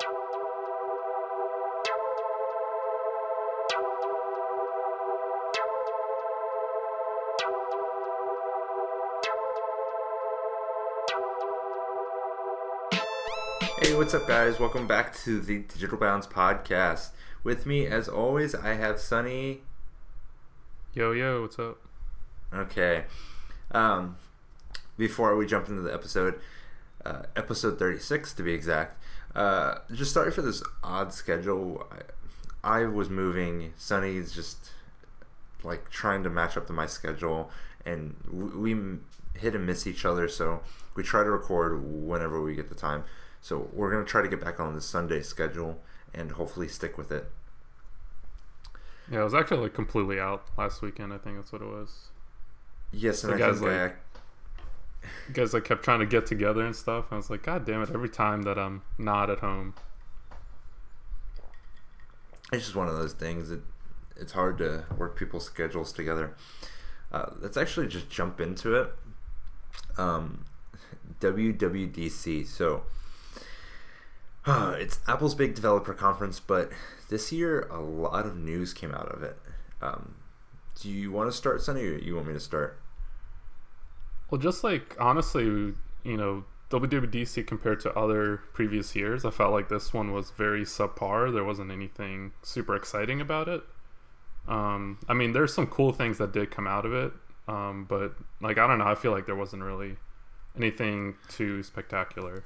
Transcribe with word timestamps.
Hey, 0.00 0.06
what's 13.94 14.14
up, 14.14 14.26
guys? 14.26 14.58
Welcome 14.58 14.86
back 14.86 15.14
to 15.18 15.38
the 15.38 15.58
Digital 15.58 15.98
Bounds 15.98 16.26
podcast. 16.26 17.10
With 17.44 17.66
me, 17.66 17.86
as 17.86 18.08
always, 18.08 18.54
I 18.54 18.74
have 18.74 18.98
Sunny. 18.98 19.60
Yo, 20.94 21.12
yo, 21.12 21.42
what's 21.42 21.58
up? 21.58 21.78
Okay. 22.54 23.04
Um, 23.70 24.16
before 24.96 25.36
we 25.36 25.44
jump 25.44 25.68
into 25.68 25.82
the 25.82 25.92
episode, 25.92 26.40
uh, 27.04 27.22
episode 27.36 27.78
36 27.78 28.32
to 28.34 28.42
be 28.42 28.52
exact, 28.52 28.99
uh, 29.34 29.78
just 29.92 30.12
sorry 30.12 30.30
for 30.30 30.42
this 30.42 30.62
odd 30.82 31.12
schedule. 31.12 31.86
I, 32.62 32.80
I 32.80 32.84
was 32.84 33.08
moving. 33.08 33.72
Sunny's 33.76 34.32
just 34.32 34.70
like 35.62 35.90
trying 35.90 36.22
to 36.24 36.30
match 36.30 36.56
up 36.56 36.66
to 36.68 36.72
my 36.72 36.86
schedule, 36.86 37.50
and 37.84 38.16
we, 38.30 38.74
we 38.74 38.98
hit 39.38 39.54
and 39.54 39.66
miss 39.66 39.86
each 39.86 40.04
other, 40.04 40.28
so 40.28 40.60
we 40.94 41.02
try 41.02 41.22
to 41.22 41.30
record 41.30 41.82
whenever 41.84 42.42
we 42.42 42.54
get 42.54 42.68
the 42.68 42.74
time. 42.74 43.04
So 43.40 43.68
we're 43.72 43.90
gonna 43.90 44.04
try 44.04 44.20
to 44.22 44.28
get 44.28 44.40
back 44.40 44.58
on 44.60 44.74
the 44.74 44.80
Sunday 44.80 45.22
schedule 45.22 45.80
and 46.12 46.32
hopefully 46.32 46.68
stick 46.68 46.98
with 46.98 47.10
it. 47.12 47.30
Yeah, 49.10 49.20
I 49.20 49.24
was 49.24 49.34
actually 49.34 49.58
like 49.58 49.74
completely 49.74 50.20
out 50.20 50.44
last 50.58 50.82
weekend. 50.82 51.12
I 51.12 51.18
think 51.18 51.36
that's 51.36 51.52
what 51.52 51.62
it 51.62 51.68
was. 51.68 52.08
Yes, 52.92 53.24
and 53.24 53.30
So 53.30 53.36
I 53.36 53.38
guys, 53.38 53.58
think 53.60 53.70
like- 53.72 53.80
You 55.28 55.34
guys 55.34 55.52
kept 55.64 55.82
trying 55.82 56.00
to 56.00 56.06
get 56.06 56.26
together 56.26 56.64
and 56.64 56.74
stuff. 56.74 57.06
I 57.10 57.16
was 57.16 57.30
like, 57.30 57.42
God 57.42 57.64
damn 57.64 57.82
it! 57.82 57.90
Every 57.92 58.08
time 58.08 58.42
that 58.42 58.58
I'm 58.58 58.82
not 58.98 59.30
at 59.30 59.38
home, 59.38 59.74
it's 62.52 62.64
just 62.64 62.76
one 62.76 62.88
of 62.88 62.96
those 62.96 63.12
things 63.12 63.48
that 63.48 63.60
it's 64.16 64.32
hard 64.32 64.58
to 64.58 64.84
work 64.96 65.16
people's 65.16 65.44
schedules 65.44 65.92
together. 65.92 66.34
Uh, 67.12 67.30
let's 67.40 67.56
actually 67.56 67.88
just 67.88 68.10
jump 68.10 68.40
into 68.40 68.74
it. 68.74 68.92
Um, 69.98 70.44
WWDC. 71.20 72.46
So 72.46 72.82
it's 74.46 75.00
Apple's 75.06 75.34
big 75.34 75.54
developer 75.54 75.94
conference, 75.94 76.40
but 76.40 76.70
this 77.08 77.32
year 77.32 77.66
a 77.70 77.80
lot 77.80 78.26
of 78.26 78.36
news 78.36 78.72
came 78.72 78.94
out 78.94 79.08
of 79.08 79.22
it. 79.22 79.36
Um, 79.82 80.14
do 80.80 80.88
you 80.88 81.10
want 81.12 81.30
to 81.30 81.36
start, 81.36 81.62
Sunny, 81.62 81.82
or 81.82 81.98
you 81.98 82.14
want 82.14 82.28
me 82.28 82.34
to 82.34 82.40
start? 82.40 82.79
Well, 84.30 84.40
just 84.40 84.64
like 84.64 84.96
honestly, 85.00 85.44
you 86.04 86.16
know, 86.16 86.44
WWDC 86.70 87.46
compared 87.46 87.80
to 87.80 87.92
other 87.98 88.42
previous 88.52 88.94
years, 88.94 89.24
I 89.24 89.30
felt 89.30 89.52
like 89.52 89.68
this 89.68 89.92
one 89.92 90.12
was 90.12 90.30
very 90.30 90.62
subpar. 90.62 91.32
There 91.32 91.44
wasn't 91.44 91.72
anything 91.72 92.32
super 92.42 92.76
exciting 92.76 93.20
about 93.20 93.48
it. 93.48 93.62
Um, 94.46 94.98
I 95.08 95.14
mean, 95.14 95.32
there's 95.32 95.52
some 95.52 95.66
cool 95.66 95.92
things 95.92 96.18
that 96.18 96.32
did 96.32 96.50
come 96.50 96.66
out 96.66 96.86
of 96.86 96.92
it, 96.92 97.12
um, 97.48 97.86
but 97.88 98.14
like 98.40 98.58
I 98.58 98.66
don't 98.66 98.78
know, 98.78 98.86
I 98.86 98.94
feel 98.94 99.10
like 99.12 99.26
there 99.26 99.36
wasn't 99.36 99.62
really 99.62 99.96
anything 100.56 101.16
too 101.28 101.62
spectacular. 101.62 102.44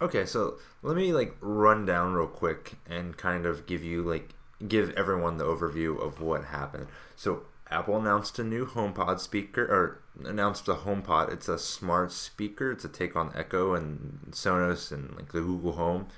Okay, 0.00 0.26
so 0.26 0.58
let 0.82 0.96
me 0.96 1.12
like 1.12 1.36
run 1.40 1.86
down 1.86 2.14
real 2.14 2.26
quick 2.26 2.74
and 2.88 3.16
kind 3.16 3.46
of 3.46 3.66
give 3.66 3.84
you 3.84 4.02
like 4.02 4.30
give 4.66 4.90
everyone 4.90 5.36
the 5.36 5.44
overview 5.44 6.00
of 6.00 6.20
what 6.20 6.44
happened. 6.44 6.86
So 7.16 7.42
Apple 7.72 7.96
announced 7.96 8.38
a 8.38 8.44
new 8.44 8.66
HomePod 8.66 9.18
speaker 9.18 9.64
or 9.64 10.02
announced 10.28 10.68
a 10.68 10.74
HomePod. 10.74 11.32
It's 11.32 11.48
a 11.48 11.58
smart 11.58 12.12
speaker. 12.12 12.70
It's 12.70 12.84
a 12.84 12.88
take 12.88 13.16
on 13.16 13.32
Echo 13.34 13.74
and 13.74 14.20
Sonos 14.30 14.92
and 14.92 15.16
like 15.16 15.32
the 15.32 15.40
Google 15.40 15.72
Home. 15.72 16.08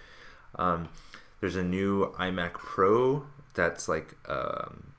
Um, 0.56 0.88
there's 1.40 1.56
a 1.56 1.62
new 1.62 2.12
iMac 2.18 2.54
Pro 2.54 3.26
that's 3.54 3.88
like 3.88 4.16
um, 4.28 4.94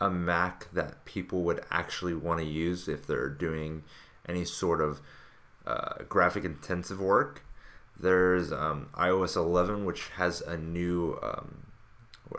a 0.00 0.10
Mac 0.10 0.72
that 0.72 1.04
people 1.04 1.42
would 1.42 1.64
actually 1.70 2.14
want 2.14 2.40
to 2.40 2.46
use 2.46 2.88
if 2.88 3.06
they're 3.06 3.28
doing 3.28 3.84
any 4.28 4.44
sort 4.44 4.80
of 4.80 5.00
uh, 5.66 6.02
graphic 6.08 6.44
intensive 6.44 7.00
work. 7.00 7.44
There's 7.98 8.52
um, 8.52 8.88
iOS 8.94 9.36
11, 9.36 9.84
which 9.84 10.08
has 10.16 10.40
a 10.42 10.56
new, 10.56 11.18
um, 11.22 11.66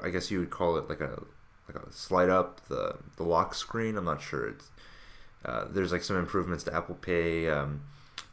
I 0.03 0.09
guess 0.09 0.29
you 0.29 0.39
would 0.39 0.51
call 0.51 0.77
it 0.77 0.89
like 0.89 1.01
a 1.01 1.23
like 1.67 1.83
a 1.83 1.91
slide 1.91 2.29
up 2.29 2.65
the 2.67 2.97
the 3.17 3.23
lock 3.23 3.53
screen. 3.53 3.97
I'm 3.97 4.05
not 4.05 4.21
sure. 4.21 4.49
It's 4.49 4.69
uh, 5.45 5.65
there's 5.69 5.91
like 5.91 6.03
some 6.03 6.17
improvements 6.17 6.63
to 6.65 6.75
Apple 6.75 6.95
Pay. 6.95 7.49
Um, 7.49 7.81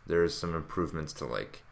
there's 0.06 0.36
some 0.36 0.54
improvements 0.54 1.12
to 1.14 1.24
like 1.24 1.62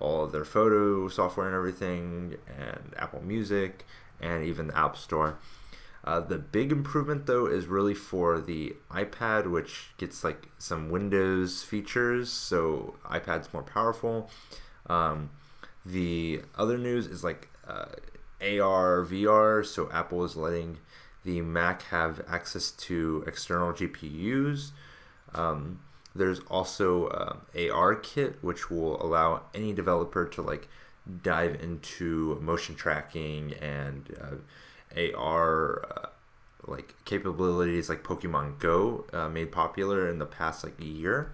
all 0.00 0.24
of 0.24 0.32
their 0.32 0.44
photo 0.44 1.08
software 1.08 1.46
and 1.46 1.54
everything, 1.54 2.36
and 2.58 2.94
Apple 2.96 3.22
Music, 3.22 3.86
and 4.20 4.44
even 4.44 4.68
the 4.68 4.78
App 4.78 4.96
Store. 4.96 5.38
Uh, 6.04 6.18
the 6.18 6.38
big 6.38 6.72
improvement 6.72 7.26
though 7.26 7.46
is 7.46 7.66
really 7.66 7.94
for 7.94 8.40
the 8.40 8.74
iPad, 8.90 9.48
which 9.50 9.90
gets 9.98 10.24
like 10.24 10.48
some 10.58 10.90
Windows 10.90 11.62
features, 11.62 12.30
so 12.30 12.96
iPad's 13.04 13.52
more 13.52 13.62
powerful. 13.62 14.28
Um, 14.86 15.30
the 15.86 16.42
other 16.56 16.76
news 16.76 17.06
is 17.06 17.22
like 17.22 17.48
uh, 17.68 17.86
AR, 18.40 19.04
VR, 19.04 19.64
so 19.64 19.88
Apple 19.92 20.24
is 20.24 20.36
letting 20.36 20.78
the 21.24 21.40
Mac 21.40 21.82
have 21.82 22.22
access 22.28 22.70
to 22.72 23.24
external 23.26 23.72
GPUs. 23.72 24.70
Um, 25.34 25.80
there's 26.14 26.40
also 26.50 27.06
uh, 27.08 27.36
AR 27.72 27.94
kit, 27.94 28.36
which 28.42 28.70
will 28.70 29.02
allow 29.02 29.42
any 29.54 29.72
developer 29.72 30.26
to 30.26 30.42
like 30.42 30.68
dive 31.22 31.60
into 31.62 32.38
motion 32.40 32.74
tracking 32.74 33.54
and 33.54 34.14
uh, 34.20 35.16
AR 35.16 35.84
uh, 35.90 36.08
like 36.66 36.94
capabilities 37.04 37.88
like 37.88 38.04
Pokemon 38.04 38.58
Go 38.58 39.04
uh, 39.12 39.28
made 39.28 39.50
popular 39.50 40.08
in 40.08 40.18
the 40.18 40.26
past 40.26 40.64
like 40.64 40.74
year. 40.78 41.32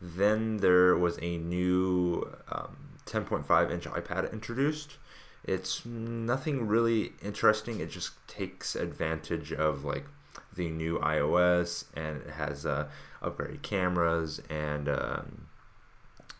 Then 0.00 0.58
there 0.58 0.96
was 0.96 1.18
a 1.22 1.38
new 1.38 2.28
um, 2.50 2.76
10.5 3.06 3.70
inch 3.70 3.84
iPad 3.84 4.32
introduced. 4.32 4.96
It's 5.44 5.84
nothing 5.84 6.66
really 6.66 7.12
interesting. 7.22 7.80
It 7.80 7.90
just 7.90 8.12
takes 8.28 8.76
advantage 8.76 9.52
of 9.52 9.84
like 9.84 10.06
the 10.54 10.68
new 10.68 10.98
iOS 10.98 11.84
and 11.94 12.18
it 12.22 12.30
has 12.30 12.66
uh, 12.66 12.88
upgraded 13.22 13.62
cameras 13.62 14.40
and 14.50 14.88
um, 14.88 15.46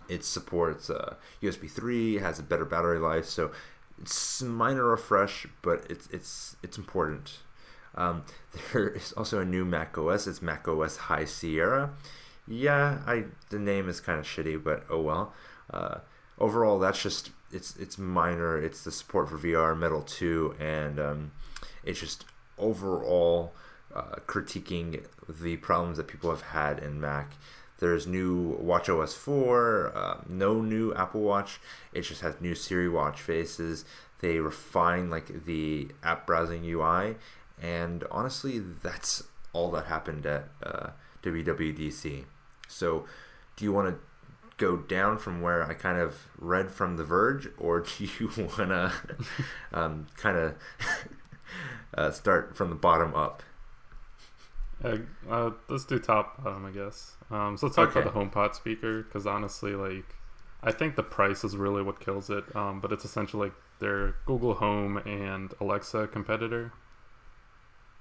it 0.09 0.25
supports 0.25 0.91
uh, 0.91 1.15
USB 1.43 1.71
3. 1.71 2.19
Has 2.19 2.39
a 2.39 2.43
better 2.43 2.65
battery 2.65 2.99
life. 2.99 3.25
So 3.27 3.51
it's 4.01 4.43
minor 4.43 4.85
refresh, 4.85 5.47
but 5.63 5.87
it's 5.89 6.07
it's 6.09 6.57
it's 6.63 6.79
important. 6.79 7.39
Um, 7.95 8.23
there 8.73 8.89
is 8.89 9.13
also 9.13 9.41
a 9.41 9.45
new 9.45 9.65
Mac 9.65 9.97
OS. 9.99 10.27
It's 10.27 10.43
Mac 10.43 10.69
OS 10.69 10.97
High 10.97 11.25
Sierra. 11.25 11.91
Yeah, 12.47 12.99
I 13.07 13.25
the 13.51 13.59
name 13.59 13.89
is 13.89 14.01
kind 14.01 14.19
of 14.19 14.27
shitty, 14.27 14.63
but 14.63 14.85
oh 14.91 15.01
well. 15.01 15.35
Uh, 15.71 15.99
overall, 16.39 16.79
that's 16.79 17.03
just 17.03 17.31
it's 17.53 17.77
it's 17.77 17.99
minor. 17.99 18.59
It's 18.59 18.85
the 18.85 18.93
support 18.93 19.29
for 19.29 19.39
VR, 19.39 19.79
Metal 19.79 20.03
Two, 20.03 20.55
and 20.59 20.99
um, 20.99 21.33
it's 21.85 22.01
just 22.01 22.25
overall 22.59 23.53
uh, 23.95 24.17
critiquing 24.27 25.05
the 25.29 25.57
problems 25.57 25.97
that 25.97 26.09
people 26.09 26.31
have 26.31 26.43
had 26.43 26.79
in 26.79 27.01
Mac. 27.01 27.33
There's 27.79 28.07
new 28.07 28.57
Watch 28.61 28.89
OS 28.89 29.13
4, 29.13 29.93
uh, 29.93 30.21
no 30.29 30.61
new 30.61 30.95
Apple 30.95 31.23
Watch. 31.23 31.61
It 31.93 32.03
just 32.03 32.21
has 32.21 32.41
new 32.41 32.55
Siri 32.55 32.89
watch 32.89 33.21
faces. 33.21 33.85
They 34.21 34.39
refine 34.39 35.11
like 35.11 35.45
the 35.47 35.89
app 36.05 36.25
browsing 36.25 36.65
UI, 36.65 37.17
and 37.61 38.05
honestly, 38.09 38.61
that's 38.61 39.25
all 39.53 39.73
that 39.73 39.87
happened 39.87 40.27
at 40.27 40.45
uh, 40.63 40.91
WWDC. 41.25 42.25
So, 42.69 43.05
do 43.57 43.65
you 43.65 43.73
want 43.73 43.89
to 43.89 44.01
go 44.63 44.77
down 44.79 45.19
from 45.19 45.41
where 45.43 45.65
I 45.69 45.75
kind 45.75 45.99
of 45.99 46.29
read 46.39 46.71
from 46.71 46.97
The 46.97 47.05
Verge, 47.05 47.49
or 47.59 47.81
do 47.81 48.05
you 48.05 48.29
want 48.39 48.71
to 48.71 48.93
um, 49.73 50.07
kind 50.17 50.37
of 50.39 50.55
uh, 51.95 52.11
start 52.13 52.57
from 52.57 52.71
the 52.71 52.77
bottom 52.77 53.15
up? 53.15 53.43
Uh, 54.85 54.99
uh, 55.29 55.51
let's 55.69 55.85
do 55.85 55.99
top 55.99 56.43
bottom, 56.43 56.65
I 56.67 56.71
guess. 56.71 57.17
Um, 57.31 57.57
so 57.57 57.67
let's 57.67 57.77
talk 57.77 57.91
Okay. 57.91 57.95
about 57.95 58.05
the 58.05 58.19
HomePod 58.19 58.55
speaker 58.55 59.03
because 59.03 59.27
honestly, 59.27 59.75
like, 59.75 60.17
I 60.63 60.73
think 60.73 60.97
the 60.97 61.03
price 61.03 61.45
is 61.45 61.57
really 61.57 61.83
what 61.83 62.01
kills 62.01 62.31
it. 62.31 62.45
Um, 62.57 62.81
but 62.81 62.93
it's 62.93 63.05
essentially 63.05 63.49
like 63.49 63.57
their 63.79 64.17
Google 64.27 64.55
Home 64.55 64.97
and 64.99 65.55
Alexa 65.61 66.09
competitor. 66.09 66.73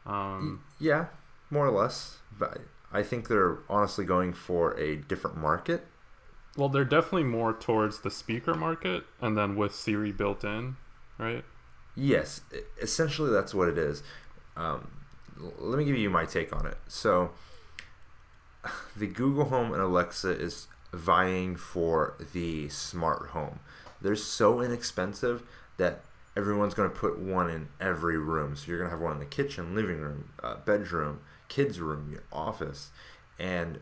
Um, 0.06 0.64
Yeah, 0.80 1.08
more 1.50 1.68
or 1.68 1.72
less. 1.72 2.18
But 2.38 2.60
I 2.92 3.04
think 3.04 3.28
they're 3.28 3.60
honestly 3.70 4.06
going 4.06 4.34
for 4.34 4.78
a 4.80 4.98
different 4.98 5.38
market. 5.38 5.86
Well, 6.58 6.70
they're 6.70 6.86
definitely 6.86 7.24
more 7.24 7.54
towards 7.54 8.02
the 8.02 8.12
speaker 8.12 8.54
market, 8.54 9.04
and 9.22 9.38
then 9.38 9.56
with 9.56 9.74
Siri 9.74 10.12
built 10.12 10.44
in, 10.44 10.76
right? 11.18 11.44
Yes, 11.96 12.42
essentially 12.82 13.32
that's 13.32 13.54
what 13.54 13.68
it 13.68 13.78
is. 13.78 14.04
Um, 14.56 14.92
let 15.58 15.78
me 15.78 15.86
give 15.86 15.98
you 15.98 16.10
my 16.10 16.26
take 16.26 16.56
on 16.56 16.66
it. 16.66 16.78
So, 16.88 17.32
the 18.96 19.08
Google 19.08 19.46
Home 19.46 19.74
and 19.74 19.82
Alexa 19.82 20.30
is 20.30 20.68
vying 20.94 21.56
for 21.56 22.16
the 22.34 22.68
smart 22.70 23.30
home. 23.30 23.60
they're 24.02 24.16
so 24.16 24.60
inexpensive 24.62 25.44
that 25.78 26.02
everyone's 26.36 26.74
going 26.74 26.90
to 26.90 26.96
put 26.96 27.20
one 27.20 27.50
in 27.50 27.68
every 27.80 28.18
room. 28.18 28.56
So 28.56 28.68
you're 28.68 28.78
going 28.78 28.90
to 28.90 28.96
have 28.96 29.02
one 29.02 29.14
in 29.14 29.20
the 29.20 29.26
kitchen, 29.26 29.76
living 29.76 30.00
room, 30.00 30.30
uh, 30.42 30.56
bedroom, 30.66 31.20
kids' 31.48 31.80
room, 31.80 32.10
your 32.12 32.24
office, 32.32 32.90
and 33.40 33.80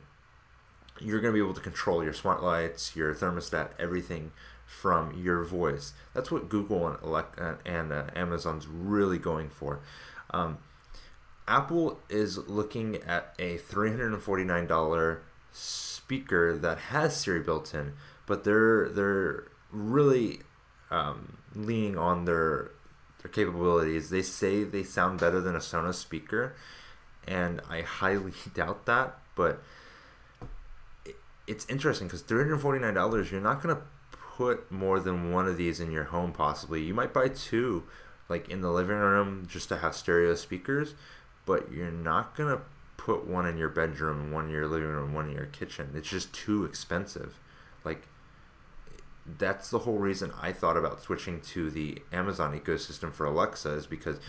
you're 1.01 1.19
going 1.19 1.33
to 1.33 1.37
be 1.37 1.43
able 1.43 1.53
to 1.53 1.61
control 1.61 2.03
your 2.03 2.13
smart 2.13 2.43
lights, 2.43 2.95
your 2.95 3.13
thermostat, 3.13 3.69
everything 3.79 4.31
from 4.65 5.13
your 5.17 5.43
voice. 5.43 5.93
That's 6.13 6.29
what 6.31 6.49
Google 6.49 6.87
and, 6.87 7.57
and 7.65 7.91
uh, 7.91 8.03
Amazon's 8.15 8.67
really 8.67 9.17
going 9.17 9.49
for. 9.49 9.79
Um, 10.31 10.59
Apple 11.47 11.99
is 12.09 12.37
looking 12.47 12.97
at 12.97 13.33
a 13.39 13.57
$349 13.57 15.19
speaker 15.51 16.57
that 16.57 16.77
has 16.77 17.17
Siri 17.17 17.39
built 17.39 17.73
in, 17.73 17.93
but 18.27 18.43
they're 18.43 18.89
they're 18.89 19.45
really 19.71 20.41
um, 20.91 21.37
leaning 21.55 21.97
on 21.97 22.25
their 22.25 22.71
their 23.23 23.31
capabilities. 23.31 24.11
They 24.11 24.21
say 24.21 24.63
they 24.63 24.83
sound 24.83 25.19
better 25.19 25.41
than 25.41 25.55
a 25.55 25.59
Sonos 25.59 25.95
speaker, 25.95 26.55
and 27.27 27.61
I 27.69 27.81
highly 27.81 28.33
doubt 28.53 28.85
that. 28.85 29.17
But 29.35 29.63
it's 31.49 31.65
interesting 31.67 32.07
because 32.07 32.21
three 32.21 32.43
hundred 32.43 32.59
forty 32.59 32.79
nine 32.79 32.93
dollars, 32.93 33.31
you're 33.31 33.41
not 33.41 33.61
gonna 33.61 33.81
put 34.11 34.71
more 34.71 34.99
than 34.99 35.31
one 35.31 35.47
of 35.47 35.57
these 35.57 35.79
in 35.79 35.91
your 35.91 36.05
home. 36.05 36.31
Possibly, 36.31 36.81
you 36.81 36.93
might 36.93 37.13
buy 37.13 37.27
two, 37.27 37.83
like 38.29 38.49
in 38.49 38.61
the 38.61 38.71
living 38.71 38.95
room, 38.95 39.47
just 39.49 39.67
to 39.69 39.77
have 39.77 39.95
stereo 39.95 40.35
speakers. 40.35 40.93
But 41.45 41.71
you're 41.71 41.91
not 41.91 42.37
gonna 42.37 42.61
put 42.97 43.25
one 43.25 43.47
in 43.47 43.57
your 43.57 43.69
bedroom, 43.69 44.31
one 44.31 44.45
in 44.45 44.51
your 44.51 44.67
living 44.67 44.89
room, 44.89 45.13
one 45.13 45.29
in 45.29 45.35
your 45.35 45.47
kitchen. 45.47 45.91
It's 45.95 46.09
just 46.09 46.31
too 46.33 46.63
expensive. 46.65 47.39
Like 47.83 48.07
that's 49.37 49.69
the 49.69 49.79
whole 49.79 49.97
reason 49.97 50.31
I 50.41 50.51
thought 50.51 50.77
about 50.77 51.01
switching 51.01 51.41
to 51.41 51.69
the 51.69 52.01
Amazon 52.11 52.59
ecosystem 52.59 53.11
for 53.11 53.25
Alexa 53.25 53.71
is 53.71 53.87
because 53.87 54.19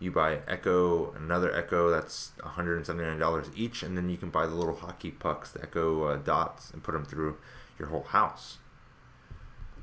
you 0.00 0.10
buy 0.10 0.40
Echo, 0.48 1.12
another 1.12 1.54
Echo 1.54 1.90
that's 1.90 2.32
$179 2.38 3.50
each, 3.54 3.82
and 3.82 3.96
then 3.96 4.08
you 4.08 4.16
can 4.16 4.30
buy 4.30 4.46
the 4.46 4.54
little 4.54 4.74
hockey 4.74 5.10
pucks, 5.10 5.52
the 5.52 5.62
Echo 5.62 6.04
uh, 6.04 6.16
dots, 6.16 6.70
and 6.70 6.82
put 6.82 6.92
them 6.92 7.04
through 7.04 7.36
your 7.78 7.88
whole 7.88 8.04
house. 8.04 8.58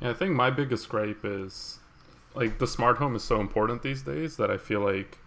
Yeah, 0.01 0.09
I 0.09 0.13
think 0.13 0.33
my 0.33 0.49
biggest 0.49 0.89
gripe 0.89 1.23
is 1.23 1.79
like 2.33 2.59
the 2.59 2.67
smart 2.67 2.97
home 2.97 3.15
is 3.15 3.23
so 3.23 3.39
important 3.39 3.81
these 3.81 4.01
days 4.01 4.37
that 4.37 4.51
I 4.51 4.57
feel 4.57 4.81
like, 4.81 5.17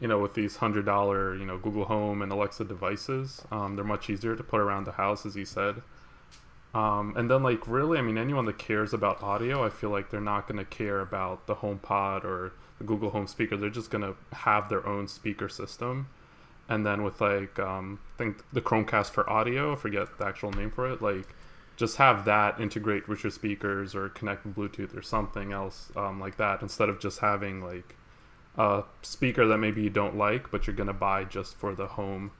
you 0.00 0.08
know, 0.08 0.18
with 0.18 0.34
these 0.34 0.56
hundred 0.56 0.86
dollar, 0.86 1.36
you 1.36 1.44
know, 1.44 1.58
Google 1.58 1.84
Home 1.84 2.22
and 2.22 2.32
Alexa 2.32 2.64
devices, 2.64 3.42
um, 3.50 3.76
they're 3.76 3.84
much 3.84 4.10
easier 4.10 4.34
to 4.34 4.42
put 4.42 4.60
around 4.60 4.84
the 4.84 4.92
house, 4.92 5.26
as 5.26 5.36
you 5.36 5.44
said. 5.44 5.82
Um, 6.74 7.14
and 7.16 7.30
then, 7.30 7.42
like, 7.42 7.66
really, 7.66 7.98
I 7.98 8.02
mean, 8.02 8.18
anyone 8.18 8.44
that 8.44 8.58
cares 8.58 8.92
about 8.92 9.22
audio, 9.22 9.64
I 9.64 9.70
feel 9.70 9.88
like 9.90 10.10
they're 10.10 10.20
not 10.20 10.46
going 10.46 10.58
to 10.58 10.66
care 10.66 11.00
about 11.00 11.46
the 11.46 11.56
HomePod 11.56 12.24
or 12.24 12.52
the 12.67 12.67
Google 12.84 13.10
Home 13.10 13.26
speaker. 13.26 13.56
They're 13.56 13.70
just 13.70 13.90
to 14.02 14.14
have 14.32 14.68
their 14.68 14.86
own 14.86 15.08
speaker 15.08 15.48
system. 15.48 16.08
And 16.68 16.84
then 16.84 17.02
with 17.02 17.20
like, 17.20 17.58
um, 17.58 17.98
I 18.14 18.18
think 18.18 18.42
the 18.52 18.60
Chromecast 18.60 19.10
for 19.10 19.28
audio, 19.28 19.72
I 19.72 19.76
forget 19.76 20.18
the 20.18 20.26
actual 20.26 20.52
name 20.52 20.70
for 20.70 20.90
it, 20.90 21.00
like, 21.00 21.34
just 21.76 21.96
have 21.96 22.24
that 22.24 22.60
integrate 22.60 23.08
with 23.08 23.22
your 23.22 23.30
speakers 23.30 23.94
or 23.94 24.08
connect 24.08 24.44
with 24.44 24.56
Bluetooth 24.56 24.96
or 24.96 25.02
something 25.02 25.52
else 25.52 25.92
um, 25.94 26.18
like 26.18 26.36
that 26.36 26.60
instead 26.60 26.88
of 26.88 26.98
just 26.98 27.20
having 27.20 27.62
like 27.62 27.94
a 28.56 28.82
speaker 29.02 29.46
that 29.46 29.58
maybe 29.58 29.82
you 29.82 29.88
don't 29.88 30.16
like, 30.16 30.50
but 30.50 30.66
you're 30.66 30.74
to 30.88 30.92
buy 30.92 31.22
just 31.22 31.54
for 31.54 31.76
the 31.76 31.86
home, 31.86 32.32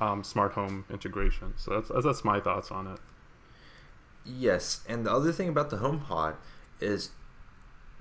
um, 0.00 0.24
smart 0.24 0.52
home 0.52 0.84
integration. 0.90 1.54
So 1.56 1.80
that's, 1.80 2.04
that's 2.04 2.24
my 2.24 2.40
thoughts 2.40 2.72
on 2.72 2.88
it. 2.88 2.98
Yes, 4.24 4.82
and 4.88 5.06
the 5.06 5.12
other 5.12 5.30
thing 5.30 5.48
about 5.48 5.70
the 5.70 5.76
HomePod 5.76 6.34
is 6.80 7.10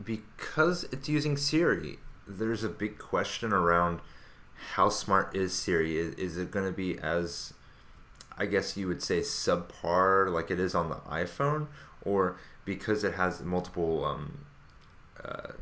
because 0.03 0.85
it's 0.85 1.09
using 1.09 1.37
Siri, 1.37 1.99
there's 2.27 2.63
a 2.63 2.69
big 2.69 2.97
question 2.97 3.51
around 3.51 3.99
how 4.73 4.89
smart 4.89 5.35
is 5.35 5.53
Siri? 5.53 5.97
Is, 5.97 6.13
is 6.15 6.37
it 6.37 6.51
going 6.51 6.65
to 6.65 6.71
be 6.71 6.97
as, 6.99 7.53
I 8.37 8.45
guess 8.45 8.77
you 8.77 8.87
would 8.87 9.01
say, 9.01 9.21
subpar 9.21 10.31
like 10.31 10.51
it 10.51 10.59
is 10.59 10.75
on 10.75 10.89
the 10.89 10.95
iPhone, 10.95 11.67
or 12.03 12.37
because 12.65 13.03
it 13.03 13.15
has 13.15 13.41
multiple 13.41 14.05
um, 14.05 14.45
uh, 15.23 15.53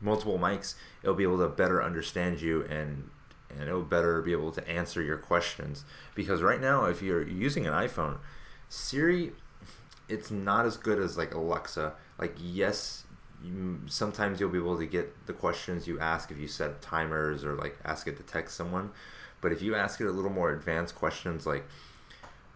multiple 0.00 0.38
mics, 0.38 0.74
it'll 1.02 1.14
be 1.14 1.22
able 1.22 1.38
to 1.38 1.48
better 1.48 1.82
understand 1.82 2.40
you 2.40 2.62
and 2.64 3.10
and 3.50 3.68
it'll 3.68 3.82
better 3.82 4.22
be 4.22 4.30
able 4.30 4.52
to 4.52 4.68
answer 4.68 5.02
your 5.02 5.16
questions. 5.16 5.84
Because 6.14 6.40
right 6.40 6.60
now, 6.60 6.84
if 6.84 7.02
you're 7.02 7.26
using 7.26 7.66
an 7.66 7.72
iPhone, 7.72 8.18
Siri 8.68 9.32
it's 10.08 10.30
not 10.30 10.66
as 10.66 10.76
good 10.76 10.98
as 10.98 11.16
like 11.16 11.34
Alexa. 11.34 11.94
Like 12.18 12.36
yes, 12.38 13.04
you, 13.44 13.80
sometimes 13.86 14.40
you'll 14.40 14.50
be 14.50 14.58
able 14.58 14.78
to 14.78 14.86
get 14.86 15.26
the 15.26 15.32
questions 15.32 15.86
you 15.86 15.98
ask 16.00 16.30
if 16.30 16.38
you 16.38 16.48
set 16.48 16.82
timers 16.82 17.44
or 17.44 17.54
like 17.54 17.78
ask 17.84 18.06
it 18.06 18.16
to 18.16 18.22
text 18.22 18.56
someone. 18.56 18.90
But 19.40 19.52
if 19.52 19.62
you 19.62 19.74
ask 19.74 20.00
it 20.00 20.06
a 20.06 20.12
little 20.12 20.30
more 20.30 20.52
advanced 20.52 20.94
questions 20.94 21.46
like 21.46 21.64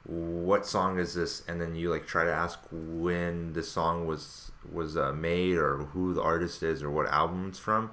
what 0.07 0.67
song 0.67 0.99
is 0.99 1.15
this? 1.15 1.43
And 1.49 1.61
then 1.61 1.75
you 1.75 1.91
like 1.91 2.07
try 2.07 2.25
to 2.25 2.33
ask 2.33 2.59
when 2.71 3.55
the 3.55 3.63
song 3.63 4.07
was 4.07 4.53
was 4.71 4.97
uh, 4.97 5.13
made 5.13 5.57
or 5.57 5.77
who 5.77 6.15
the 6.15 6.23
artist 6.23 6.63
is 6.63 6.83
or 6.83 6.91
what 6.91 7.07
album 7.07 7.49
it's 7.49 7.59
from 7.59 7.91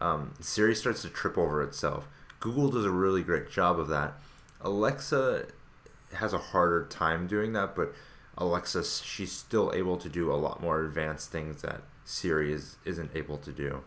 um, 0.00 0.32
siri 0.40 0.74
starts 0.74 1.02
to 1.02 1.08
trip 1.08 1.38
over 1.38 1.62
itself. 1.62 2.08
Google 2.40 2.70
does 2.70 2.84
a 2.84 2.90
really 2.90 3.22
great 3.22 3.50
job 3.50 3.78
of 3.78 3.88
that. 3.88 4.14
Alexa 4.60 5.46
has 6.14 6.32
a 6.32 6.38
harder 6.38 6.86
time 6.86 7.26
doing 7.26 7.52
that 7.52 7.74
but 7.74 7.94
Alexa, 8.38 8.84
she's 8.84 9.32
still 9.32 9.72
able 9.74 9.96
to 9.96 10.08
do 10.08 10.30
a 10.30 10.36
lot 10.36 10.60
more 10.60 10.84
advanced 10.84 11.30
things 11.30 11.62
that 11.62 11.80
Siri 12.06 12.52
is, 12.52 12.76
isn't 12.84 13.10
able 13.14 13.36
to 13.38 13.52
do. 13.52 13.82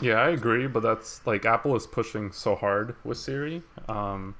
Yeah, 0.00 0.14
I 0.14 0.30
agree, 0.30 0.66
but 0.66 0.82
that's 0.82 1.24
like 1.26 1.44
Apple 1.44 1.76
is 1.76 1.86
pushing 1.86 2.32
so 2.32 2.56
hard 2.56 2.96
with 3.04 3.18
Siri. 3.18 3.62
Um, 3.88 4.34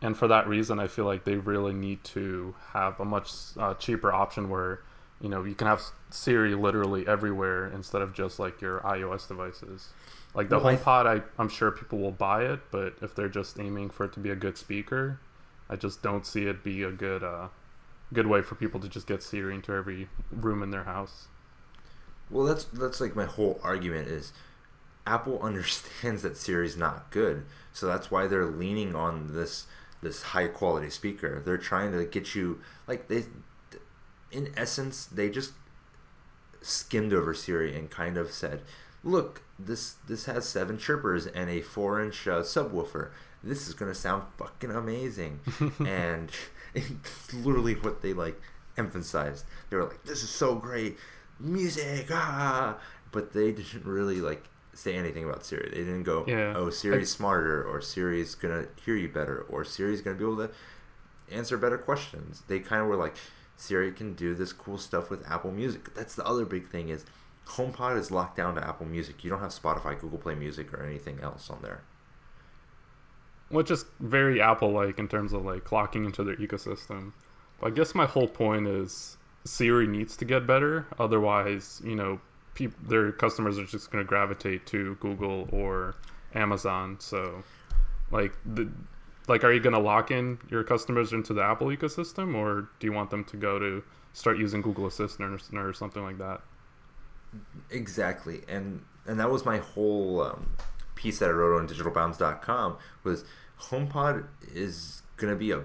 and 0.00 0.16
for 0.16 0.26
that 0.28 0.48
reason, 0.48 0.78
I 0.80 0.86
feel 0.86 1.04
like 1.04 1.24
they 1.24 1.36
really 1.36 1.74
need 1.74 2.02
to 2.04 2.54
have 2.72 2.98
a 2.98 3.04
much 3.04 3.30
uh, 3.58 3.74
cheaper 3.74 4.12
option 4.12 4.48
where, 4.48 4.80
you 5.20 5.28
know, 5.28 5.44
you 5.44 5.54
can 5.54 5.66
have 5.66 5.82
Siri 6.10 6.54
literally 6.54 7.06
everywhere 7.06 7.68
instead 7.68 8.00
of 8.00 8.14
just 8.14 8.38
like 8.38 8.60
your 8.60 8.80
iOS 8.80 9.28
devices. 9.28 9.88
Like 10.34 10.48
the 10.48 10.58
well, 10.58 10.76
HomePod, 10.76 11.06
I, 11.06 11.22
I'm 11.38 11.48
sure 11.48 11.70
people 11.70 11.98
will 11.98 12.12
buy 12.12 12.44
it, 12.44 12.60
but 12.70 12.94
if 13.02 13.14
they're 13.14 13.28
just 13.28 13.58
aiming 13.58 13.90
for 13.90 14.04
it 14.04 14.12
to 14.14 14.20
be 14.20 14.30
a 14.30 14.36
good 14.36 14.56
speaker, 14.56 15.18
I 15.68 15.76
just 15.76 16.02
don't 16.02 16.24
see 16.24 16.46
it 16.46 16.62
be 16.62 16.84
a 16.84 16.92
good 16.92 17.24
uh, 17.24 17.48
good 18.12 18.26
way 18.26 18.40
for 18.42 18.54
people 18.54 18.78
to 18.80 18.88
just 18.88 19.06
get 19.06 19.22
Siri 19.22 19.54
into 19.54 19.72
every 19.72 20.08
room 20.30 20.62
in 20.62 20.70
their 20.70 20.84
house. 20.84 21.28
Well, 22.30 22.44
that's 22.44 22.64
that's 22.64 23.00
like 23.00 23.14
my 23.14 23.24
whole 23.24 23.60
argument 23.62 24.08
is 24.08 24.32
Apple 25.06 25.40
understands 25.42 26.22
that 26.22 26.36
Siri's 26.36 26.76
not 26.76 27.10
good, 27.10 27.44
so 27.72 27.86
that's 27.86 28.10
why 28.10 28.26
they're 28.26 28.46
leaning 28.46 28.94
on 28.94 29.34
this 29.34 29.66
this 30.02 30.22
high 30.22 30.48
quality 30.48 30.90
speaker. 30.90 31.42
They're 31.44 31.58
trying 31.58 31.92
to 31.92 32.04
get 32.04 32.34
you 32.34 32.60
like 32.86 33.08
they 33.08 33.24
in 34.32 34.52
essence 34.56 35.06
they 35.06 35.30
just 35.30 35.52
skimmed 36.60 37.12
over 37.12 37.32
Siri 37.34 37.74
and 37.76 37.90
kind 37.90 38.16
of 38.16 38.32
said, 38.32 38.62
"Look, 39.04 39.42
this 39.58 39.94
this 40.08 40.26
has 40.26 40.48
seven 40.48 40.78
chirpers 40.78 41.26
and 41.26 41.48
a 41.50 41.62
four 41.62 42.02
inch 42.02 42.26
uh, 42.26 42.42
subwoofer. 42.42 43.10
This 43.42 43.68
is 43.68 43.74
gonna 43.74 43.94
sound 43.94 44.24
fucking 44.38 44.70
amazing." 44.70 45.40
and 45.86 46.30
it's 46.74 47.32
literally 47.34 47.74
what 47.74 48.02
they 48.02 48.12
like 48.12 48.40
emphasized. 48.76 49.44
They 49.70 49.76
were 49.76 49.84
like, 49.84 50.04
"This 50.04 50.22
is 50.22 50.30
so 50.30 50.54
great, 50.56 50.98
music!" 51.38 52.08
Ah, 52.10 52.78
but 53.12 53.32
they 53.32 53.52
didn't 53.52 53.84
really 53.84 54.20
like 54.20 54.44
say 54.72 54.94
anything 54.94 55.24
about 55.24 55.44
Siri. 55.44 55.70
They 55.70 55.78
didn't 55.78 56.04
go, 56.04 56.24
yeah. 56.26 56.54
"Oh, 56.56 56.70
Siri's 56.70 57.12
I, 57.12 57.16
smarter," 57.16 57.64
or 57.64 57.80
"Siri's 57.80 58.34
gonna 58.34 58.66
hear 58.84 58.94
you 58.94 59.08
better," 59.08 59.44
or 59.48 59.64
"Siri's 59.64 60.02
gonna 60.02 60.16
be 60.16 60.24
able 60.24 60.36
to 60.38 60.50
answer 61.30 61.56
better 61.56 61.78
questions." 61.78 62.42
They 62.48 62.60
kind 62.60 62.82
of 62.82 62.88
were 62.88 62.96
like, 62.96 63.16
"Siri 63.56 63.92
can 63.92 64.14
do 64.14 64.34
this 64.34 64.52
cool 64.52 64.78
stuff 64.78 65.10
with 65.10 65.26
Apple 65.28 65.52
Music." 65.52 65.94
That's 65.94 66.14
the 66.14 66.26
other 66.26 66.44
big 66.44 66.68
thing 66.68 66.88
is 66.88 67.04
HomePod 67.46 67.96
is 67.96 68.10
locked 68.10 68.36
down 68.36 68.56
to 68.56 68.66
Apple 68.66 68.86
Music. 68.86 69.22
You 69.22 69.30
don't 69.30 69.40
have 69.40 69.50
Spotify, 69.50 69.98
Google 69.98 70.18
Play 70.18 70.34
Music, 70.34 70.74
or 70.74 70.82
anything 70.82 71.20
else 71.20 71.48
on 71.48 71.62
there 71.62 71.82
which 73.48 73.70
is 73.70 73.84
very 74.00 74.40
Apple 74.40 74.72
like 74.72 74.98
in 74.98 75.08
terms 75.08 75.32
of 75.32 75.44
like 75.44 75.64
clocking 75.64 76.04
into 76.04 76.24
their 76.24 76.36
ecosystem. 76.36 77.12
But 77.60 77.68
I 77.68 77.70
guess 77.70 77.94
my 77.94 78.06
whole 78.06 78.28
point 78.28 78.66
is 78.66 79.16
Siri 79.46 79.86
needs 79.86 80.16
to 80.18 80.24
get 80.24 80.46
better. 80.46 80.86
Otherwise, 80.98 81.80
you 81.84 81.94
know, 81.94 82.20
their 82.82 83.12
customers 83.12 83.58
are 83.58 83.64
just 83.64 83.90
going 83.90 84.04
to 84.04 84.08
gravitate 84.08 84.66
to 84.66 84.96
Google 84.96 85.48
or 85.52 85.94
Amazon. 86.34 86.96
So, 87.00 87.42
like, 88.10 88.32
the, 88.44 88.70
like, 89.28 89.44
are 89.44 89.52
you 89.52 89.60
going 89.60 89.74
to 89.74 89.80
lock 89.80 90.10
in 90.10 90.38
your 90.50 90.64
customers 90.64 91.12
into 91.12 91.34
the 91.34 91.42
Apple 91.42 91.68
ecosystem, 91.68 92.34
or 92.34 92.68
do 92.80 92.86
you 92.86 92.92
want 92.92 93.10
them 93.10 93.24
to 93.24 93.36
go 93.36 93.58
to 93.58 93.82
start 94.12 94.38
using 94.38 94.62
Google 94.62 94.86
Assistant 94.86 95.40
or, 95.52 95.68
or 95.68 95.72
something 95.72 96.02
like 96.02 96.18
that? 96.18 96.40
Exactly, 97.70 98.42
and 98.48 98.82
and 99.06 99.20
that 99.20 99.30
was 99.30 99.44
my 99.44 99.58
whole 99.58 100.22
um, 100.22 100.56
piece 100.94 101.18
that 101.18 101.28
I 101.28 101.32
wrote 101.32 101.60
on 101.60 101.68
digitalbounds.com 101.68 102.78
was 103.04 103.24
HomePod 103.60 104.26
is 104.52 105.02
going 105.16 105.32
to 105.32 105.38
be 105.38 105.50
a 105.52 105.62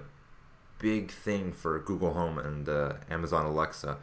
big 0.82 1.10
thing 1.10 1.52
for 1.52 1.78
Google 1.78 2.12
Home 2.12 2.38
and 2.38 2.68
uh, 2.68 2.94
Amazon 3.08 3.46
Alexa. 3.46 3.96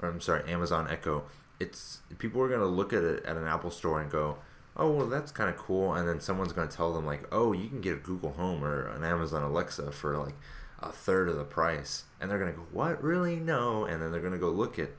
or 0.00 0.08
I'm 0.08 0.20
sorry, 0.20 0.48
Amazon 0.48 0.86
Echo, 0.88 1.24
it's 1.58 2.00
people 2.18 2.40
are 2.42 2.48
gonna 2.48 2.66
look 2.66 2.92
at 2.92 3.02
it 3.02 3.24
at 3.24 3.36
an 3.36 3.46
Apple 3.48 3.70
store 3.70 4.00
and 4.00 4.10
go, 4.10 4.36
oh 4.76 4.90
well, 4.92 5.06
that's 5.06 5.32
kind 5.32 5.48
of 5.48 5.56
cool, 5.56 5.94
and 5.94 6.06
then 6.06 6.20
someone's 6.20 6.52
gonna 6.52 6.70
tell 6.70 6.92
them 6.92 7.06
like, 7.06 7.26
oh, 7.32 7.52
you 7.52 7.68
can 7.68 7.80
get 7.80 7.94
a 7.94 7.96
Google 8.00 8.32
Home 8.32 8.62
or 8.62 8.86
an 8.88 9.02
Amazon 9.02 9.42
Alexa 9.42 9.90
for 9.90 10.18
like 10.18 10.34
a 10.80 10.92
third 10.92 11.28
of 11.28 11.36
the 11.36 11.44
price, 11.44 12.04
and 12.20 12.30
they're 12.30 12.38
gonna 12.38 12.52
go, 12.52 12.66
what 12.70 13.02
really? 13.02 13.36
No, 13.36 13.86
and 13.86 14.00
then 14.00 14.12
they're 14.12 14.20
gonna 14.20 14.38
go 14.38 14.50
look 14.50 14.78
at 14.78 14.90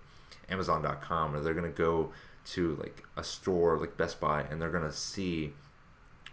Amazon.com 0.50 1.36
or 1.36 1.40
they're 1.40 1.54
gonna 1.54 1.70
go 1.70 2.12
to 2.54 2.76
like 2.76 3.04
a 3.16 3.24
store 3.24 3.78
like 3.78 3.96
Best 3.98 4.20
Buy 4.20 4.42
and 4.42 4.62
they're 4.62 4.72
gonna 4.72 4.92
see 4.92 5.54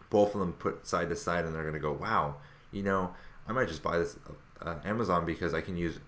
both 0.08 0.34
of 0.34 0.40
them 0.40 0.52
put 0.52 0.86
side 0.86 1.08
to 1.10 1.16
side 1.16 1.44
and 1.44 1.54
they're 1.54 1.64
gonna 1.64 1.78
go, 1.78 1.92
wow, 1.92 2.36
you 2.72 2.82
know, 2.82 3.12
I 3.46 3.52
might 3.52 3.68
just 3.68 3.82
buy 3.82 3.98
this 3.98 4.16
uh, 4.64 4.76
Amazon 4.84 5.24
because 5.26 5.54
I 5.54 5.60
can 5.60 5.76
use 5.76 5.98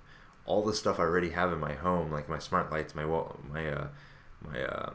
all 0.44 0.62
the 0.62 0.74
stuff 0.74 0.98
I 0.98 1.02
already 1.02 1.30
have 1.30 1.52
in 1.52 1.58
my 1.58 1.74
home, 1.74 2.10
like 2.10 2.28
my 2.28 2.38
smart 2.38 2.70
lights, 2.70 2.94
my 2.94 3.04
wall, 3.04 3.38
my 3.52 3.70
uh, 3.70 3.88
my 4.40 4.62
uh, 4.62 4.92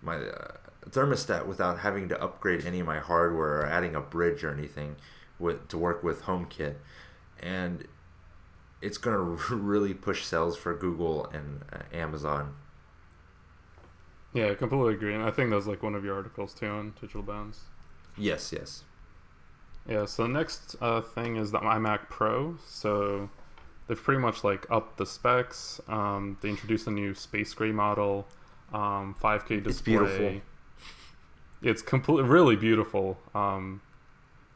my 0.00 0.16
uh, 0.16 0.52
thermostat, 0.88 1.46
without 1.46 1.80
having 1.80 2.08
to 2.08 2.22
upgrade 2.22 2.64
any 2.64 2.80
of 2.80 2.86
my 2.86 2.98
hardware 2.98 3.60
or 3.60 3.66
adding 3.66 3.94
a 3.94 4.00
bridge 4.00 4.44
or 4.44 4.52
anything 4.52 4.96
with 5.38 5.68
to 5.68 5.78
work 5.78 6.02
with 6.02 6.22
HomeKit, 6.22 6.76
and 7.40 7.86
it's 8.80 8.98
gonna 8.98 9.18
really 9.50 9.94
push 9.94 10.24
sales 10.24 10.56
for 10.56 10.74
Google 10.74 11.26
and 11.26 11.62
uh, 11.72 11.78
Amazon. 11.92 12.54
Yeah, 14.32 14.50
I 14.50 14.54
completely 14.54 14.94
agree, 14.94 15.14
and 15.14 15.22
I 15.22 15.30
think 15.30 15.50
that's 15.50 15.66
like 15.66 15.82
one 15.82 15.94
of 15.94 16.04
your 16.04 16.14
articles 16.16 16.54
too 16.54 16.66
on 16.66 16.94
Digital 17.00 17.22
Bounds. 17.22 17.60
Yes, 18.16 18.52
yes. 18.52 18.84
Yeah. 19.88 20.04
So 20.06 20.24
the 20.24 20.28
next 20.28 20.76
uh, 20.80 21.00
thing 21.00 21.36
is 21.36 21.50
the 21.50 21.58
iMac 21.58 22.08
Pro. 22.08 22.56
So 22.66 23.28
they've 23.86 24.02
pretty 24.02 24.20
much 24.20 24.44
like 24.44 24.66
upped 24.70 24.96
the 24.98 25.06
specs. 25.06 25.80
Um, 25.88 26.38
they 26.40 26.48
introduced 26.48 26.86
a 26.86 26.90
new 26.90 27.14
space 27.14 27.52
gray 27.54 27.72
model, 27.72 28.26
um, 28.72 29.14
5K 29.20 29.62
display. 29.62 29.70
It's 29.70 29.80
beautiful. 29.80 30.40
It's 31.62 31.82
completely 31.82 32.28
really 32.28 32.56
beautiful. 32.56 33.18
Um, 33.34 33.80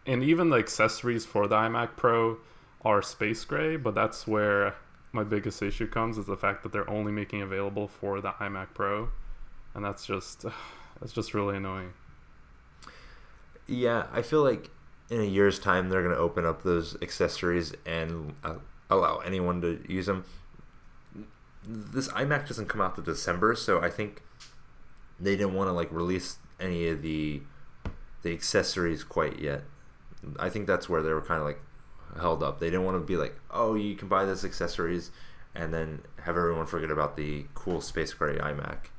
and 0.07 0.23
even 0.23 0.51
the 0.51 0.57
accessories 0.57 1.25
for 1.25 1.47
the 1.47 1.57
iMac 1.57 1.97
Pro 1.97 2.39
are 2.85 3.03
space 3.03 3.45
gray, 3.45 3.77
but 3.77 3.95
that's 3.95 4.27
where 4.27 4.75
my 5.13 5.25
biggest 5.25 5.63
issue 5.63 5.87
comes 5.87 6.19
is 6.19 6.27
the 6.27 6.37
fact 6.37 6.63
that 6.63 6.73
they're 6.73 6.89
only 6.89 7.11
making 7.11 7.43
available 7.43 7.89
for 7.89 8.21
the 8.21 8.31
iMac 8.33 8.69
Pro, 8.75 9.09
and 9.75 9.85
that's 9.85 10.07
just 10.07 10.45
that's 11.01 11.13
just 11.13 11.35
really 11.35 11.57
annoying. 11.57 11.93
Yeah, 13.67 14.07
I 14.13 14.23
feel 14.23 14.45
like 14.45 14.71
in 15.11 15.21
a 15.21 15.25
year's 15.25 15.59
time 15.59 15.89
they're 15.89 16.03
going 16.03 16.15
to 16.15 16.21
open 16.21 16.45
up 16.45 16.63
those 16.63 16.97
accessories 17.03 17.73
and 17.85 18.35
uh, 18.43 18.57
allow 18.91 19.19
anyone 19.19 19.61
to 19.61 19.83
use 19.89 20.07
them. 20.07 20.25
This 21.65 22.09
iMac 22.09 22.47
doesn't 22.47 22.69
come 22.69 22.81
out 22.81 22.95
to 22.97 23.03
December, 23.03 23.55
so 23.55 23.81
I 23.81 23.91
think 23.91 24.23
they 25.19 25.37
didn't 25.37 25.55
want 25.55 25.69
to 25.69 25.73
like 25.73 25.91
release 25.91 26.39
any 26.61 26.89
of 26.89 27.03
the 27.03 27.43
the 28.23 28.33
accessories 28.33 29.05
quite 29.05 29.39
yet. 29.39 29.63
I 30.39 30.49
think 30.49 30.67
that's 30.67 30.89
where 30.89 31.03
they 31.03 31.13
were 31.13 31.23
kind 31.23 31.41
of 31.41 31.47
like 31.47 31.61
held 32.19 32.43
up. 32.43 32.61
They 32.61 32.67
didn't 32.67 32.85
want 32.85 32.97
to 32.97 33.05
be 33.05 33.17
like, 33.17 33.37
"Oh, 33.51 33.75
you 33.75 33.95
can 33.97 34.09
buy 34.09 34.25
this 34.25 34.45
accessories," 34.45 35.11
and 35.55 35.73
then 35.73 36.03
have 36.23 36.37
everyone 36.37 36.67
forget 36.67 36.91
about 36.91 37.17
the 37.17 37.47
cool 37.55 37.81
space 37.81 38.13
gray 38.15 38.39
iMac. 38.39 38.91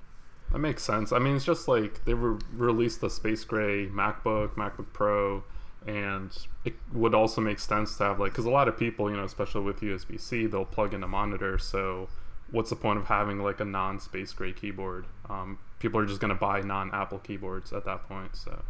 That 0.51 0.59
makes 0.59 0.83
sense. 0.83 1.11
I 1.11 1.19
mean, 1.19 1.35
it's 1.35 1.45
just 1.45 1.67
like 1.67 2.05
they 2.05 2.13
re- 2.13 2.39
released 2.53 3.01
the 3.01 3.09
space 3.09 3.43
gray 3.43 3.87
MacBook, 3.87 4.55
MacBook 4.55 4.93
Pro, 4.93 5.43
and 5.87 6.37
it 6.65 6.73
would 6.91 7.15
also 7.15 7.39
make 7.39 7.59
sense 7.59 7.97
to 7.97 8.03
have 8.03 8.19
like 8.19 8.33
because 8.33 8.45
a 8.45 8.49
lot 8.49 8.67
of 8.67 8.77
people, 8.77 9.09
you 9.09 9.15
know, 9.15 9.23
especially 9.23 9.61
with 9.61 9.79
USB 9.79 10.19
C, 10.19 10.45
they'll 10.45 10.65
plug 10.65 10.93
in 10.93 11.01
a 11.01 11.07
monitor. 11.07 11.57
So, 11.57 12.09
what's 12.51 12.69
the 12.69 12.75
point 12.75 12.99
of 12.99 13.05
having 13.05 13.41
like 13.41 13.61
a 13.61 13.65
non-space 13.65 14.33
gray 14.33 14.51
keyboard? 14.51 15.05
Um, 15.29 15.57
people 15.79 15.99
are 16.01 16.05
just 16.05 16.19
going 16.19 16.33
to 16.33 16.39
buy 16.39 16.59
non-Apple 16.59 17.19
keyboards 17.19 17.71
at 17.71 17.85
that 17.85 18.07
point. 18.07 18.35
So, 18.35 18.63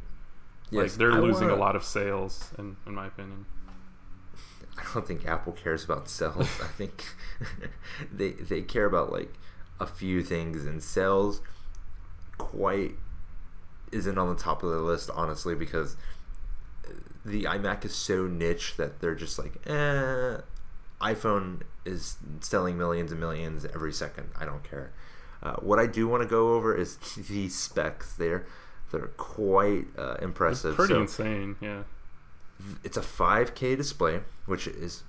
yes, 0.69 0.81
like 0.81 0.91
they're 0.93 1.13
I 1.13 1.19
losing 1.19 1.47
wanna... 1.47 1.59
a 1.59 1.63
lot 1.63 1.75
of 1.75 1.83
sales, 1.83 2.51
in 2.59 2.77
in 2.85 2.93
my 2.93 3.07
opinion. 3.07 3.47
I 4.77 4.83
don't 4.93 5.07
think 5.07 5.25
Apple 5.25 5.53
cares 5.53 5.83
about 5.83 6.07
sales. 6.07 6.47
I 6.61 6.67
think 6.67 7.03
they 8.13 8.33
they 8.33 8.61
care 8.61 8.85
about 8.85 9.11
like 9.11 9.33
a 9.79 9.87
few 9.87 10.21
things, 10.21 10.65
and 10.65 10.83
sales 10.83 11.41
quite 12.37 12.91
isn't 13.91 14.17
on 14.19 14.29
the 14.29 14.35
top 14.35 14.61
of 14.61 14.69
the 14.69 14.81
list, 14.81 15.09
honestly, 15.15 15.55
because 15.55 15.95
the 17.27 17.43
iMac 17.43 17.83
is 17.83 17.93
so 17.93 18.25
niche 18.25 18.75
that 18.77 19.01
they're 19.01 19.15
just 19.15 19.37
like, 19.37 19.53
eh, 19.67 20.37
iPhone 21.01 21.61
is 21.85 22.15
selling 22.39 22.77
millions 22.77 23.11
and 23.11 23.19
millions 23.19 23.65
every 23.65 23.91
second. 23.91 24.29
I 24.39 24.45
don't 24.45 24.63
care. 24.63 24.91
Uh, 25.43 25.55
what 25.55 25.77
I 25.77 25.85
do 25.85 26.07
want 26.07 26.23
to 26.23 26.29
go 26.29 26.53
over 26.53 26.75
is 26.75 26.97
the 27.29 27.49
specs. 27.49 28.15
They're 28.15 28.45
they're 28.91 29.07
quite 29.17 29.87
uh, 29.97 30.15
impressive. 30.21 30.71
It's 30.71 30.75
pretty 30.77 30.93
so 30.93 31.01
insane, 31.01 31.57
yeah. 31.59 31.83
It's 32.85 32.95
a 32.97 33.01
5K 33.01 33.75
display, 33.75 34.21
which 34.45 34.65
is 34.65 35.03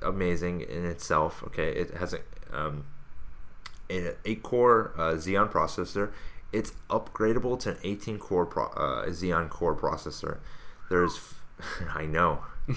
amazing 0.00 0.60
in 0.62 0.86
itself. 0.86 1.42
Okay, 1.48 1.72
it 1.72 1.90
has 1.94 2.14
a 2.14 2.20
um, 2.52 2.86
an 3.90 4.14
8 4.24 4.42
core 4.42 4.94
uh, 4.96 5.14
Xeon 5.14 5.50
processor. 5.50 6.12
It's 6.52 6.72
upgradable 6.88 7.58
to 7.60 7.70
an 7.70 7.76
18 7.82 8.18
core 8.18 8.46
pro, 8.46 8.66
uh, 8.66 9.06
Xeon 9.06 9.48
core 9.50 9.74
processor. 9.74 10.38
There's, 10.90 11.18
I 11.94 12.04
know, 12.04 12.44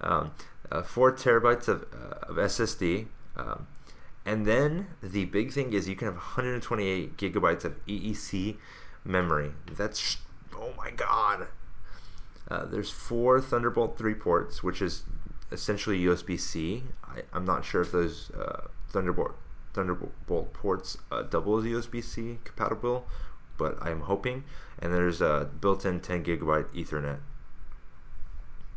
um, 0.00 0.30
uh, 0.70 0.82
four 0.82 1.12
terabytes 1.12 1.66
of, 1.66 1.86
uh, 1.92 2.30
of 2.30 2.36
SSD. 2.36 3.06
Um, 3.36 3.66
and 4.24 4.46
then 4.46 4.88
the 5.02 5.24
big 5.24 5.52
thing 5.52 5.72
is 5.72 5.88
you 5.88 5.96
can 5.96 6.06
have 6.06 6.16
128 6.16 7.16
gigabytes 7.16 7.64
of 7.64 7.84
EEC 7.86 8.56
memory. 9.04 9.52
That's, 9.72 10.18
oh 10.56 10.72
my 10.76 10.90
god. 10.90 11.48
Uh, 12.48 12.64
there's 12.64 12.90
four 12.90 13.40
Thunderbolt 13.40 13.98
3 13.98 14.14
ports, 14.14 14.62
which 14.62 14.80
is 14.80 15.02
essentially 15.50 16.00
USB 16.00 16.38
C. 16.38 16.84
I'm 17.32 17.44
not 17.44 17.64
sure 17.64 17.82
if 17.82 17.92
those 17.92 18.30
uh, 18.30 18.68
Thunderbolt 18.90 19.32
Thunderbolt 19.72 20.52
ports 20.54 20.98
uh, 21.10 21.22
double 21.22 21.58
as 21.58 21.64
USB 21.64 22.02
C 22.02 22.38
compatible, 22.44 23.06
but 23.56 23.78
I'm 23.80 24.02
hoping. 24.02 24.44
And 24.78 24.92
there's 24.92 25.20
a 25.20 25.50
built-in 25.60 26.00
10 26.00 26.24
gigabyte 26.24 26.68
Ethernet. 26.74 27.18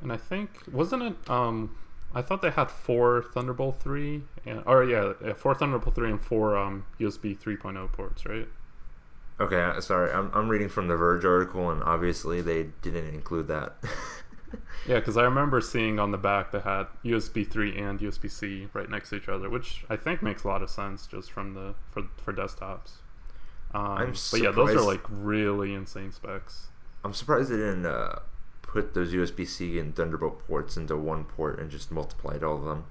And 0.01 0.13
I 0.13 0.17
think 0.17 0.63
wasn't 0.71 1.03
it? 1.03 1.29
Um, 1.29 1.75
I 2.13 2.21
thought 2.21 2.41
they 2.41 2.49
had 2.49 2.71
four 2.71 3.23
Thunderbolt 3.33 3.79
three, 3.79 4.23
and, 4.45 4.63
or 4.65 4.83
yeah, 4.83 5.33
four 5.33 5.53
Thunderbolt 5.53 5.93
three 5.93 6.09
and 6.09 6.21
four 6.21 6.57
um, 6.57 6.85
USB 6.99 7.37
3.0 7.37 7.91
ports, 7.91 8.25
right? 8.25 8.47
Okay, 9.39 9.61
uh, 9.61 9.79
sorry, 9.79 10.11
I'm 10.11 10.31
I'm 10.33 10.49
reading 10.49 10.69
from 10.69 10.87
the 10.87 10.95
Verge 10.95 11.23
article, 11.23 11.69
and 11.69 11.83
obviously 11.83 12.41
they 12.41 12.69
didn't 12.81 13.13
include 13.13 13.47
that. 13.47 13.75
yeah, 14.87 14.95
because 14.99 15.17
I 15.17 15.23
remember 15.23 15.61
seeing 15.61 15.99
on 15.99 16.11
the 16.11 16.17
back 16.17 16.51
that 16.51 16.63
had 16.63 16.87
USB 17.05 17.49
3 17.49 17.77
and 17.77 17.99
USB 17.99 18.29
C 18.29 18.67
right 18.73 18.89
next 18.89 19.09
to 19.11 19.15
each 19.15 19.29
other, 19.29 19.49
which 19.49 19.85
I 19.89 19.95
think 19.95 20.21
makes 20.21 20.43
a 20.43 20.47
lot 20.47 20.61
of 20.61 20.69
sense 20.69 21.07
just 21.07 21.31
from 21.31 21.53
the 21.53 21.75
for 21.91 22.03
for 22.17 22.33
desktops. 22.33 22.95
Um, 23.73 24.13
but 24.31 24.41
yeah, 24.41 24.51
those 24.51 24.75
are 24.75 24.81
like 24.81 25.01
really 25.09 25.73
insane 25.73 26.11
specs. 26.11 26.67
I'm 27.03 27.13
surprised 27.13 27.49
they 27.49 27.57
didn't 27.57 27.85
uh, 27.85 28.19
put 28.61 28.93
those 28.93 29.13
USB 29.13 29.47
C 29.47 29.79
and 29.79 29.95
Thunderbolt 29.95 30.45
ports 30.47 30.75
into 30.75 30.97
one 30.97 31.23
port 31.23 31.59
and 31.59 31.69
just 31.69 31.91
multiplied 31.91 32.43
all 32.43 32.55
of 32.57 32.63
them. 32.63 32.85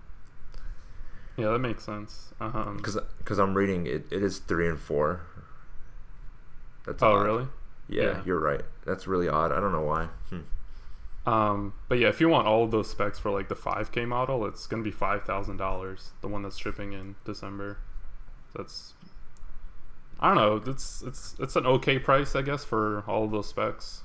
Yeah, 1.37 1.50
that 1.50 1.58
makes 1.61 1.85
sense. 1.85 2.32
Because 2.38 2.97
um, 2.97 3.04
because 3.18 3.38
I'm 3.38 3.54
reading 3.54 3.87
it, 3.87 4.06
it 4.11 4.23
is 4.23 4.38
three 4.38 4.68
and 4.68 4.78
four. 4.78 5.23
That's 6.85 7.02
oh 7.02 7.14
odd. 7.14 7.23
really? 7.23 7.47
Yeah, 7.88 8.02
yeah, 8.02 8.23
you're 8.25 8.40
right. 8.40 8.62
That's 8.85 9.06
really 9.06 9.28
odd. 9.28 9.52
I 9.52 9.61
don't 9.61 9.73
know 9.73 9.82
why. 9.82 10.08
Hmm. 10.30 10.40
Um, 11.28 11.75
but 11.88 11.99
yeah, 11.99 12.08
if 12.08 12.20
you 12.20 12.28
want 12.28 12.47
all 12.47 12.64
of 12.64 12.70
those 12.70 12.90
specs 12.90 13.18
for 13.18 13.30
like 13.30 13.49
the 13.49 13.54
5K 13.54 14.06
model, 14.08 14.47
it's 14.47 14.66
gonna 14.66 14.82
be 14.82 14.90
five 14.90 15.25
thousand 15.25 15.58
dollars. 15.58 16.11
The 16.23 16.28
one 16.28 16.42
that's 16.42 16.56
shipping 16.56 16.92
in 16.92 17.16
December. 17.25 17.78
That's 18.54 18.94
I 20.20 20.34
don't 20.34 20.37
know. 20.37 20.70
It's 20.70 21.02
it's 21.02 21.37
it's 21.38 21.56
an 21.56 21.66
okay 21.66 21.98
price, 21.98 22.34
I 22.34 22.42
guess, 22.42 22.64
for 22.64 23.04
all 23.06 23.25
of 23.25 23.30
those 23.30 23.48
specs. 23.48 24.02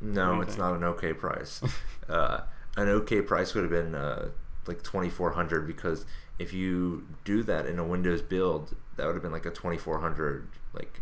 No, 0.00 0.40
it's 0.40 0.56
not 0.56 0.74
an 0.74 0.82
okay 0.84 1.12
price. 1.12 1.60
uh, 2.08 2.40
an 2.76 2.88
okay 2.88 3.22
price 3.22 3.54
would 3.54 3.62
have 3.62 3.70
been 3.70 3.94
uh, 3.94 4.30
like 4.66 4.82
twenty 4.82 5.08
four 5.08 5.32
hundred 5.32 5.66
because 5.66 6.04
if 6.38 6.52
you 6.52 7.06
do 7.24 7.44
that 7.44 7.66
in 7.66 7.78
a 7.78 7.84
Windows 7.84 8.22
build, 8.22 8.74
that 8.96 9.06
would 9.06 9.14
have 9.14 9.22
been 9.22 9.32
like 9.32 9.46
a 9.46 9.50
twenty 9.50 9.78
four 9.78 10.00
hundred 10.00 10.48
like 10.72 11.00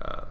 uh, 0.00 0.24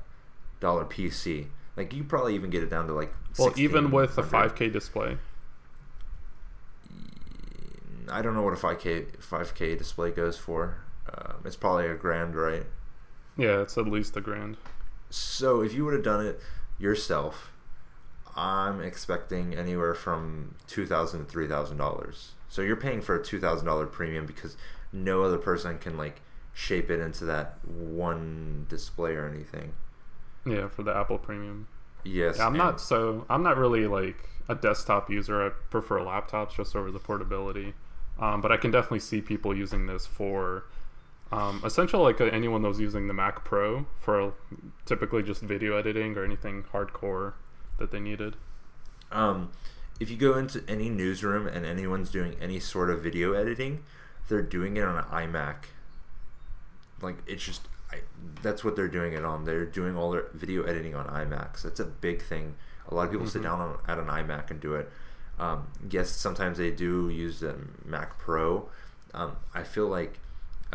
dollar 0.60 0.86
PC. 0.86 1.48
Like 1.78 1.94
you 1.94 2.04
probably 2.04 2.34
even 2.36 2.50
get 2.50 2.64
it 2.64 2.70
down 2.70 2.88
to 2.88 2.94
like. 2.94 3.14
Well, 3.38 3.54
even 3.58 3.92
with 3.92 4.18
a 4.18 4.24
5K 4.24 4.72
display. 4.72 5.18
I 8.10 8.22
don't 8.22 8.34
know 8.34 8.44
what 8.44 8.54
a 8.54 8.58
5K 8.58 9.18
5K 9.18 9.78
display 9.78 10.12
goes 10.12 10.38
for. 10.38 10.78
Um, 11.14 11.42
it's 11.44 11.58
probably 11.58 11.88
a 11.88 11.96
grand, 11.96 12.36
right? 12.36 12.66
Yeah, 13.38 13.62
it's 13.62 13.78
at 13.78 13.88
least 13.88 14.16
a 14.18 14.22
grand. 14.22 14.58
So 15.10 15.62
if 15.62 15.74
you 15.74 15.86
would 15.86 15.94
have 15.94 16.04
done 16.04 16.26
it 16.26 16.40
yourself, 16.80 17.52
I'm 18.36 18.82
expecting 18.82 19.54
anywhere 19.54 19.94
from 19.94 20.56
two 20.68 20.86
thousand 20.86 21.26
to 21.26 21.32
three 21.32 21.48
thousand 21.48 21.78
dollars. 21.78 22.32
So 22.50 22.62
you're 22.62 22.76
paying 22.76 23.02
for 23.02 23.16
a 23.16 23.24
two 23.24 23.40
thousand 23.40 23.66
dollar 23.68 23.86
premium 23.86 24.26
because 24.26 24.58
no 24.92 25.24
other 25.24 25.38
person 25.38 25.78
can 25.78 25.98
like 25.98 26.22
shape 26.54 26.90
it 26.90 27.00
into 27.00 27.26
that 27.26 27.60
one 27.66 28.66
display 28.70 29.16
or 29.16 29.28
anything. 29.28 29.74
Yeah, 30.46 30.68
for 30.68 30.84
the 30.84 30.96
Apple 30.96 31.18
Premium. 31.18 31.68
Yes, 32.04 32.38
Yeah, 32.38 32.48
I'm 32.48 32.56
not 32.56 32.80
so 32.80 33.26
I'm 33.30 33.44
not 33.44 33.58
really 33.58 33.88
like 33.88 34.30
a 34.48 34.56
desktop 34.56 35.10
user. 35.10 35.46
I 35.46 35.50
prefer 35.70 36.00
laptops 36.00 36.56
just 36.56 36.76
over 36.76 36.92
the 36.92 37.00
portability. 37.00 37.74
Um, 38.20 38.40
but 38.42 38.52
I 38.52 38.58
can 38.58 38.72
definitely 38.72 39.00
see 39.00 39.22
people 39.22 39.56
using 39.56 39.88
this 39.88 40.06
for 40.06 40.66
um, 41.32 41.62
essentially 41.66 42.02
like 42.04 42.22
uh, 42.22 42.26
anyone 42.26 42.62
that 42.62 42.68
was 42.70 42.80
using 42.80 43.08
the 43.08 43.14
Mac 43.14 43.44
Pro 43.44 43.86
for 44.00 44.34
typically 44.86 45.24
just 45.24 45.42
video 45.42 45.78
editing 45.78 46.16
or 46.18 46.24
anything 46.24 46.64
hardcore 46.72 47.34
that 47.78 47.92
they 47.92 48.00
needed. 48.00 48.36
Um, 49.12 49.52
if 50.00 50.10
you 50.10 50.18
go 50.18 50.38
into 50.38 50.64
any 50.68 50.90
newsroom 50.90 51.48
and 51.48 51.66
anyone's 51.66 52.10
doing 52.10 52.36
any 52.42 52.60
sort 52.60 52.90
of 52.90 53.02
video 53.02 53.34
editing, 53.34 53.84
they're 54.28 54.42
doing 54.42 54.78
it 54.78 54.84
on 54.84 54.98
an 54.98 55.04
iMac. 55.06 55.56
Like 57.02 57.18
it's 57.28 57.44
just, 57.44 57.68
I, 57.92 58.00
that's 58.42 58.64
what 58.64 58.76
they're 58.76 58.88
doing 58.88 59.14
it 59.14 59.24
on. 59.26 59.46
They're 59.46 59.66
doing 59.66 59.96
all 59.98 60.12
their 60.12 60.28
video 60.34 60.64
editing 60.64 60.96
on 60.96 61.06
iMacs. 61.08 61.62
That's 61.62 61.80
a 61.80 61.86
big 61.86 62.22
thing. 62.24 62.56
A 62.90 62.96
lot 62.96 63.06
of 63.06 63.12
people 63.12 63.28
sit 63.28 63.42
Mhm. 63.42 63.46
down 63.46 63.62
on, 63.62 63.78
at 63.88 63.98
an 64.00 64.08
iMac 64.08 64.52
and 64.52 64.60
do 64.60 64.76
it. 64.76 64.92
Um, 65.40 65.68
yes, 65.90 66.10
sometimes 66.12 66.58
they 66.58 66.72
do 66.72 67.10
use 67.10 67.40
the 67.42 67.56
Mac 67.84 68.18
Pro. 68.20 68.70
Um, 69.14 69.36
I 69.54 69.64
feel 69.64 69.88
like 69.88 70.20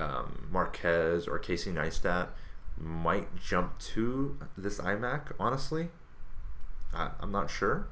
um, 0.00 0.48
Marques 0.50 1.26
or 1.28 1.38
Casey 1.38 1.70
Neistat 1.70 2.28
might 2.76 3.36
jump 3.36 3.78
to 3.78 4.38
this 4.56 4.78
iMac. 4.80 5.32
Honestly, 5.38 5.88
I, 6.94 7.10
I'm 7.20 7.30
not 7.30 7.50
sure. 7.50 7.86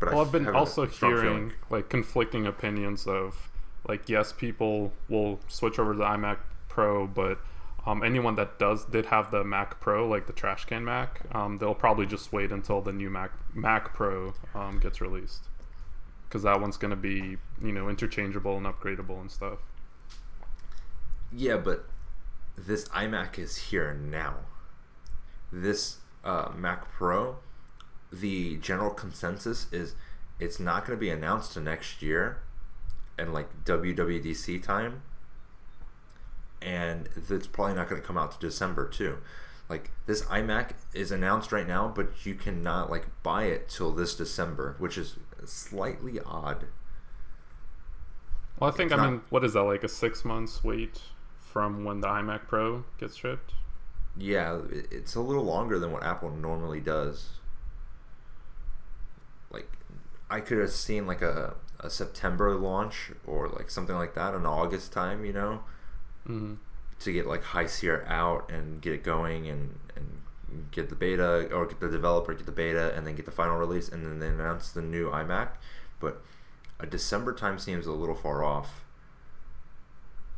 But 0.00 0.10
Well, 0.10 0.18
I 0.20 0.22
I've 0.22 0.32
been 0.32 0.48
also 0.48 0.86
hearing 0.86 1.50
feeling. 1.50 1.52
like 1.70 1.88
conflicting 1.88 2.46
opinions 2.46 3.06
of 3.06 3.50
like 3.86 4.08
yes, 4.08 4.32
people 4.32 4.92
will 5.08 5.40
switch 5.48 5.78
over 5.78 5.92
to 5.92 5.98
the 5.98 6.04
iMac 6.04 6.38
Pro, 6.68 7.06
but 7.06 7.38
um, 7.86 8.02
anyone 8.02 8.34
that 8.36 8.58
does 8.58 8.84
did 8.86 9.06
have 9.06 9.30
the 9.30 9.44
Mac 9.44 9.78
Pro, 9.80 10.08
like 10.08 10.26
the 10.26 10.32
trash 10.32 10.64
can 10.64 10.84
Mac, 10.84 11.20
um, 11.32 11.58
they'll 11.58 11.74
probably 11.74 12.06
just 12.06 12.32
wait 12.32 12.50
until 12.50 12.80
the 12.80 12.92
new 12.92 13.10
Mac 13.10 13.30
Mac 13.52 13.92
Pro 13.94 14.34
um, 14.54 14.78
gets 14.78 15.00
released 15.00 15.44
because 16.28 16.42
that 16.42 16.60
one's 16.60 16.76
going 16.76 16.90
to 16.90 16.96
be 16.96 17.36
you 17.62 17.72
know 17.72 17.88
interchangeable 17.88 18.56
and 18.56 18.66
upgradable 18.66 19.20
and 19.20 19.30
stuff. 19.30 19.58
Yeah, 21.34 21.56
but 21.56 21.86
this 22.56 22.88
iMac 22.88 23.38
is 23.38 23.56
here 23.56 23.92
now. 23.94 24.36
This 25.52 25.98
uh, 26.24 26.50
Mac 26.56 26.90
Pro, 26.92 27.36
the 28.12 28.56
general 28.58 28.90
consensus 28.90 29.66
is 29.72 29.94
it's 30.38 30.58
not 30.60 30.86
going 30.86 30.96
to 30.96 31.00
be 31.00 31.10
announced 31.10 31.52
to 31.54 31.60
next 31.60 32.02
year, 32.02 32.38
and 33.18 33.32
like 33.32 33.64
WWDC 33.64 34.62
time, 34.62 35.02
and 36.62 37.08
it's 37.28 37.46
probably 37.46 37.74
not 37.74 37.88
going 37.88 38.00
to 38.00 38.06
come 38.06 38.18
out 38.18 38.32
to 38.32 38.38
December 38.38 38.88
too. 38.88 39.18
Like 39.68 39.90
this 40.06 40.22
iMac 40.24 40.70
is 40.92 41.10
announced 41.10 41.50
right 41.52 41.66
now, 41.66 41.88
but 41.94 42.24
you 42.26 42.34
cannot 42.34 42.90
like 42.90 43.06
buy 43.22 43.44
it 43.44 43.68
till 43.68 43.92
this 43.92 44.14
December, 44.14 44.76
which 44.78 44.98
is 44.98 45.16
slightly 45.44 46.20
odd. 46.24 46.66
Well, 48.58 48.70
I 48.70 48.72
think 48.76 48.92
It's 48.92 49.00
I 49.00 49.02
not- 49.04 49.10
mean, 49.10 49.20
what 49.30 49.44
is 49.44 49.54
that 49.54 49.62
like 49.62 49.82
a 49.82 49.88
six 49.88 50.24
months 50.24 50.62
wait 50.62 51.00
from 51.54 51.84
when 51.84 52.02
the 52.02 52.08
iMac 52.08 52.48
Pro 52.48 52.84
gets 52.98 53.16
shipped? 53.16 53.54
Yeah, 54.16 54.60
it's 54.70 55.14
a 55.14 55.20
little 55.20 55.44
longer 55.44 55.78
than 55.78 55.92
what 55.92 56.02
Apple 56.04 56.30
normally 56.30 56.80
does. 56.80 57.40
Like, 59.50 59.70
I 60.30 60.40
could 60.40 60.58
have 60.58 60.70
seen 60.70 61.06
like 61.06 61.22
a, 61.22 61.54
a 61.80 61.90
September 61.90 62.54
launch 62.54 63.12
or 63.26 63.48
like 63.48 63.70
something 63.70 63.96
like 63.96 64.14
that 64.14 64.34
in 64.34 64.46
August 64.46 64.92
time, 64.92 65.24
you 65.24 65.32
know, 65.32 65.64
hmm 66.26 66.54
to 67.00 67.12
get 67.12 67.26
like 67.26 67.42
High 67.42 67.66
Sierra 67.66 68.04
out 68.06 68.50
and 68.50 68.80
get 68.80 68.92
it 68.92 69.02
going 69.02 69.48
and, 69.48 69.78
and 69.96 70.22
get 70.70 70.88
the 70.88 70.94
beta 70.94 71.48
or 71.52 71.66
get 71.66 71.80
the 71.80 71.88
developer, 71.88 72.32
get 72.34 72.46
the 72.46 72.52
beta, 72.52 72.94
and 72.96 73.06
then 73.06 73.14
get 73.16 73.24
the 73.24 73.30
final 73.32 73.56
release, 73.56 73.88
and 73.88 74.04
then 74.06 74.18
they 74.20 74.28
announce 74.28 74.70
the 74.70 74.82
new 74.82 75.10
iMac. 75.10 75.50
But 76.00 76.22
a 76.80 76.86
December 76.86 77.32
time 77.32 77.58
seems 77.58 77.86
a 77.86 77.92
little 77.92 78.14
far 78.14 78.44
off. 78.44 78.83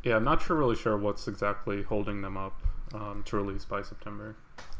Yeah, 0.03 0.15
I'm 0.15 0.23
not 0.23 0.41
sure, 0.41 0.55
really 0.55 0.75
sure 0.75 0.97
what's 0.97 1.27
exactly 1.27 1.83
holding 1.83 2.21
them 2.21 2.37
up 2.37 2.59
um, 2.93 3.23
to 3.25 3.37
release 3.37 3.65
by 3.65 3.81
September. 3.81 4.35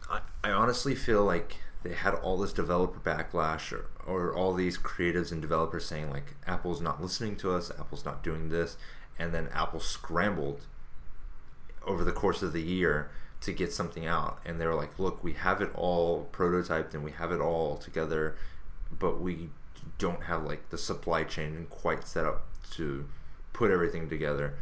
I, 0.10 0.21
I 0.43 0.51
honestly 0.51 0.95
feel 0.95 1.23
like 1.23 1.58
they 1.84 1.93
had 1.93 2.13
all 2.15 2.38
this 2.38 2.53
developer 2.53 2.99
backlash 2.99 3.71
or, 3.71 3.86
or 4.06 4.34
all 4.34 4.53
these 4.53 4.77
creatives 4.77 5.32
and 5.32 5.41
developers 5.41 5.86
saying 5.86 6.10
like 6.10 6.36
Apple's 6.45 6.82
not 6.82 7.01
listening 7.01 7.36
to 7.38 7.51
us, 7.51 7.71
Apple's 7.71 8.06
not 8.06 8.23
doing 8.23 8.49
this, 8.49 8.77
and 9.19 9.34
then 9.34 9.49
Apple 9.53 9.80
scrambled 9.80 10.65
over 11.86 12.03
the 12.03 12.12
course 12.12 12.41
of 12.41 12.53
the 12.53 12.62
year 12.62 13.10
to 13.39 13.53
get 13.53 13.71
something 13.71 14.06
out 14.06 14.39
and 14.45 14.60
they 14.60 14.65
were 14.65 14.75
like 14.75 14.97
look 14.97 15.23
we 15.23 15.34
have 15.34 15.62
it 15.62 15.69
all 15.75 16.27
prototyped 16.32 16.93
and 16.93 17.03
we 17.03 17.12
have 17.12 17.32
it 17.32 17.39
all 17.39 17.77
together 17.77 18.36
but 18.91 19.21
we 19.21 19.49
don't 19.97 20.23
have 20.23 20.43
like 20.43 20.69
the 20.69 20.77
supply 20.77 21.23
chain 21.23 21.67
quite 21.69 22.08
set 22.08 22.25
up 22.25 22.45
to 22.71 23.08
put 23.53 23.71
everything 23.71 24.10
together 24.10 24.56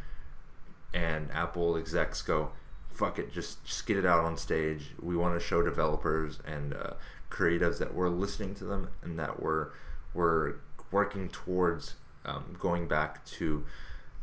and 0.95 1.29
apple 1.31 1.75
execs 1.77 2.21
go 2.23 2.49
fuck 2.89 3.19
it 3.19 3.31
just 3.31 3.63
just 3.65 3.85
get 3.85 3.97
it 3.97 4.05
out 4.05 4.23
on 4.23 4.37
stage 4.37 4.93
we 5.01 5.15
want 5.15 5.37
to 5.37 5.45
show 5.45 5.61
developers 5.61 6.39
and 6.47 6.73
uh, 6.73 6.91
creatives 7.29 7.77
that 7.79 7.93
we're 7.93 8.07
listening 8.09 8.55
to 8.55 8.63
them 8.63 8.87
and 9.03 9.19
that 9.19 9.41
we're 9.41 9.67
we're 10.13 10.53
working 10.91 11.27
towards 11.27 11.95
um, 12.23 12.55
going 12.57 12.87
back 12.87 13.23
to 13.25 13.65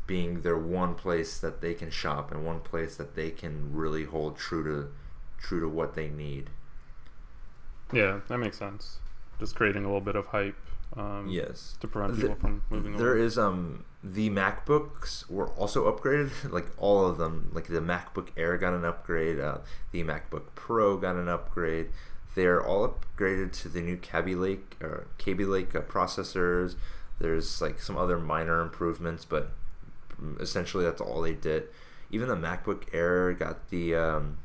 being 0.06 0.40
their 0.40 0.56
one 0.56 0.94
place 0.94 1.38
that 1.38 1.60
they 1.60 1.74
can 1.74 1.90
shop 1.90 2.32
and 2.32 2.44
one 2.46 2.60
place 2.60 2.96
that 2.96 3.14
they 3.14 3.30
can 3.30 3.72
really 3.72 4.04
hold 4.04 4.36
true 4.38 4.64
to 4.64 4.90
true 5.38 5.60
to 5.60 5.68
what 5.68 5.94
they 5.94 6.08
need. 6.08 6.48
Yeah, 7.92 8.20
that 8.28 8.38
makes 8.38 8.58
sense. 8.58 8.98
Just 9.38 9.54
creating 9.54 9.84
a 9.84 9.86
little 9.88 10.00
bit 10.00 10.16
of 10.16 10.26
hype 10.28 10.56
um, 10.96 11.26
Yes. 11.28 11.76
to 11.80 11.86
prevent 11.88 12.14
The- 12.16 12.22
people 12.28 12.36
from 12.36 12.62
moving 12.70 12.96
There 12.96 13.14
away. 13.14 13.22
is 13.24 13.38
um 13.38 13.84
the 14.02 14.30
MacBooks 14.30 15.30
were 15.30 15.48
also 15.50 15.90
upgraded, 15.90 16.30
like 16.52 16.66
all 16.76 17.06
of 17.06 17.18
them. 17.18 17.50
Like 17.52 17.66
the 17.66 17.80
MacBook 17.80 18.28
Air 18.36 18.58
got 18.58 18.74
an 18.74 18.84
upgrade, 18.84 19.38
uh, 19.38 19.58
the 19.92 20.02
MacBook 20.02 20.54
Pro 20.54 20.96
got 20.96 21.16
an 21.16 21.28
upgrade. 21.28 21.90
They're 22.34 22.64
all 22.64 22.88
upgraded 22.88 23.52
to 23.62 23.68
the 23.68 23.82
new 23.82 23.96
Kaby 23.96 24.34
Lake 24.34 24.76
or 24.80 25.06
Kaby 25.18 25.44
Lake 25.44 25.74
uh, 25.74 25.80
processors. 25.80 26.76
There's 27.18 27.60
like 27.60 27.80
some 27.80 27.96
other 27.96 28.18
minor 28.18 28.60
improvements, 28.60 29.24
but 29.24 29.52
essentially 30.40 30.84
that's 30.84 31.00
all 31.00 31.22
they 31.22 31.34
did. 31.34 31.68
Even 32.10 32.28
the 32.28 32.36
MacBook 32.36 32.84
Air 32.92 33.32
got 33.32 33.68
the 33.70 33.94
um, 33.94 34.38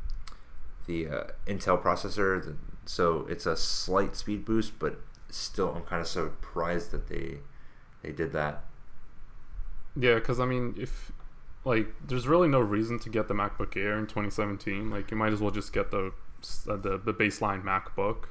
the 0.85 1.07
uh, 1.07 1.23
Intel 1.47 1.81
processor, 1.81 2.55
so 2.85 3.25
it's 3.29 3.45
a 3.45 3.57
slight 3.57 4.15
speed 4.15 4.45
boost, 4.45 4.79
but 4.79 4.99
still, 5.29 5.73
I'm 5.73 5.83
kind 5.83 6.01
of 6.01 6.07
surprised 6.07 6.91
that 6.91 7.07
they 7.07 7.39
they 8.03 8.11
did 8.11 8.31
that. 8.33 8.63
Yeah, 9.99 10.15
because 10.15 10.39
I 10.39 10.45
mean, 10.45 10.75
if 10.77 11.11
like, 11.65 11.87
there's 12.07 12.27
really 12.27 12.47
no 12.47 12.59
reason 12.59 12.99
to 12.99 13.09
get 13.09 13.27
the 13.27 13.33
MacBook 13.33 13.75
Air 13.75 13.97
in 13.97 14.05
2017. 14.05 14.89
Like, 14.89 15.11
you 15.11 15.17
might 15.17 15.33
as 15.33 15.41
well 15.41 15.51
just 15.51 15.73
get 15.73 15.91
the 15.91 16.11
uh, 16.69 16.75
the, 16.77 16.97
the 17.03 17.13
baseline 17.13 17.63
MacBook 17.63 18.25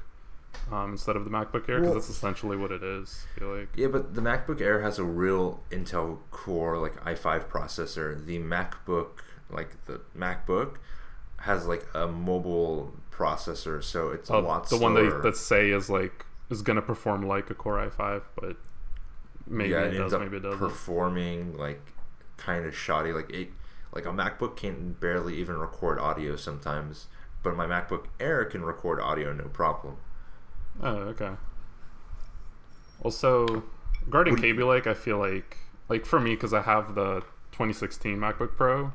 um, 0.71 0.91
instead 0.93 1.15
of 1.15 1.23
the 1.25 1.29
MacBook 1.29 1.67
Air 1.69 1.75
because 1.79 1.81
Well- 1.81 1.93
that's 1.95 2.09
essentially 2.09 2.57
what 2.57 2.71
it 2.71 2.81
is. 2.83 3.25
I 3.35 3.39
feel 3.39 3.55
like. 3.57 3.69
Yeah, 3.75 3.87
but 3.87 4.15
the 4.15 4.21
MacBook 4.21 4.61
Air 4.61 4.81
has 4.81 4.97
a 4.97 5.03
real 5.03 5.59
Intel 5.71 6.19
Core 6.31 6.77
like 6.77 7.03
i5 7.03 7.47
processor. 7.49 8.25
The 8.25 8.39
MacBook, 8.39 9.19
like 9.51 9.85
the 9.85 9.99
MacBook, 10.17 10.75
has 11.41 11.67
like 11.67 11.85
a 11.93 12.07
mobile 12.07 12.93
processor, 13.11 13.83
so 13.83 14.09
it's 14.09 14.29
a 14.29 14.33
Oh, 14.35 14.39
lot 14.39 14.63
the 14.69 14.77
slower. 14.77 14.81
one 14.81 14.93
they 14.95 15.09
that 15.21 15.35
say 15.37 15.69
is 15.71 15.89
like 15.89 16.25
is 16.49 16.61
gonna 16.61 16.81
perform 16.81 17.27
like 17.27 17.49
a 17.49 17.53
Core 17.53 17.77
i5, 17.89 18.21
but 18.39 18.55
maybe 19.47 19.71
yeah, 19.71 19.83
it 19.83 19.93
it 19.93 19.95
ends 19.95 20.11
does, 20.11 20.13
up 20.13 20.21
maybe 20.21 20.37
it 20.37 20.43
doesn't. 20.43 20.69
performing 20.69 21.57
like 21.57 21.81
kind 22.37 22.65
of 22.65 22.75
shoddy. 22.75 23.11
Like 23.13 23.29
it, 23.29 23.49
like 23.93 24.05
a 24.05 24.09
MacBook 24.09 24.57
can 24.57 24.93
barely 24.93 25.35
even 25.37 25.57
record 25.57 25.99
audio 25.99 26.35
sometimes, 26.35 27.07
but 27.43 27.55
my 27.55 27.65
MacBook 27.65 28.05
Air 28.19 28.45
can 28.45 28.63
record 28.63 28.99
audio 28.99 29.33
no 29.33 29.45
problem. 29.45 29.97
Oh, 30.81 30.95
okay. 31.13 31.31
Also, 33.01 33.63
regarding 34.05 34.35
Kaby 34.35 34.63
Lake, 34.63 34.87
I 34.87 34.93
feel 34.93 35.17
like, 35.17 35.57
like 35.89 36.05
for 36.05 36.19
me, 36.19 36.31
because 36.35 36.53
I 36.53 36.61
have 36.61 36.95
the 36.95 37.21
2016 37.51 38.17
MacBook 38.17 38.55
Pro, 38.55 38.93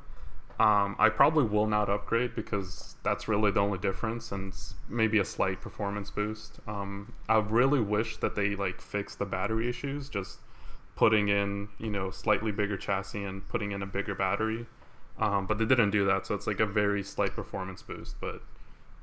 um, 0.58 0.96
I 0.98 1.08
probably 1.08 1.44
will 1.44 1.66
not 1.66 1.88
upgrade 1.88 2.34
because 2.34 2.96
that's 3.02 3.26
really 3.26 3.50
the 3.50 3.60
only 3.60 3.78
difference, 3.78 4.32
and 4.32 4.54
maybe 4.88 5.18
a 5.18 5.24
slight 5.24 5.60
performance 5.60 6.10
boost. 6.10 6.60
Um, 6.66 7.14
I 7.28 7.38
really 7.38 7.80
wish 7.80 8.18
that 8.18 8.34
they 8.34 8.54
like 8.54 8.80
fix 8.80 9.14
the 9.14 9.24
battery 9.24 9.68
issues, 9.68 10.08
just 10.08 10.38
putting 10.94 11.28
in 11.28 11.68
you 11.78 11.90
know 11.90 12.10
slightly 12.10 12.52
bigger 12.52 12.76
chassis 12.76 13.24
and 13.24 13.46
putting 13.48 13.72
in 13.72 13.82
a 13.82 13.86
bigger 13.86 14.14
battery. 14.14 14.66
Um, 15.18 15.46
but 15.46 15.58
they 15.58 15.64
didn't 15.64 15.90
do 15.90 16.04
that, 16.06 16.26
so 16.26 16.34
it's 16.34 16.46
like 16.46 16.60
a 16.60 16.66
very 16.66 17.02
slight 17.02 17.34
performance 17.34 17.82
boost. 17.82 18.16
But 18.20 18.42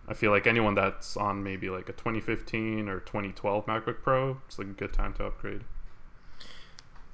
I 0.07 0.13
feel 0.13 0.31
like 0.31 0.47
anyone 0.47 0.75
that's 0.75 1.17
on 1.17 1.43
maybe 1.43 1.69
like 1.69 1.89
a 1.89 1.93
2015 1.93 2.89
or 2.89 2.99
2012 2.99 3.65
MacBook 3.65 4.01
Pro, 4.01 4.41
it's 4.47 4.57
like 4.57 4.67
a 4.67 4.71
good 4.71 4.93
time 4.93 5.13
to 5.15 5.25
upgrade. 5.25 5.63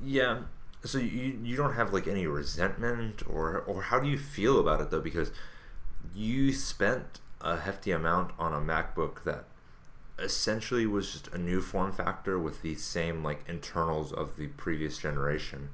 Yeah, 0.02 0.40
so 0.86 0.98
you 0.98 1.40
you 1.44 1.56
don't 1.56 1.74
have 1.74 1.94
like 1.94 2.08
any 2.08 2.28
resentment 2.28 3.24
or 3.28 3.60
or 3.62 3.84
how 3.84 4.00
do 4.00 4.08
you 4.08 4.18
feel 4.18 4.60
about 4.60 4.80
it 4.80 4.92
though 4.92 5.02
because 5.02 5.32
you 6.14 6.54
spent 6.54 7.20
a 7.42 7.58
hefty 7.58 7.92
amount 7.92 8.32
on 8.40 8.54
a 8.54 8.60
MacBook 8.60 9.24
that 9.24 9.46
essentially 10.18 10.86
was 10.86 11.12
just 11.12 11.28
a 11.30 11.38
new 11.38 11.62
form 11.62 11.92
factor 11.92 12.40
with 12.40 12.62
the 12.62 12.76
same 12.76 13.24
like 13.24 13.44
internals 13.48 14.12
of 14.12 14.38
the 14.38 14.48
previous 14.48 14.98
generation. 14.98 15.70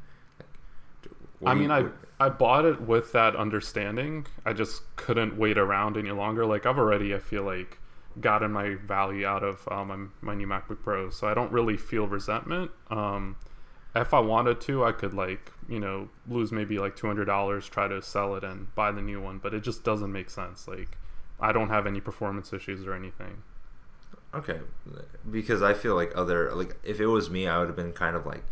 I 1.44 1.56
mean, 1.56 1.72
I 1.72 1.88
I 2.20 2.30
bought 2.30 2.66
it 2.66 2.82
with 2.82 3.14
that 3.14 3.36
understanding. 3.36 4.28
I 4.46 4.54
just 4.54 4.84
couldn't 4.96 5.38
wait 5.38 5.58
around 5.58 5.98
any 5.98 6.12
longer. 6.12 6.46
Like 6.46 6.68
I've 6.68 6.78
already, 6.78 7.16
I 7.16 7.20
feel 7.20 7.44
like, 7.44 7.80
gotten 8.20 8.52
my 8.52 8.76
value 8.76 9.26
out 9.26 9.44
of 9.44 9.68
um, 9.72 10.12
my, 10.22 10.34
my 10.34 10.36
new 10.36 10.46
MacBook 10.46 10.84
Pro, 10.84 11.10
so 11.10 11.28
I 11.28 11.34
don't 11.34 11.52
really 11.52 11.78
feel 11.78 12.08
resentment. 12.08 12.70
Um, 12.92 13.38
if 13.96 14.14
I 14.14 14.20
wanted 14.20 14.62
to, 14.62 14.86
I 14.86 14.92
could 14.92 15.14
like 15.14 15.52
you 15.68 15.80
know 15.80 16.10
lose 16.28 16.52
maybe 16.52 16.80
like 16.80 16.96
two 16.96 17.08
hundred 17.08 17.26
dollars, 17.26 17.68
try 17.68 17.88
to 17.88 18.02
sell 18.02 18.36
it 18.36 18.44
and 18.44 18.74
buy 18.76 18.92
the 18.92 19.02
new 19.02 19.22
one, 19.22 19.40
but 19.40 19.54
it 19.54 19.62
just 19.62 19.84
doesn't 19.84 20.12
make 20.12 20.30
sense. 20.30 20.68
Like 20.68 20.98
I 21.40 21.52
don't 21.52 21.70
have 21.70 21.88
any 21.88 22.00
performance 22.00 22.54
issues 22.54 22.86
or 22.86 22.94
anything. 22.94 23.44
Okay, 24.34 24.60
because 25.30 25.62
I 25.62 25.74
feel 25.74 25.96
like 25.96 26.14
other 26.16 26.54
like 26.56 26.78
if 26.84 27.02
it 27.02 27.08
was 27.08 27.30
me, 27.30 27.48
I 27.48 27.60
would 27.60 27.68
have 27.68 27.76
been 27.76 27.92
kind 27.92 28.16
of 28.16 28.26
like, 28.26 28.44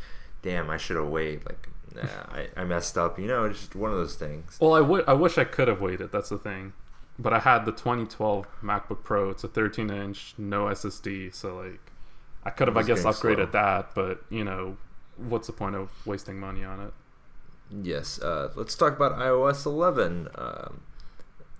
damn, 0.41 0.69
I 0.69 0.77
should 0.77 0.97
have 0.97 1.07
waited. 1.07 1.45
Like, 1.45 1.69
nah, 1.95 2.09
I, 2.33 2.49
I 2.57 2.63
messed 2.65 2.97
up. 2.97 3.17
You 3.17 3.27
know, 3.27 3.45
it's 3.45 3.59
just 3.59 3.75
one 3.75 3.91
of 3.91 3.97
those 3.97 4.15
things. 4.15 4.57
Well, 4.59 4.73
I 4.73 4.81
would. 4.81 5.05
I 5.07 5.13
wish 5.13 5.37
I 5.37 5.45
could 5.45 5.69
have 5.69 5.79
waited. 5.79 6.11
That's 6.11 6.29
the 6.29 6.37
thing. 6.37 6.73
But 7.17 7.33
I 7.33 7.39
had 7.39 7.65
the 7.65 7.71
2012 7.71 8.45
MacBook 8.61 9.03
Pro. 9.03 9.29
It's 9.29 9.43
a 9.43 9.47
13 9.49 9.89
inch, 9.89 10.33
no 10.37 10.65
SSD. 10.65 11.33
So 11.33 11.57
like, 11.57 11.91
I 12.43 12.49
could 12.49 12.67
have, 12.67 12.77
I 12.77 12.83
guess, 12.83 13.03
upgraded 13.03 13.51
slow. 13.51 13.61
that. 13.61 13.95
But 13.95 14.23
you 14.29 14.43
know, 14.43 14.75
what's 15.27 15.47
the 15.47 15.53
point 15.53 15.75
of 15.75 15.89
wasting 16.05 16.39
money 16.39 16.63
on 16.63 16.79
it? 16.79 16.93
Yes. 17.83 18.19
Uh, 18.19 18.51
let's 18.55 18.75
talk 18.75 18.95
about 18.95 19.17
iOS 19.19 19.65
11. 19.65 20.29
Um, 20.35 20.81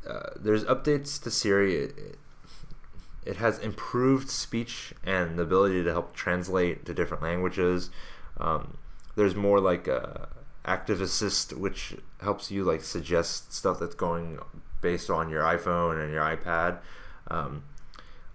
uh, 0.07 0.29
there's 0.35 0.63
updates 0.65 1.21
to 1.23 1.31
Siri. 1.31 1.75
It, 1.75 2.19
it 3.25 3.35
has 3.37 3.59
improved 3.59 4.29
speech 4.29 4.93
and 5.05 5.37
the 5.37 5.43
ability 5.43 5.83
to 5.83 5.91
help 5.91 6.15
translate 6.15 6.85
to 6.85 6.93
different 6.93 7.21
languages. 7.21 7.89
Um, 8.37 8.77
there's 9.15 9.35
more 9.35 9.59
like 9.59 9.87
a 9.87 10.29
active 10.65 11.01
assist, 11.01 11.55
which 11.55 11.95
helps 12.21 12.49
you 12.49 12.63
like 12.63 12.81
suggest 12.81 13.53
stuff 13.53 13.79
that's 13.79 13.95
going 13.95 14.39
based 14.81 15.09
on 15.09 15.29
your 15.29 15.43
iPhone 15.43 16.01
and 16.01 16.11
your 16.13 16.23
iPad. 16.23 16.79
Um, 17.27 17.63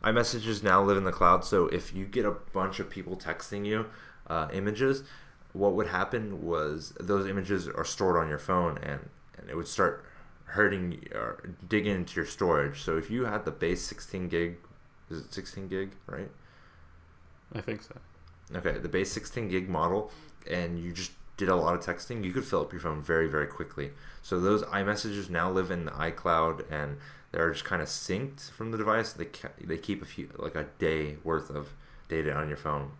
iMessages 0.02 0.62
now 0.62 0.82
live 0.82 0.98
in 0.98 1.04
the 1.04 1.12
cloud, 1.12 1.44
so 1.44 1.66
if 1.68 1.94
you 1.94 2.04
get 2.04 2.26
a 2.26 2.32
bunch 2.52 2.78
of 2.78 2.90
people 2.90 3.16
texting 3.16 3.64
you 3.64 3.87
uh, 4.28 4.48
images, 4.52 5.04
what 5.52 5.74
would 5.74 5.88
happen 5.88 6.44
was 6.44 6.92
those 7.00 7.28
images 7.28 7.68
are 7.68 7.84
stored 7.84 8.16
on 8.16 8.28
your 8.28 8.38
phone, 8.38 8.78
and 8.78 9.08
and 9.38 9.50
it 9.50 9.56
would 9.56 9.68
start 9.68 10.04
hurting 10.44 11.08
or 11.12 11.54
digging 11.68 11.94
into 11.94 12.16
your 12.16 12.26
storage. 12.26 12.82
So 12.82 12.96
if 12.96 13.10
you 13.10 13.24
had 13.24 13.44
the 13.44 13.50
base 13.50 13.82
16 13.82 14.28
gig 14.28 14.56
is 15.10 15.20
it 15.20 15.34
16 15.34 15.68
gig, 15.68 15.92
right? 16.06 16.30
I 17.54 17.60
think 17.60 17.82
so. 17.82 17.94
Okay, 18.54 18.78
the 18.78 18.88
base 18.88 19.12
16 19.12 19.48
gig 19.48 19.68
model, 19.68 20.10
and 20.50 20.78
you 20.78 20.92
just 20.92 21.12
did 21.37 21.48
a 21.48 21.56
lot 21.56 21.74
of 21.74 21.84
texting, 21.84 22.24
you 22.24 22.32
could 22.32 22.44
fill 22.44 22.60
up 22.60 22.72
your 22.72 22.80
phone 22.80 23.02
very, 23.02 23.28
very 23.28 23.46
quickly. 23.46 23.90
So 24.22 24.40
those 24.40 24.62
iMessages 24.64 25.30
now 25.30 25.50
live 25.50 25.70
in 25.70 25.84
the 25.87 25.90
iCloud, 25.92 26.70
and 26.70 26.98
they're 27.32 27.50
just 27.52 27.64
kind 27.64 27.82
of 27.82 27.88
synced 27.88 28.50
from 28.50 28.70
the 28.70 28.78
device. 28.78 29.12
They 29.12 29.28
they 29.60 29.78
keep 29.78 30.02
a 30.02 30.06
few 30.06 30.30
like 30.37 30.54
a 30.54 30.66
day 30.78 31.16
worth 31.24 31.50
of 31.50 31.72
data 32.08 32.32
on 32.34 32.48
your 32.48 32.56
phone, 32.56 32.92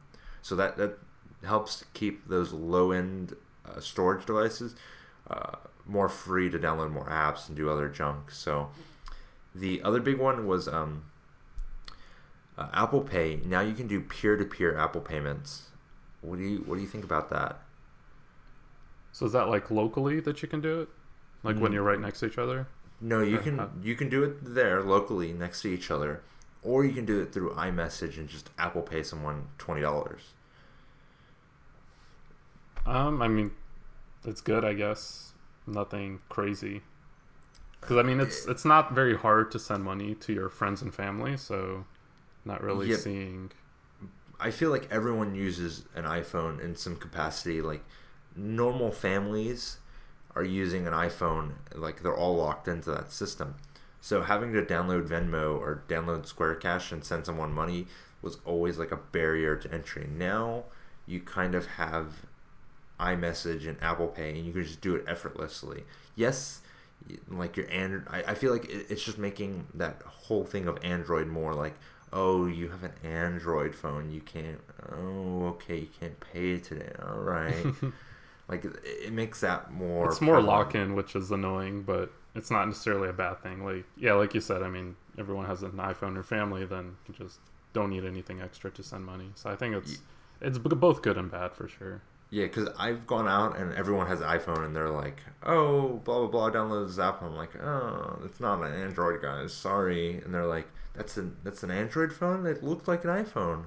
so 0.43 0.57
that 0.57 0.77
that 0.77 0.99
helps 1.45 1.85
keep 1.95 2.29
those 2.29 2.53
low 2.53 2.93
end 2.93 3.37
uh, 3.67 3.81
storage 3.81 4.27
devices 4.27 4.75
uh, 5.31 5.57
more 5.87 6.09
free 6.09 6.51
to 6.51 6.59
download 6.59 6.91
more 6.91 7.09
apps 7.09 7.49
and 7.49 7.57
do 7.57 7.71
other 7.71 7.89
junk. 7.89 8.31
So 8.31 8.71
the 9.55 9.83
other 9.83 10.01
big 10.01 10.19
one 10.19 10.47
was 10.47 10.67
um, 10.69 11.05
uh, 12.57 12.69
Apple 12.73 13.03
Pay 13.03 13.41
now 13.45 13.61
you 13.61 13.75
can 13.75 13.87
do 13.87 14.01
peer-to-peer 14.01 14.77
Apple 14.77 15.01
payments. 15.01 15.69
What 16.21 16.39
do 16.39 16.45
you 16.45 16.59
what 16.67 16.77
do 16.77 16.81
you 16.81 16.89
think 16.89 17.05
about 17.05 17.31
that? 17.31 17.59
So 19.13 19.27
is 19.27 19.33
that 19.33 19.49
like 19.49 19.71
locally 19.71 20.21
that 20.21 20.43
you 20.43 20.49
can 20.49 20.61
do 20.61 20.81
it, 20.83 20.89
like 21.43 21.57
when 21.57 21.71
mm. 21.71 21.75
you're 21.75 21.83
right 21.83 22.01
next 22.01 22.21
to 22.21 22.27
each 22.27 22.39
other? 22.39 22.67
No, 23.01 23.21
you 23.21 23.39
can 23.39 23.61
you 23.83 23.95
can 23.95 24.09
do 24.09 24.25
it 24.25 24.55
there 24.55 24.83
locally 24.83 25.33
next 25.33 25.63
to 25.63 25.69
each 25.69 25.91
other, 25.91 26.23
or 26.63 26.85
you 26.85 26.93
can 26.93 27.05
do 27.05 27.21
it 27.21 27.33
through 27.33 27.53
iMessage 27.55 28.17
and 28.17 28.29
just 28.29 28.51
Apple 28.59 28.83
Pay 28.83 29.03
someone 29.03 29.49
twenty 29.59 29.83
dollars. 29.83 30.33
Um, 32.87 33.23
I 33.23 33.29
mean, 33.29 33.51
it's 34.25 34.41
good, 34.41 34.65
I 34.65 34.75
guess. 34.75 35.33
Nothing 35.67 36.21
crazy. 36.29 36.83
Because 37.81 37.99
I 37.99 38.03
mean, 38.03 38.21
it's 38.21 38.47
it's 38.47 38.65
not 38.65 38.93
very 38.93 39.17
hard 39.17 39.51
to 39.53 39.59
send 39.59 39.85
money 39.85 40.15
to 40.17 40.33
your 40.33 40.49
friends 40.49 40.81
and 40.81 40.95
family, 40.95 41.37
so 41.37 41.85
not 42.45 42.63
really 42.63 42.89
yep. 42.89 43.01
seeing. 43.01 43.51
I 44.41 44.51
feel 44.51 44.71
like 44.71 44.89
everyone 44.91 45.35
uses 45.35 45.85
an 45.95 46.05
iPhone 46.05 46.61
in 46.61 46.77
some 46.77 46.97
capacity. 46.97 47.61
Like 47.61 47.85
normal 48.37 48.91
families 48.91 49.79
are 50.35 50.45
using 50.45 50.87
an 50.87 50.93
iPhone, 50.93 51.53
like 51.75 52.03
they're 52.03 52.17
all 52.17 52.37
locked 52.37 52.69
into 52.69 52.91
that 52.91 53.13
system. 53.13 53.55
So 54.01 54.23
having 54.23 54.53
to 54.53 54.63
download 54.63 55.09
Venmo 55.09 55.59
or 55.59 55.83
download 55.89 56.27
Square 56.27 56.57
Cash 56.57 56.93
and 56.93 57.05
send 57.05 57.25
someone 57.27 57.53
money 57.53 57.87
was 58.21 58.39
always 58.45 58.79
like 58.79 58.93
a 58.93 58.97
barrier 58.97 59.57
to 59.57 59.73
entry. 59.73 60.09
Now 60.11 60.65
you 61.07 61.21
kind 61.21 61.55
of 61.55 61.67
have 61.67 62.27
iMessage 63.01 63.69
and 63.69 63.83
Apple 63.83 64.09
Pay, 64.09 64.31
and 64.31 64.47
you 64.47 64.53
can 64.53 64.63
just 64.63 64.81
do 64.81 64.95
it 64.95 65.05
effortlessly. 65.07 65.85
Yes, 66.15 66.61
like 67.29 67.57
your 67.57 67.71
Android, 67.71 68.07
I, 68.09 68.23
I 68.29 68.35
feel 68.35 68.53
like 68.53 68.67
it's 68.69 69.03
just 69.03 69.19
making 69.19 69.67
that 69.75 70.03
whole 70.03 70.45
thing 70.45 70.67
of 70.67 70.79
Android 70.85 71.27
more 71.27 71.55
like 71.55 71.75
oh, 72.15 72.47
you 72.47 72.69
have 72.69 72.85
an 72.85 72.93
Android 73.03 73.75
phone, 73.75 74.11
you 74.11 74.21
can't. 74.21 74.61
Oh, 74.91 75.47
okay, 75.49 75.81
you 75.81 75.89
can't 76.01 76.19
pay 76.21 76.59
today. 76.59 76.93
All 77.07 77.19
right. 77.19 77.67
like 78.49 78.65
it 78.65 79.13
makes 79.13 79.41
that 79.41 79.73
more. 79.73 80.09
It's 80.09 80.21
more 80.21 80.41
lock 80.41 80.75
in, 80.75 80.95
which 80.95 81.15
is 81.15 81.31
annoying, 81.31 81.83
but 81.83 82.11
it's 82.35 82.51
not 82.51 82.67
necessarily 82.67 83.09
a 83.09 83.13
bad 83.13 83.43
thing. 83.43 83.65
Like 83.65 83.85
yeah, 83.97 84.15
like 84.15 84.33
you 84.33 84.41
said, 84.41 84.63
I 84.63 84.69
mean, 84.69 84.97
everyone 85.19 85.47
has 85.47 85.63
an 85.63 85.73
iPhone 85.73 86.17
or 86.17 86.23
family, 86.23 86.65
then 86.65 86.97
you 87.09 87.15
just 87.15 87.41
don't 87.73 87.91
need 87.91 88.05
anything 88.05 88.41
extra 88.41 88.71
to 88.71 88.83
send 88.83 89.05
money. 89.05 89.31
So 89.35 89.51
I 89.51 89.57
think 89.57 89.75
it's 89.75 89.99
it's 90.41 90.59
both 90.59 91.03
good 91.03 91.19
and 91.19 91.31
bad 91.31 91.53
for 91.53 91.69
sure. 91.69 92.01
Yeah, 92.35 92.47
because 92.47 92.69
I've 92.77 93.07
gone 93.07 93.29
out 93.29 93.57
and 93.57 93.73
everyone 93.75 94.09
has 94.09 94.21
an 94.21 94.27
iPhone 94.27 94.65
and 94.65 94.75
they're 94.75 94.91
like, 94.91 95.19
oh, 95.45 96.01
blah, 96.05 96.27
blah, 96.27 96.27
blah, 96.27 96.51
download 96.51 96.89
this 96.89 96.99
app. 96.99 97.23
I'm 97.23 97.37
like, 97.37 97.55
oh, 97.63 98.23
it's 98.25 98.41
not 98.41 98.61
an 98.61 98.75
Android, 98.75 99.23
guys. 99.23 99.53
Sorry. 99.53 100.17
And 100.17 100.35
they're 100.35 100.45
like, 100.45 100.67
that's 100.97 101.17
an, 101.17 101.37
that's 101.45 101.63
an 101.63 101.71
Android 101.71 102.13
phone? 102.13 102.45
It 102.45 102.65
looks 102.65 102.89
like 102.89 103.05
an 103.05 103.11
iPhone. 103.11 103.67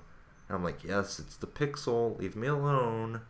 And 0.50 0.58
I'm 0.58 0.66
like, 0.66 0.84
yes, 0.84 1.18
it's 1.18 1.38
the 1.38 1.48
Pixel. 1.48 2.20
Leave 2.20 2.36
me 2.36 2.48
alone. 2.48 3.22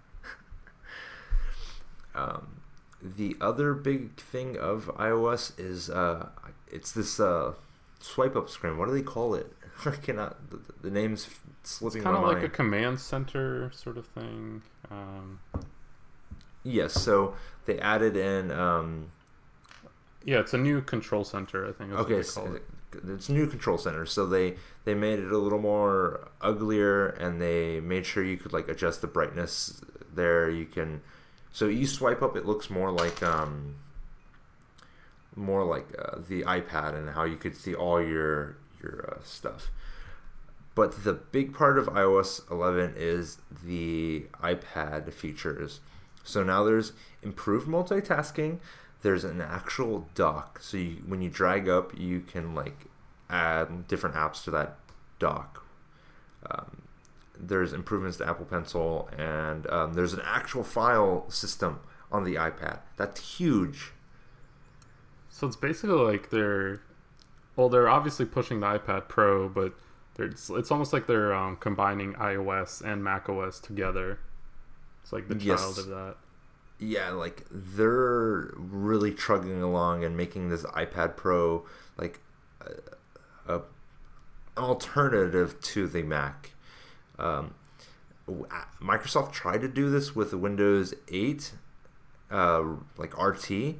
um, 2.15 2.61
the 2.99 3.35
other 3.39 3.75
big 3.75 4.19
thing 4.19 4.57
of 4.57 4.85
iOS 4.97 5.51
is 5.59 5.87
uh, 5.87 6.29
it's 6.71 6.93
this 6.93 7.19
uh, 7.19 7.53
swipe 7.99 8.35
up 8.35 8.49
screen. 8.49 8.79
What 8.79 8.87
do 8.87 8.93
they 8.95 9.03
call 9.03 9.35
it? 9.35 9.53
I 9.85 9.91
cannot. 9.91 10.49
The, 10.49 10.59
the 10.81 10.89
name's 10.89 11.29
slipping. 11.61 11.99
It's 11.99 12.03
kind 12.05 12.17
of 12.17 12.23
like 12.23 12.41
a 12.41 12.49
command 12.49 12.99
center 12.99 13.69
sort 13.71 13.97
of 13.97 14.07
thing. 14.07 14.63
Um, 14.91 15.39
yes, 16.63 16.93
so 16.93 17.35
they 17.65 17.79
added 17.79 18.15
in. 18.15 18.51
Um, 18.51 19.11
yeah, 20.23 20.39
it's 20.39 20.53
a 20.53 20.57
new 20.57 20.81
control 20.81 21.23
center. 21.23 21.67
I 21.67 21.71
think. 21.71 21.93
okay, 21.93 22.23
so 22.23 22.55
it. 22.55 22.63
it's 23.07 23.29
new 23.29 23.47
control 23.47 23.77
center. 23.77 24.05
So 24.05 24.25
they 24.25 24.55
they 24.85 24.93
made 24.93 25.19
it 25.19 25.31
a 25.31 25.37
little 25.37 25.59
more 25.59 26.29
uglier, 26.41 27.07
and 27.07 27.41
they 27.41 27.79
made 27.79 28.05
sure 28.05 28.23
you 28.23 28.37
could 28.37 28.53
like 28.53 28.67
adjust 28.67 29.01
the 29.01 29.07
brightness 29.07 29.81
there. 30.13 30.49
You 30.49 30.65
can. 30.65 31.01
So 31.51 31.67
you 31.67 31.87
swipe 31.87 32.21
up, 32.21 32.35
it 32.35 32.45
looks 32.45 32.69
more 32.69 32.91
like 32.91 33.23
um, 33.23 33.75
more 35.35 35.63
like 35.63 35.87
uh, 35.97 36.19
the 36.27 36.43
iPad 36.43 36.93
and 36.95 37.09
how 37.11 37.23
you 37.23 37.37
could 37.37 37.55
see 37.55 37.73
all 37.73 38.01
your 38.01 38.57
your 38.81 39.15
uh, 39.15 39.23
stuff. 39.23 39.71
But 40.77 41.03
the 41.03 41.13
big 41.13 41.55
part 41.55 41.79
of 41.79 41.87
iOS 41.87 42.39
11 42.51 42.93
is 42.97 43.39
the 43.65 44.27
iPad 44.43 45.11
features. 45.11 45.79
So 46.23 46.43
now 46.43 46.63
there's 46.63 46.93
improved 47.23 47.67
multitasking. 47.67 48.59
There's 49.01 49.23
an 49.23 49.41
actual 49.41 50.07
dock. 50.13 50.59
So 50.61 50.77
you, 50.77 50.97
when 51.07 51.23
you 51.23 51.31
drag 51.31 51.67
up, 51.67 51.97
you 51.97 52.19
can 52.19 52.53
like 52.53 52.85
add 53.27 53.87
different 53.87 54.15
apps 54.15 54.43
to 54.43 54.51
that 54.51 54.77
dock. 55.17 55.65
Um, 56.47 56.83
there's 57.35 57.73
improvements 57.73 58.17
to 58.17 58.29
Apple 58.29 58.45
Pencil, 58.45 59.09
and 59.17 59.67
um, 59.71 59.95
there's 59.95 60.13
an 60.13 60.21
actual 60.23 60.63
file 60.63 61.27
system 61.27 61.79
on 62.11 62.23
the 62.23 62.35
iPad. 62.35 62.81
That's 62.97 63.37
huge. 63.39 63.93
So 65.31 65.47
it's 65.47 65.55
basically 65.55 65.95
like 65.95 66.29
they're, 66.29 66.81
well, 67.55 67.67
they're 67.67 67.89
obviously 67.89 68.27
pushing 68.27 68.59
the 68.59 68.67
iPad 68.67 69.07
Pro, 69.07 69.49
but 69.49 69.73
it's, 70.17 70.49
it's 70.49 70.71
almost 70.71 70.93
like 70.93 71.07
they're 71.07 71.33
um, 71.33 71.57
combining 71.57 72.13
iOS 72.13 72.81
and 72.81 73.03
macOS 73.03 73.59
together. 73.59 74.19
It's 75.03 75.13
like 75.13 75.27
the 75.27 75.35
child 75.35 75.75
yes. 75.75 75.77
of 75.77 75.87
that. 75.87 76.15
yeah, 76.79 77.11
like 77.11 77.45
they're 77.49 78.51
really 78.57 79.13
trugging 79.13 79.61
along 79.61 80.03
and 80.03 80.17
making 80.17 80.49
this 80.49 80.63
iPad 80.63 81.15
Pro 81.15 81.65
like 81.97 82.19
a, 82.61 83.53
a 83.53 83.61
an 84.57 84.63
alternative 84.63 85.61
to 85.61 85.87
the 85.87 86.03
Mac. 86.03 86.51
Um, 87.19 87.53
Microsoft 88.81 89.31
tried 89.31 89.61
to 89.61 89.67
do 89.67 89.89
this 89.89 90.15
with 90.15 90.33
Windows 90.33 90.93
8, 91.07 91.53
uh, 92.29 92.63
like 92.97 93.17
RT, 93.17 93.51
and, 93.51 93.77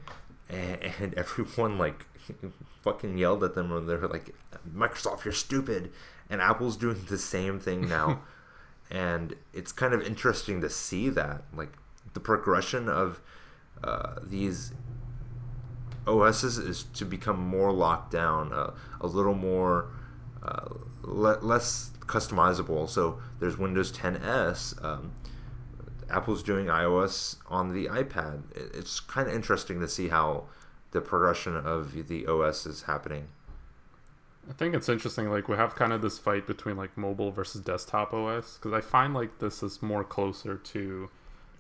and 0.50 1.14
everyone 1.18 1.78
like 1.78 2.06
fucking 2.82 3.18
yelled 3.18 3.44
at 3.44 3.56
them 3.56 3.70
when 3.70 3.88
they 3.88 3.96
were 3.96 4.08
like, 4.08 4.34
"Microsoft, 4.70 5.26
you're 5.26 5.34
stupid," 5.34 5.92
and 6.30 6.42
Apple's 6.42 6.78
doing 6.78 7.06
the 7.08 7.18
same 7.18 7.60
thing 7.60 7.88
now, 7.88 8.22
and 8.92 9.36
it's 9.54 9.72
kind 9.72 9.94
of 9.94 10.02
interesting 10.02 10.62
to 10.62 10.70
see 10.70 11.10
that 11.10 11.44
like 11.54 11.74
the 12.14 12.20
progression 12.20 12.90
of 12.90 13.22
uh, 13.84 14.16
these 14.24 14.72
OSs 16.08 16.58
is 16.58 16.84
to 16.96 17.06
become 17.06 17.40
more 17.40 17.72
locked 17.72 18.12
down, 18.12 18.54
uh, 18.54 18.72
a 19.02 19.08
little 19.08 19.36
more 19.36 19.90
uh, 20.44 20.70
le- 21.04 21.40
less 21.42 21.92
customizable. 22.00 22.90
So 22.90 23.20
there's 23.40 23.58
Windows 23.58 23.92
10s. 23.92 24.84
Um, 24.84 25.12
Apple's 26.10 26.42
doing 26.42 26.68
iOS 26.68 27.36
on 27.48 27.74
the 27.74 27.88
iPad. 27.88 28.44
It's 28.56 29.00
kind 29.00 29.28
of 29.28 29.36
interesting 29.36 29.80
to 29.82 29.88
see 29.88 30.08
how 30.08 30.46
the 30.92 31.02
progression 31.02 31.58
of 31.58 32.08
the 32.08 32.26
OS 32.26 32.66
is 32.66 32.84
happening. 32.84 33.28
I 34.50 34.54
think 34.54 34.76
it's 34.76 34.90
interesting. 34.90 35.30
Like 35.30 35.50
we 35.50 35.58
have 35.58 35.76
kind 35.76 35.92
of 35.92 36.02
this 36.02 36.18
fight 36.18 36.48
between 36.48 36.78
like 36.78 36.98
mobile 36.98 37.32
versus 37.32 37.62
desktop 37.62 38.14
OS 38.14 38.58
because 38.58 38.74
I 38.74 38.82
find 38.82 39.14
like 39.14 39.40
this 39.40 39.62
is 39.62 39.82
more 39.82 40.04
closer 40.04 40.56
to 40.56 41.10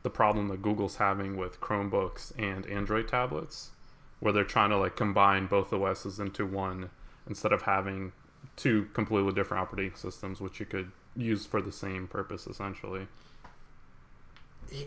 the 0.03 0.09
problem 0.09 0.47
that 0.47 0.61
Google's 0.61 0.95
having 0.95 1.35
with 1.35 1.59
Chromebooks 1.59 2.31
and 2.37 2.65
Android 2.67 3.07
tablets, 3.07 3.71
where 4.19 4.31
they're 4.31 4.45
trying 4.45 4.69
to 4.69 4.77
like 4.77 4.95
combine 4.95 5.47
both 5.47 5.73
OSs 5.73 6.19
into 6.19 6.45
one 6.45 6.89
instead 7.27 7.51
of 7.51 7.63
having 7.63 8.13
two 8.55 8.87
completely 8.93 9.33
different 9.33 9.61
operating 9.63 9.95
systems, 9.95 10.39
which 10.39 10.59
you 10.59 10.65
could 10.65 10.91
use 11.15 11.45
for 11.45 11.61
the 11.61 11.71
same 11.71 12.07
purpose 12.07 12.47
essentially. 12.47 13.07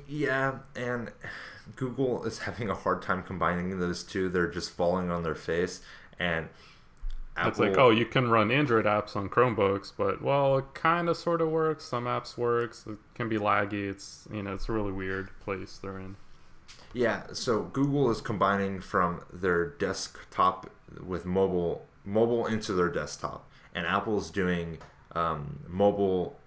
Yeah, 0.07 0.59
and 0.75 1.11
Google 1.77 2.25
is 2.25 2.39
having 2.41 2.71
a 2.71 2.75
hard 2.75 3.03
time 3.03 3.23
combining 3.23 3.79
those 3.79 4.03
two. 4.03 4.29
They're 4.29 4.49
just 4.51 4.71
falling 4.71 5.11
on 5.11 5.23
their 5.23 5.35
face, 5.35 5.81
and 6.19 6.49
Apple... 7.37 7.51
it's 7.51 7.59
like, 7.59 7.79
oh, 7.79 7.91
you 7.91 8.07
can 8.07 8.29
run 8.29 8.51
Android 8.51 8.85
apps 8.85 9.17
on 9.17 9.29
Chromebooks, 9.29 9.93
but 9.97 10.21
well, 10.21 10.59
it 10.59 10.75
kind 10.75 11.09
of 11.09 11.17
sort 11.17 11.41
of 11.41 11.49
works. 11.49 11.85
Some 11.85 12.05
apps 12.05 12.37
works. 12.37 12.87
It 12.87 12.99
can 13.15 13.29
be 13.29 13.39
laggy. 13.39 13.89
It's 13.89 14.29
you 14.33 14.43
know, 14.43 14.55
it's 14.55 14.69
a 14.69 14.73
really 14.73 14.93
weird 14.93 15.31
place 15.41 15.79
they're 15.79 15.99
in. 15.99 16.17
Yeah, 16.93 17.23
so 17.33 17.63
Google 17.63 18.11
is 18.11 18.21
combining 18.21 18.81
from 18.81 19.23
their 19.33 19.67
desktop 19.67 20.71
with 21.05 21.25
mobile, 21.25 21.87
mobile 22.05 22.47
into 22.47 22.73
their 22.73 22.89
desktop, 22.89 23.49
and 23.75 23.87
Apple's 23.87 24.31
doing 24.31 24.79
um, 25.13 25.61
mobile, 25.69 26.39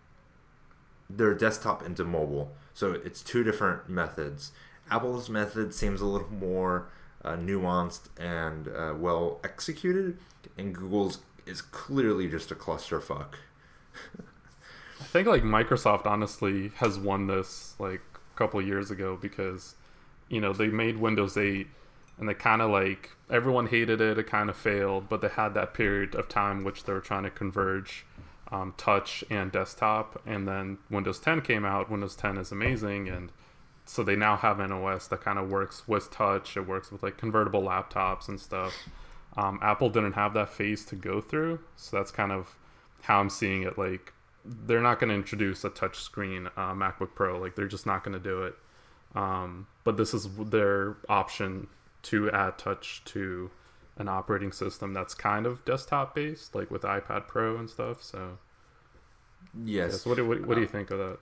their 1.10 1.34
desktop 1.34 1.86
into 1.86 2.04
mobile. 2.04 2.52
So 2.74 2.92
it's 2.92 3.22
two 3.22 3.44
different 3.44 3.88
methods. 3.88 4.52
Apple's 4.90 5.30
method 5.30 5.74
seems 5.74 6.02
a 6.02 6.06
little 6.06 6.32
more 6.32 6.90
uh, 7.24 7.36
nuanced 7.36 8.10
and 8.20 8.68
uh, 8.68 8.94
well 8.98 9.40
executed, 9.44 10.18
and 10.58 10.74
Google's 10.74 11.20
is 11.46 11.62
clearly 11.62 12.28
just 12.28 12.52
a 12.52 12.56
clusterfuck. 12.56 13.36
I 15.00 15.04
think 15.04 15.28
like 15.28 15.44
Microsoft 15.44 16.06
honestly 16.06 16.72
has 16.76 16.98
won 16.98 17.28
this 17.28 17.76
like 17.80 18.02
a 18.34 18.38
couple 18.38 18.62
years 18.62 18.92
ago 18.92 19.18
because 19.22 19.76
you 20.30 20.40
know 20.40 20.54
they 20.54 20.68
made 20.68 20.98
Windows 20.98 21.38
8 21.38 21.68
and 22.18 22.30
they 22.30 22.34
kind 22.34 22.62
of 22.62 22.72
like 22.72 23.12
everyone 23.30 23.68
hated 23.68 24.02
it 24.02 24.18
it 24.18 24.28
kind 24.28 24.50
of 24.50 24.56
failed 24.56 25.10
but 25.10 25.22
they 25.22 25.28
had 25.28 25.54
that 25.54 25.74
period 25.74 26.16
of 26.16 26.30
time 26.30 26.64
which 26.64 26.84
they 26.84 26.94
were 26.94 27.02
trying 27.02 27.24
to 27.24 27.30
converge 27.30 28.06
um, 28.52 28.74
touch 28.78 29.24
and 29.30 29.52
desktop 29.52 30.22
and 30.26 30.48
then 30.48 30.78
windows 30.90 31.20
10 31.20 31.42
came 31.42 31.66
out 31.66 31.90
windows 31.90 32.16
10 32.16 32.38
is 32.38 32.52
amazing 32.52 33.10
and 33.10 33.32
so 33.86 34.04
they 34.04 34.16
now 34.16 34.36
have 34.36 34.60
an 34.60 34.72
os 34.72 35.08
that 35.08 35.22
kind 35.22 35.38
of 35.38 35.50
works 35.50 35.88
with 35.88 36.10
touch 36.12 36.56
it 36.58 36.68
works 36.68 36.92
with 36.92 37.04
like 37.04 37.18
convertible 37.18 37.62
laptops 37.62 38.28
and 38.28 38.40
stuff 38.40 38.74
um, 39.38 39.60
apple 39.62 39.90
didn't 39.90 40.14
have 40.14 40.34
that 40.34 40.50
phase 40.50 40.86
to 40.86 40.96
go 40.96 41.20
through 41.20 41.60
so 41.76 41.98
that's 41.98 42.12
kind 42.12 42.32
of 42.32 42.56
how 43.02 43.20
i'm 43.20 43.30
seeing 43.30 43.64
it 43.64 43.78
like 43.78 44.14
they're 44.46 44.82
not 44.82 45.00
going 45.00 45.10
to 45.10 45.16
introduce 45.16 45.64
a 45.64 45.70
touch 45.70 46.00
screen 46.00 46.48
uh, 46.58 46.74
macbook 46.74 47.14
pro 47.16 47.40
like 47.40 47.56
they're 47.56 47.68
just 47.68 47.86
not 47.86 48.04
going 48.04 48.14
to 48.14 48.24
do 48.24 48.44
it 48.44 48.56
um, 49.16 49.68
but 49.84 49.98
this 49.98 50.14
is 50.14 50.28
their 50.38 50.98
option 51.08 51.68
to 52.04 52.32
add 52.32 52.58
touch 52.58 53.02
to 53.06 53.52
an 53.98 54.08
operating 54.08 54.52
system 54.52 54.94
that's 54.94 55.14
kind 55.14 55.46
of 55.46 55.64
desktop 55.66 56.16
based, 56.16 56.56
like 56.56 56.72
with 56.72 56.82
iPad 56.82 57.28
Pro 57.28 57.58
and 57.58 57.70
stuff. 57.70 58.02
So, 58.02 58.38
yes. 59.64 59.92
yes. 59.92 60.06
What, 60.06 60.18
do, 60.18 60.28
what, 60.28 60.46
what 60.46 60.56
do 60.56 60.62
you 60.62 60.68
uh, 60.68 60.72
think 60.72 60.92
of 60.92 61.00
that? 61.00 61.20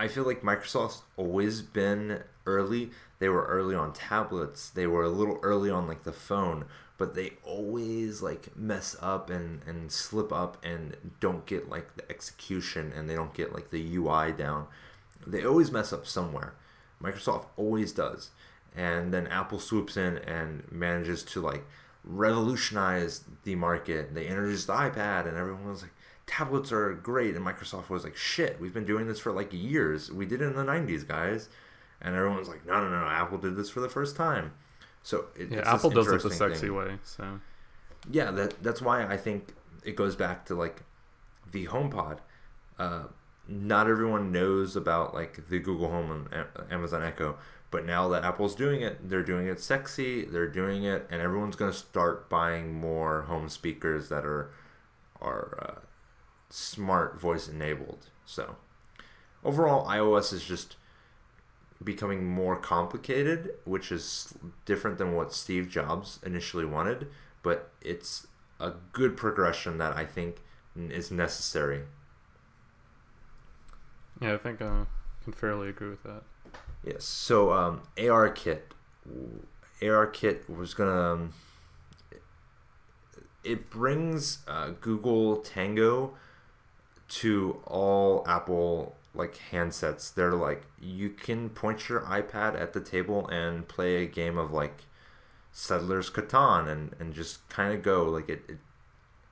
I 0.00 0.08
feel 0.08 0.24
like 0.24 0.42
Microsoft's 0.42 1.02
always 1.16 1.60
been 1.60 2.22
early. 2.46 2.90
They 3.18 3.28
were 3.28 3.44
early 3.44 3.74
on 3.74 3.92
tablets. 3.92 4.70
They 4.70 4.86
were 4.86 5.04
a 5.04 5.10
little 5.10 5.38
early 5.42 5.70
on 5.70 5.86
like 5.86 6.04
the 6.04 6.12
phone, 6.12 6.64
but 6.96 7.14
they 7.14 7.34
always 7.44 8.22
like 8.22 8.56
mess 8.56 8.96
up 9.00 9.28
and 9.28 9.60
and 9.66 9.92
slip 9.92 10.32
up 10.32 10.56
and 10.64 10.96
don't 11.20 11.44
get 11.44 11.68
like 11.68 11.96
the 11.96 12.10
execution 12.10 12.92
and 12.96 13.08
they 13.08 13.14
don't 13.14 13.34
get 13.34 13.52
like 13.52 13.70
the 13.70 13.96
UI 13.96 14.32
down. 14.32 14.66
They 15.26 15.44
always 15.44 15.70
mess 15.70 15.92
up 15.92 16.06
somewhere. 16.06 16.54
Microsoft 17.02 17.46
always 17.56 17.92
does 17.92 18.30
and 18.76 19.12
then 19.12 19.26
Apple 19.26 19.58
swoops 19.58 19.96
in 19.96 20.18
and 20.18 20.64
manages 20.70 21.22
to 21.24 21.40
like 21.40 21.64
revolutionize 22.04 23.24
the 23.44 23.54
market. 23.54 24.14
They 24.14 24.26
introduced 24.26 24.66
the 24.66 24.74
iPad, 24.74 25.26
and 25.26 25.36
everyone 25.36 25.68
was 25.68 25.82
like, 25.82 25.92
"Tablets 26.30 26.70
are 26.70 26.94
great," 26.94 27.34
and 27.34 27.44
Microsoft 27.44 27.88
was 27.88 28.04
like, 28.04 28.16
"Shit, 28.16 28.60
we've 28.60 28.72
been 28.72 28.84
doing 28.86 29.08
this 29.08 29.18
for 29.18 29.32
like 29.32 29.52
years. 29.52 30.12
We 30.12 30.26
did 30.26 30.40
it 30.40 30.46
in 30.46 30.54
the 30.54 30.64
'90s, 30.64 31.06
guys." 31.06 31.48
And 32.00 32.14
everyone's 32.14 32.48
like, 32.48 32.64
"No, 32.64 32.80
no, 32.82 33.00
no, 33.00 33.06
Apple 33.06 33.38
did 33.38 33.56
this 33.56 33.68
for 33.68 33.80
the 33.80 33.88
first 33.88 34.16
time." 34.16 34.52
So 35.02 35.26
it, 35.36 35.50
yeah, 35.50 35.62
Apple 35.64 35.90
does 35.90 36.06
it 36.06 36.22
the 36.22 36.30
sexy 36.30 36.68
thing. 36.68 36.74
way. 36.74 36.98
So 37.02 37.40
yeah, 38.10 38.30
that 38.30 38.62
that's 38.62 38.80
why 38.80 39.04
I 39.06 39.16
think 39.16 39.54
it 39.84 39.96
goes 39.96 40.14
back 40.14 40.46
to 40.46 40.54
like 40.54 40.82
the 41.50 41.66
HomePod. 41.66 42.18
Uh, 42.78 43.04
not 43.48 43.88
everyone 43.88 44.30
knows 44.30 44.76
about 44.76 45.14
like 45.14 45.48
the 45.48 45.58
Google 45.58 45.88
Home 45.88 46.28
and 46.32 46.46
Amazon 46.70 47.02
Echo, 47.02 47.36
but 47.70 47.84
now 47.84 48.08
that 48.08 48.24
Apple's 48.24 48.54
doing 48.54 48.82
it, 48.82 49.08
they're 49.08 49.22
doing 49.22 49.48
it 49.48 49.60
sexy. 49.60 50.24
They're 50.24 50.48
doing 50.48 50.84
it, 50.84 51.06
and 51.10 51.20
everyone's 51.20 51.56
going 51.56 51.72
to 51.72 51.76
start 51.76 52.28
buying 52.28 52.74
more 52.74 53.22
home 53.22 53.48
speakers 53.48 54.08
that 54.08 54.24
are 54.24 54.50
are 55.20 55.58
uh, 55.60 55.80
smart 56.50 57.20
voice 57.20 57.48
enabled. 57.48 58.06
So 58.26 58.56
overall, 59.44 59.86
iOS 59.86 60.32
is 60.32 60.44
just 60.44 60.76
becoming 61.82 62.24
more 62.24 62.56
complicated, 62.56 63.54
which 63.64 63.90
is 63.90 64.34
different 64.64 64.98
than 64.98 65.14
what 65.14 65.32
Steve 65.32 65.68
Jobs 65.68 66.18
initially 66.24 66.64
wanted. 66.64 67.08
But 67.42 67.70
it's 67.80 68.26
a 68.58 68.72
good 68.92 69.16
progression 69.16 69.78
that 69.78 69.96
I 69.96 70.04
think 70.04 70.36
is 70.76 71.10
necessary. 71.10 71.82
Yeah, 74.20 74.34
I 74.34 74.36
think 74.36 74.60
I 74.60 74.66
uh, 74.66 74.84
can 75.24 75.32
fairly 75.32 75.70
agree 75.70 75.88
with 75.88 76.02
that. 76.02 76.22
Yes. 76.84 77.04
So 77.04 77.52
um, 77.52 77.82
ARKit, 77.96 78.60
AR 79.82 80.06
Kit 80.06 80.48
was 80.48 80.74
gonna. 80.74 81.12
Um, 81.12 81.32
it 83.42 83.70
brings 83.70 84.40
uh, 84.46 84.72
Google 84.80 85.38
Tango 85.38 86.14
to 87.10 87.60
all 87.66 88.24
Apple 88.26 88.96
like 89.14 89.38
handsets. 89.50 90.12
They're 90.14 90.34
like 90.34 90.62
you 90.80 91.10
can 91.10 91.50
point 91.50 91.88
your 91.88 92.00
iPad 92.02 92.60
at 92.60 92.72
the 92.72 92.80
table 92.80 93.28
and 93.28 93.68
play 93.68 94.02
a 94.02 94.06
game 94.06 94.38
of 94.38 94.52
like 94.52 94.84
Settlers 95.52 96.10
Catan 96.10 96.68
and 96.68 96.94
and 96.98 97.12
just 97.12 97.48
kind 97.48 97.74
of 97.74 97.82
go 97.82 98.04
like 98.04 98.28
it, 98.28 98.42
it. 98.48 98.58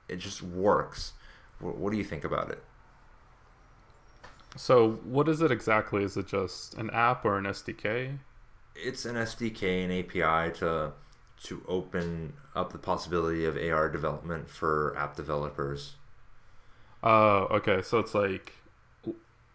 It 0.07 0.17
just 0.17 0.41
works. 0.41 1.13
What, 1.59 1.77
what 1.77 1.91
do 1.91 1.97
you 1.97 2.03
think 2.03 2.23
about 2.23 2.49
it? 2.49 2.63
So, 4.55 4.93
what 5.03 5.29
is 5.29 5.41
it 5.41 5.51
exactly? 5.51 6.03
Is 6.03 6.17
it 6.17 6.27
just 6.27 6.73
an 6.75 6.89
app 6.89 7.23
or 7.23 7.37
an 7.37 7.45
SDK? 7.45 8.17
It's 8.75 9.05
an 9.05 9.15
SDK 9.15 9.83
and 9.83 9.93
API 9.93 10.57
to 10.59 10.93
to 11.43 11.63
open 11.67 12.33
up 12.55 12.71
the 12.71 12.77
possibility 12.77 13.45
of 13.45 13.55
AR 13.55 13.89
development 13.89 14.49
for 14.49 14.95
app 14.97 15.15
developers. 15.15 15.95
Oh, 17.03 17.47
uh, 17.51 17.55
okay. 17.55 17.81
So 17.81 17.99
it's 17.99 18.13
like 18.13 18.53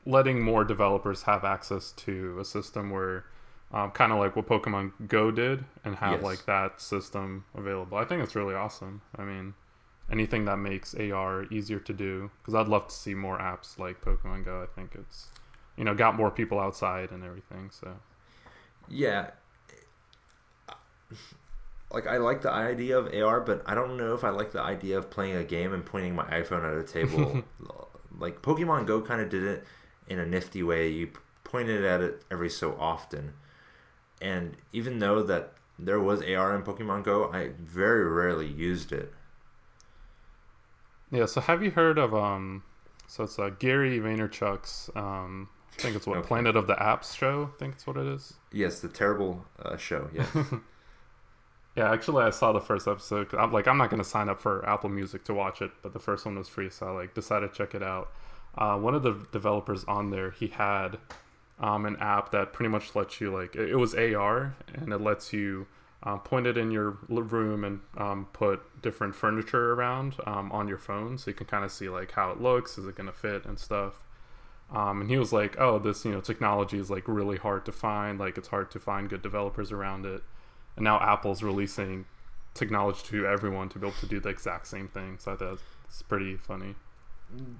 letting 0.06 0.40
more 0.40 0.64
developers 0.64 1.22
have 1.22 1.44
access 1.44 1.92
to 1.92 2.38
a 2.38 2.44
system 2.44 2.90
where, 2.90 3.24
um, 3.72 3.90
kind 3.90 4.12
of 4.12 4.18
like 4.18 4.36
what 4.36 4.46
Pokemon 4.46 4.92
Go 5.08 5.30
did, 5.30 5.64
and 5.84 5.96
have 5.96 6.14
yes. 6.14 6.22
like 6.22 6.46
that 6.46 6.80
system 6.80 7.44
available. 7.54 7.98
I 7.98 8.04
think 8.04 8.22
it's 8.22 8.34
really 8.34 8.54
awesome. 8.54 9.02
I 9.16 9.24
mean, 9.24 9.54
anything 10.10 10.44
that 10.46 10.58
makes 10.58 10.94
AR 10.94 11.44
easier 11.50 11.78
to 11.80 11.92
do 11.92 12.30
because 12.40 12.54
I'd 12.54 12.68
love 12.68 12.88
to 12.88 12.94
see 12.94 13.14
more 13.14 13.38
apps 13.38 13.78
like 13.78 14.00
Pokemon 14.00 14.44
Go. 14.44 14.62
I 14.62 14.66
think 14.74 14.94
it's 14.94 15.28
you 15.76 15.84
know 15.84 15.94
got 15.94 16.16
more 16.16 16.30
people 16.30 16.58
outside 16.60 17.10
and 17.10 17.24
everything. 17.24 17.70
So 17.70 17.94
Yeah. 18.88 19.30
Like 21.94 22.08
I 22.08 22.16
like 22.16 22.42
the 22.42 22.50
idea 22.50 22.98
of 22.98 23.14
AR, 23.14 23.40
but 23.40 23.62
I 23.66 23.76
don't 23.76 23.96
know 23.96 24.14
if 24.14 24.24
I 24.24 24.30
like 24.30 24.50
the 24.50 24.60
idea 24.60 24.98
of 24.98 25.10
playing 25.10 25.36
a 25.36 25.44
game 25.44 25.72
and 25.72 25.86
pointing 25.86 26.16
my 26.16 26.24
iPhone 26.24 26.68
at 26.68 26.76
a 26.76 26.82
table. 26.82 27.44
like 28.18 28.42
Pokemon 28.42 28.86
Go 28.86 29.00
kind 29.00 29.20
of 29.20 29.30
did 29.30 29.44
it 29.44 29.64
in 30.08 30.18
a 30.18 30.26
nifty 30.26 30.64
way. 30.64 30.88
You 30.88 31.10
pointed 31.44 31.84
at 31.84 32.00
it 32.00 32.24
every 32.32 32.50
so 32.50 32.76
often, 32.80 33.34
and 34.20 34.56
even 34.72 34.98
though 34.98 35.22
that 35.22 35.52
there 35.78 36.00
was 36.00 36.20
AR 36.20 36.56
in 36.56 36.62
Pokemon 36.62 37.04
Go, 37.04 37.30
I 37.32 37.50
very 37.60 38.04
rarely 38.04 38.48
used 38.48 38.90
it. 38.90 39.14
Yeah. 41.12 41.26
So 41.26 41.40
have 41.40 41.62
you 41.62 41.70
heard 41.70 41.96
of 41.96 42.12
um? 42.12 42.64
So 43.06 43.22
it's 43.22 43.38
uh, 43.38 43.50
Gary 43.50 44.00
Vaynerchuk's 44.00 44.90
um. 44.96 45.48
I 45.78 45.82
think 45.82 45.96
it's 45.96 46.06
what 46.08 46.18
okay. 46.18 46.26
Planet 46.26 46.56
of 46.56 46.66
the 46.66 46.74
Apps 46.74 47.16
show. 47.16 47.50
I 47.54 47.58
think 47.58 47.74
it's 47.74 47.86
what 47.86 47.96
it 47.96 48.06
is. 48.06 48.34
Yes, 48.52 48.80
the 48.80 48.88
terrible 48.88 49.44
uh, 49.60 49.76
show. 49.76 50.08
Yes. 50.12 50.26
Yeah, 51.76 51.90
actually, 51.90 52.22
I 52.22 52.30
saw 52.30 52.52
the 52.52 52.60
first 52.60 52.86
episode. 52.86 53.34
I'm 53.34 53.52
like, 53.52 53.66
I'm 53.66 53.78
not 53.78 53.90
gonna 53.90 54.04
sign 54.04 54.28
up 54.28 54.40
for 54.40 54.66
Apple 54.68 54.90
Music 54.90 55.24
to 55.24 55.34
watch 55.34 55.60
it, 55.60 55.72
but 55.82 55.92
the 55.92 55.98
first 55.98 56.24
one 56.24 56.38
was 56.38 56.48
free, 56.48 56.70
so 56.70 56.86
I 56.86 56.90
like 56.92 57.14
decided 57.14 57.52
to 57.52 57.56
check 57.56 57.74
it 57.74 57.82
out. 57.82 58.12
Uh, 58.56 58.78
one 58.78 58.94
of 58.94 59.02
the 59.02 59.26
developers 59.32 59.84
on 59.84 60.10
there, 60.10 60.30
he 60.30 60.46
had 60.48 60.98
um, 61.58 61.84
an 61.86 61.96
app 61.96 62.30
that 62.30 62.52
pretty 62.52 62.68
much 62.68 62.94
lets 62.94 63.20
you 63.20 63.32
like 63.32 63.56
it, 63.56 63.74
was 63.76 63.94
AR, 63.94 64.54
and 64.74 64.92
it 64.92 65.00
lets 65.00 65.32
you 65.32 65.66
uh, 66.04 66.16
point 66.18 66.46
it 66.46 66.56
in 66.56 66.70
your 66.70 66.98
room 67.08 67.64
and 67.64 67.80
um, 67.96 68.26
put 68.32 68.60
different 68.82 69.14
furniture 69.14 69.72
around 69.72 70.14
um, 70.26 70.52
on 70.52 70.68
your 70.68 70.78
phone, 70.78 71.18
so 71.18 71.30
you 71.30 71.34
can 71.34 71.46
kind 71.46 71.64
of 71.64 71.72
see 71.72 71.88
like 71.88 72.12
how 72.12 72.30
it 72.30 72.40
looks, 72.40 72.78
is 72.78 72.86
it 72.86 72.94
gonna 72.94 73.12
fit 73.12 73.44
and 73.46 73.58
stuff. 73.58 74.04
Um, 74.72 75.00
and 75.02 75.10
he 75.10 75.18
was 75.18 75.32
like, 75.32 75.56
"Oh, 75.58 75.78
this 75.80 76.04
you 76.04 76.12
know 76.12 76.20
technology 76.20 76.78
is 76.78 76.90
like 76.90 77.08
really 77.08 77.36
hard 77.36 77.64
to 77.66 77.72
find. 77.72 78.18
Like 78.20 78.38
it's 78.38 78.48
hard 78.48 78.70
to 78.72 78.78
find 78.80 79.08
good 79.08 79.22
developers 79.22 79.72
around 79.72 80.06
it." 80.06 80.22
And 80.76 80.84
now 80.84 80.98
Apple's 81.00 81.42
releasing 81.42 82.04
technology 82.54 83.00
to 83.06 83.26
everyone 83.26 83.68
to 83.70 83.78
be 83.78 83.86
able 83.86 83.96
to 83.98 84.06
do 84.06 84.20
the 84.20 84.28
exact 84.28 84.66
same 84.66 84.88
thing. 84.88 85.18
So 85.18 85.32
I 85.32 85.36
thought 85.36 85.58
it's 85.86 86.02
pretty 86.02 86.36
funny. 86.36 86.74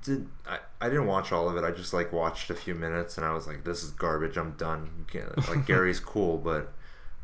Did 0.02 0.28
I, 0.46 0.58
I 0.80 0.88
didn't 0.88 1.06
watch 1.06 1.32
all 1.32 1.48
of 1.48 1.56
it. 1.56 1.64
I 1.64 1.70
just 1.70 1.92
like 1.92 2.12
watched 2.12 2.50
a 2.50 2.54
few 2.54 2.74
minutes 2.74 3.16
and 3.16 3.26
I 3.26 3.32
was 3.32 3.46
like, 3.46 3.64
this 3.64 3.82
is 3.82 3.90
garbage. 3.90 4.36
I'm 4.36 4.52
done. 4.52 5.06
Like 5.48 5.66
Gary's 5.66 6.00
cool, 6.00 6.38
but 6.38 6.72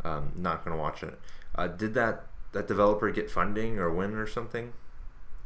um, 0.04 0.32
not 0.36 0.64
gonna 0.64 0.76
watch 0.76 1.02
it. 1.02 1.18
Uh, 1.54 1.68
did 1.68 1.94
that 1.94 2.26
that 2.52 2.66
developer 2.66 3.10
get 3.10 3.30
funding 3.30 3.78
or 3.78 3.90
win 3.90 4.14
or 4.14 4.26
something? 4.26 4.72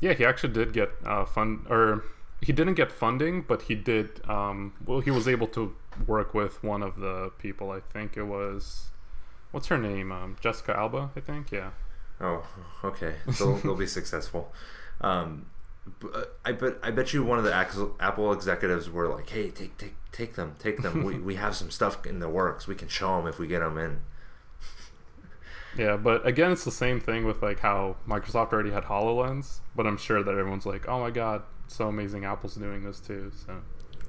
Yeah, 0.01 0.15
he 0.15 0.25
actually 0.25 0.53
did 0.53 0.73
get 0.73 0.91
uh, 1.05 1.25
fund 1.25 1.67
or 1.69 2.05
he 2.41 2.53
didn't 2.53 2.75
get 2.75 2.93
funding, 2.93 3.43
but 3.43 3.63
he 3.63 3.75
did. 3.75 4.21
Um, 4.29 4.75
well, 4.87 5.01
he 5.01 5.11
was 5.11 5.27
able 5.29 5.47
to 5.49 5.75
work 6.07 6.35
with 6.35 6.63
one 6.63 6.83
of 6.83 6.97
the 6.97 7.31
people. 7.39 7.71
I 7.71 7.81
think 7.81 8.17
it 8.17 8.25
was 8.25 8.91
what's 9.55 9.69
her 9.69 9.79
name? 9.79 10.11
Um, 10.11 10.37
Jessica 10.41 10.77
Alba, 10.77 11.11
I 11.17 11.21
think. 11.21 11.53
Yeah. 11.53 11.71
Oh, 12.21 12.45
okay. 12.83 13.15
They'll, 13.39 13.55
they'll 13.63 13.77
be 13.77 13.87
successful. 13.87 14.53
Um, 15.01 15.47
I 16.45 16.53
bet 16.53 16.75
I 16.83 16.91
bet 16.91 17.13
you 17.13 17.23
one 17.23 17.39
of 17.39 17.45
the 17.45 17.55
Apple 17.55 18.33
executives 18.33 18.91
were 18.91 19.07
like, 19.09 19.29
"Hey, 19.31 19.51
take 19.51 19.77
take 19.77 19.95
take 20.13 20.35
them, 20.35 20.57
take 20.59 20.83
them. 20.83 21.05
we 21.05 21.19
we 21.19 21.35
have 21.37 21.55
some 21.55 21.71
stuff 21.71 22.05
in 22.07 22.19
the 22.21 22.29
works. 22.29 22.67
We 22.67 22.75
can 22.75 22.89
show 22.89 23.17
them 23.17 23.27
if 23.27 23.39
we 23.39 23.47
get 23.47 23.61
them 23.61 23.79
in." 23.79 24.01
Yeah, 25.77 25.97
but 25.97 26.25
again, 26.25 26.53
it's 26.53 26.63
the 26.65 26.71
same 26.71 27.01
thing 27.01 27.25
with 27.25 27.43
like 27.43 27.59
how 27.59 27.97
Microsoft 28.09 28.53
already 28.53 28.71
had 28.71 28.85
Hololens, 28.85 29.59
but 29.75 29.89
I'm 29.89 29.97
sure 29.97 30.23
that 30.23 30.31
everyone's 30.31 30.65
like, 30.65 30.89
"Oh 30.89 31.01
my 31.01 31.11
god, 31.11 31.43
so 31.67 31.89
amazing! 31.89 32.25
Apple's 32.25 32.55
doing 32.55 32.85
this 32.85 33.01
too." 33.01 33.33
So 33.45 33.61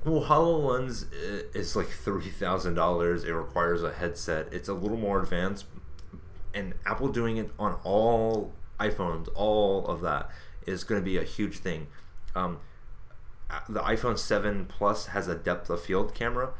well, 0.05 0.23
HoloLens 0.23 1.07
is 1.55 1.75
like 1.75 1.87
three 1.87 2.29
thousand 2.29 2.75
dollars. 2.75 3.23
It 3.23 3.31
requires 3.31 3.83
a 3.83 3.91
headset. 3.91 4.53
It's 4.53 4.69
a 4.69 4.73
little 4.73 4.97
more 4.97 5.21
advanced, 5.21 5.65
and 6.53 6.75
Apple 6.85 7.09
doing 7.09 7.37
it 7.37 7.49
on 7.57 7.79
all 7.83 8.53
iPhones, 8.79 9.27
all 9.35 9.85
of 9.87 10.01
that 10.01 10.29
is 10.65 10.83
going 10.83 11.01
to 11.01 11.05
be 11.05 11.17
a 11.17 11.23
huge 11.23 11.57
thing. 11.57 11.87
Um, 12.35 12.59
the 13.69 13.79
iPhone 13.81 14.17
Seven 14.17 14.65
Plus 14.65 15.07
has 15.07 15.27
a 15.27 15.35
depth 15.35 15.69
of 15.69 15.81
field 15.81 16.13
camera, 16.13 16.51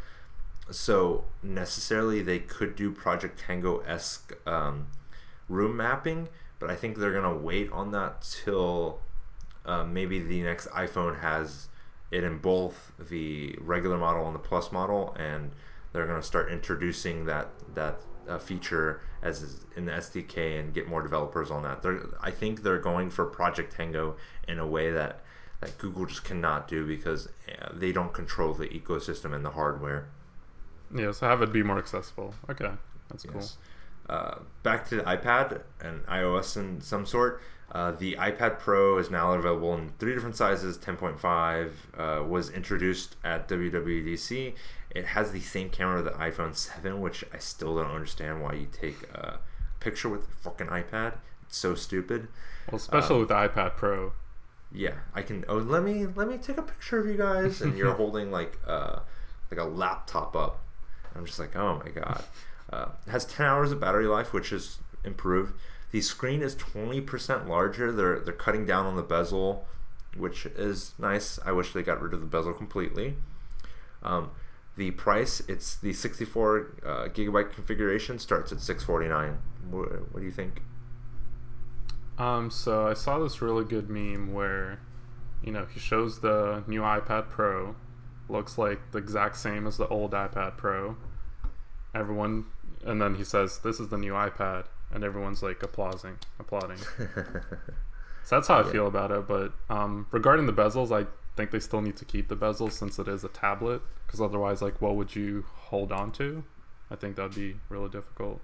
so 0.72 1.26
necessarily 1.44 2.22
they 2.22 2.40
could 2.40 2.76
do 2.76 2.92
Project 2.92 3.40
Tango 3.40 3.80
esque 3.80 4.34
um, 4.48 4.88
room 5.50 5.78
mapping, 5.78 6.30
but 6.60 6.70
I 6.70 6.76
think 6.76 6.98
they're 6.98 7.12
going 7.12 7.24
to 7.24 7.44
wait 7.44 7.72
on 7.72 7.92
that 7.92 8.22
till 8.44 9.02
uh, 9.66 9.84
maybe 9.84 10.20
the 10.20 10.42
next 10.42 10.68
iPhone 10.70 11.22
has 11.22 11.68
it 12.16 12.24
in 12.24 12.38
both 12.38 12.92
the 12.98 13.58
regular 13.60 13.98
model 13.98 14.26
and 14.26 14.34
the 14.34 14.40
plus 14.40 14.72
model, 14.72 15.16
and 15.20 15.52
they're 15.92 16.08
going 16.08 16.20
to 16.20 16.26
start 16.26 16.52
introducing 16.52 17.26
that 17.26 17.50
that 17.74 17.98
uh, 18.28 18.40
feature 18.40 19.02
as 19.22 19.66
in 19.76 19.86
the 19.86 19.92
SDK 19.92 20.60
and 20.60 20.74
get 20.74 20.88
more 20.88 21.02
developers 21.02 21.52
on 21.52 21.64
that. 21.64 21.82
They're, 21.82 22.02
I 22.22 22.32
think 22.32 22.64
they're 22.64 22.80
going 22.80 23.10
for 23.10 23.26
Project 23.26 23.76
Tango 23.76 24.16
in 24.48 24.60
a 24.60 24.68
way 24.68 24.92
that 24.92 25.22
that 25.62 25.78
Google 25.78 26.06
just 26.06 26.24
cannot 26.24 26.68
do 26.68 26.86
because 26.86 27.28
uh, 27.28 27.70
they 27.74 27.92
don't 27.92 28.14
control 28.14 28.54
the 28.54 28.68
ecosystem 28.68 29.34
and 29.34 29.44
the 29.44 29.52
hardware. 29.52 30.08
Yeah, 30.94 31.12
so 31.12 31.28
have 31.28 31.42
it 31.42 31.52
be 31.52 31.64
more 31.64 31.78
accessible. 31.78 32.34
Okay, 32.50 32.72
that's 33.10 33.26
yes. 33.26 33.34
cool. 33.34 34.16
Uh, 34.16 34.36
back 34.64 34.88
to 34.90 34.98
the 34.98 35.02
iPad 35.04 35.62
and 35.82 36.06
iOS 36.06 36.56
in 36.58 36.80
some 36.80 37.06
sort. 37.06 37.42
Uh, 37.76 37.92
the 37.92 38.14
iPad 38.14 38.58
Pro 38.58 38.98
is 38.98 39.12
now 39.12 39.34
available 39.34 39.74
in 39.74 39.92
three 40.00 40.14
different 40.14 40.38
sizes. 40.38 40.78
10.5 40.78 41.72
uh, 41.98 42.24
was 42.24 42.50
introduced 42.50 43.18
at 43.22 43.50
WWDC. 43.50 44.54
It 44.92 45.06
has 45.08 45.34
the 45.34 45.42
same 45.42 45.70
camera 45.70 46.00
as 46.00 46.06
the 46.06 46.12
iPhone 46.12 46.56
7, 46.56 47.02
which 47.02 47.26
I 47.34 47.38
still 47.38 47.76
don't 47.76 47.92
understand 47.92 48.42
why 48.42 48.54
you 48.54 48.68
take 48.72 49.04
a 49.14 49.40
picture 49.82 50.08
with 50.08 50.24
a 50.24 50.32
fucking 50.32 50.68
iPad. 50.68 51.16
It's 51.44 51.58
so 51.58 51.76
stupid. 51.76 52.30
Well, 52.72 52.78
especially 52.78 53.16
um, 53.16 53.20
with 53.20 53.28
the 53.28 53.36
iPad 53.36 53.76
Pro. 53.76 54.14
Yeah, 54.72 54.96
I 55.14 55.22
can. 55.22 55.44
Oh, 55.50 55.58
let 55.58 55.84
me 55.84 56.06
let 56.06 56.30
me 56.30 56.38
take 56.38 56.58
a 56.58 56.62
picture 56.62 57.00
of 57.00 57.08
you 57.08 57.18
guys, 57.18 57.62
and 57.62 57.78
you're 57.78 57.94
holding 57.96 58.32
like 58.32 58.58
uh, 58.66 59.00
like 59.52 59.60
a 59.60 59.66
laptop 59.66 60.34
up. 60.34 60.62
I'm 61.14 61.26
just 61.26 61.40
like, 61.40 61.58
oh 61.58 61.82
my 61.84 61.92
god. 61.92 62.24
Uh, 62.72 62.88
it 63.06 63.12
has 63.12 63.26
10 63.26 63.46
hours 63.46 63.74
of 63.74 63.82
battery 63.82 64.08
life, 64.08 64.32
which 64.32 64.54
is 64.54 64.80
improved. 65.04 65.54
The 65.92 66.02
screen 66.02 66.42
is 66.42 66.56
20% 66.56 67.48
larger. 67.48 67.92
They're 67.92 68.20
they're 68.20 68.34
cutting 68.34 68.66
down 68.66 68.86
on 68.86 68.96
the 68.96 69.04
bezel, 69.04 69.66
which 70.18 70.46
is 70.46 70.94
nice. 70.98 71.40
I 71.46 71.52
wish 71.52 71.74
they 71.74 71.84
got 71.84 72.02
rid 72.02 72.14
of 72.14 72.20
the 72.20 72.26
bezel 72.26 72.54
completely. 72.54 73.16
Um, 74.04 74.32
the 74.78 74.92
price, 74.92 75.42
it's 75.48 75.76
the 75.76 75.94
64 75.94 76.68
uh, 76.86 76.90
gigabyte 77.08 77.52
configuration 77.54 78.20
starts 78.20 78.52
at 78.52 78.60
649. 78.60 79.38
What, 79.72 80.14
what 80.14 80.20
do 80.20 80.26
you 80.26 80.32
think? 80.32 80.62
Um, 82.18 82.50
so 82.50 82.88
I 82.88 82.94
saw 82.94 83.20
this 83.20 83.42
really 83.42 83.64
good 83.64 83.90
meme 83.90 84.34
where, 84.34 84.80
you 85.44 85.52
know, 85.52 85.66
he 85.66 85.80
shows 85.80 86.20
the 86.20 86.64
new 86.68 86.82
iPad 86.82 87.30
Pro, 87.30 87.76
looks 88.30 88.58
like 88.58 88.92
the 88.92 88.98
exact 88.98 89.38
same 89.38 89.68
as 89.68 89.78
the 89.78 89.88
old 89.88 90.12
iPad 90.12 90.58
Pro. 90.58 90.98
Everyone, 91.94 92.46
and 92.84 93.02
then 93.02 93.16
he 93.16 93.24
says, 93.24 93.60
"This 93.60 93.80
is 93.80 93.90
the 93.90 93.98
new 93.98 94.14
iPad." 94.14 94.66
And 94.96 95.04
everyone's 95.04 95.44
like 95.44 95.62
applauding, 95.62 96.18
applauding. 96.40 96.78
so 98.24 98.36
that's 98.36 98.48
how 98.48 98.56
I 98.56 98.66
yeah. 98.66 98.72
feel 98.72 98.88
about 98.88 99.12
it. 99.12 99.28
But 99.28 99.52
um, 99.70 100.08
regarding 100.12 100.46
the 100.46 100.54
bezels, 100.54 100.92
I 100.92 101.06
think 101.36 101.52
they 101.52 101.60
still 101.60 101.82
need 101.82 101.98
to 101.98 102.06
keep 102.06 102.30
the 102.30 102.38
bezels 102.38 102.72
since 102.72 102.98
it 102.98 103.10
is 103.10 103.26
a 103.26 103.28
tablet. 103.28 103.82
Because 104.08 104.22
otherwise, 104.22 104.62
like, 104.62 104.82
what 104.82 104.96
would 104.96 105.14
you 105.14 105.44
hold 105.54 105.92
on 105.92 106.14
to? 106.14 106.46
I 106.90 106.96
think 106.96 107.18
that'd 107.18 107.36
be 107.36 107.58
really 107.68 107.90
difficult. 107.90 108.40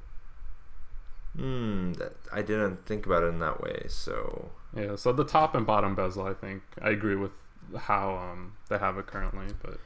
Hmm, 1.37 1.93
I 2.33 2.41
didn't 2.41 2.85
think 2.85 3.05
about 3.05 3.23
it 3.23 3.27
in 3.27 3.39
that 3.39 3.61
way. 3.61 3.85
So 3.87 4.51
yeah, 4.75 4.97
so 4.97 5.13
the 5.13 5.23
top 5.23 5.55
and 5.55 5.65
bottom 5.65 5.95
bezel, 5.95 6.25
I 6.25 6.33
think 6.33 6.63
I 6.81 6.89
agree 6.89 7.15
with 7.15 7.31
how 7.77 8.15
um, 8.15 8.57
they 8.67 8.77
have 8.77 8.97
it 8.97 9.07
currently. 9.07 9.53
But 9.63 9.77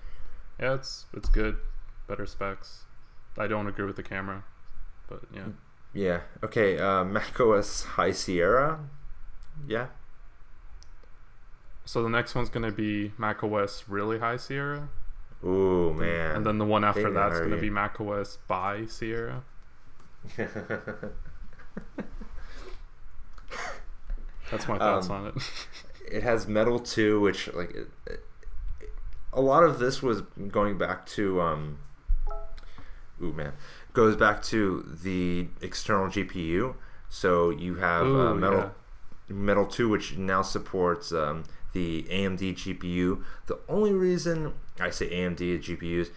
yeah, 0.59 0.73
it's 0.73 1.05
it's 1.13 1.29
good, 1.29 1.57
better 2.07 2.25
specs. 2.25 2.85
I 3.37 3.45
don't 3.45 3.67
agree 3.67 3.85
with 3.85 3.97
the 3.97 4.03
camera, 4.03 4.43
but 5.07 5.21
yeah. 5.31 5.49
Yeah. 5.95 6.19
Okay. 6.43 6.77
Uh, 6.77 7.03
Mac 7.05 7.39
OS 7.39 7.83
High 7.83 8.11
Sierra. 8.11 8.79
Yeah. 9.65 9.87
So 11.85 12.03
the 12.03 12.09
next 12.09 12.35
one's 12.35 12.49
gonna 12.49 12.71
be 12.71 13.13
Mac 13.17 13.43
OS 13.43 13.85
Really 13.87 14.19
High 14.19 14.37
Sierra. 14.37 14.89
Ooh 15.43 15.93
man. 15.93 16.35
And 16.35 16.45
then 16.45 16.57
the 16.57 16.65
one 16.65 16.83
after 16.83 17.09
that's 17.11 17.39
gonna 17.39 17.57
be 17.57 17.69
Mac 17.69 17.99
OS 18.01 18.37
by 18.47 18.85
Sierra. 18.87 19.43
that's 20.37 20.51
my 24.67 24.77
thoughts 24.77 25.09
um, 25.09 25.15
on 25.15 25.27
it. 25.27 25.33
it 26.11 26.23
has 26.23 26.47
Metal 26.47 26.79
2, 26.79 27.19
which 27.21 27.53
like 27.53 27.69
it, 27.75 27.87
it, 28.07 28.23
a 29.31 29.41
lot 29.41 29.63
of 29.63 29.79
this 29.79 30.01
was 30.01 30.21
going 30.49 30.77
back 30.77 31.05
to 31.07 31.41
um. 31.41 31.79
Ooh 33.21 33.31
man, 33.31 33.53
goes 33.95 34.15
back 34.15 34.43
to 34.43 34.85
the 35.03 35.47
external 35.61 36.07
GPU. 36.07 36.75
So 37.09 37.49
you 37.49 37.75
have 37.75 38.05
uh, 38.05 38.09
Ooh, 38.09 38.27
uh, 38.27 38.33
Metal 38.35 38.59
yeah. 38.59 38.69
Metal 39.35 39.65
2, 39.65 39.89
which 39.89 40.17
now 40.17 40.41
supports 40.41 41.11
um, 41.11 41.43
the 41.73 42.03
AMD 42.03 42.55
GPU. 42.55 43.23
The 43.47 43.59
only 43.67 43.93
reason 43.93 44.53
I 44.79 44.89
say 44.89 45.09
AMD 45.09 45.39
GPUs, 45.63 46.09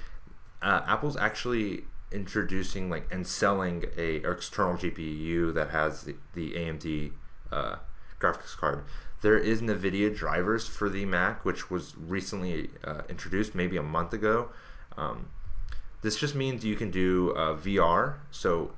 uh, 0.60 0.82
Apple's 0.86 1.16
actually 1.16 1.84
introducing 2.10 2.88
like 2.90 3.06
and 3.12 3.26
selling 3.26 3.84
a 3.96 4.16
external 4.16 4.74
GPU 4.74 5.52
that 5.54 5.70
has 5.70 6.02
the, 6.02 6.16
the 6.34 6.52
AMD 6.52 7.12
uh, 7.52 7.76
graphics 8.20 8.56
card. 8.56 8.84
There 9.20 9.38
is 9.38 9.60
NVIDIA 9.60 10.14
drivers 10.14 10.66
for 10.66 10.88
the 10.88 11.04
Mac, 11.04 11.44
which 11.44 11.70
was 11.70 11.96
recently 11.96 12.70
uh, 12.84 13.02
introduced, 13.08 13.54
maybe 13.54 13.76
a 13.76 13.82
month 13.82 14.12
ago. 14.12 14.50
Um, 14.96 15.28
this 16.02 16.16
just 16.16 16.34
means 16.34 16.64
you 16.64 16.76
can 16.76 16.90
do 16.90 17.32
uh, 17.32 17.54
VR. 17.56 18.16
So 18.30 18.72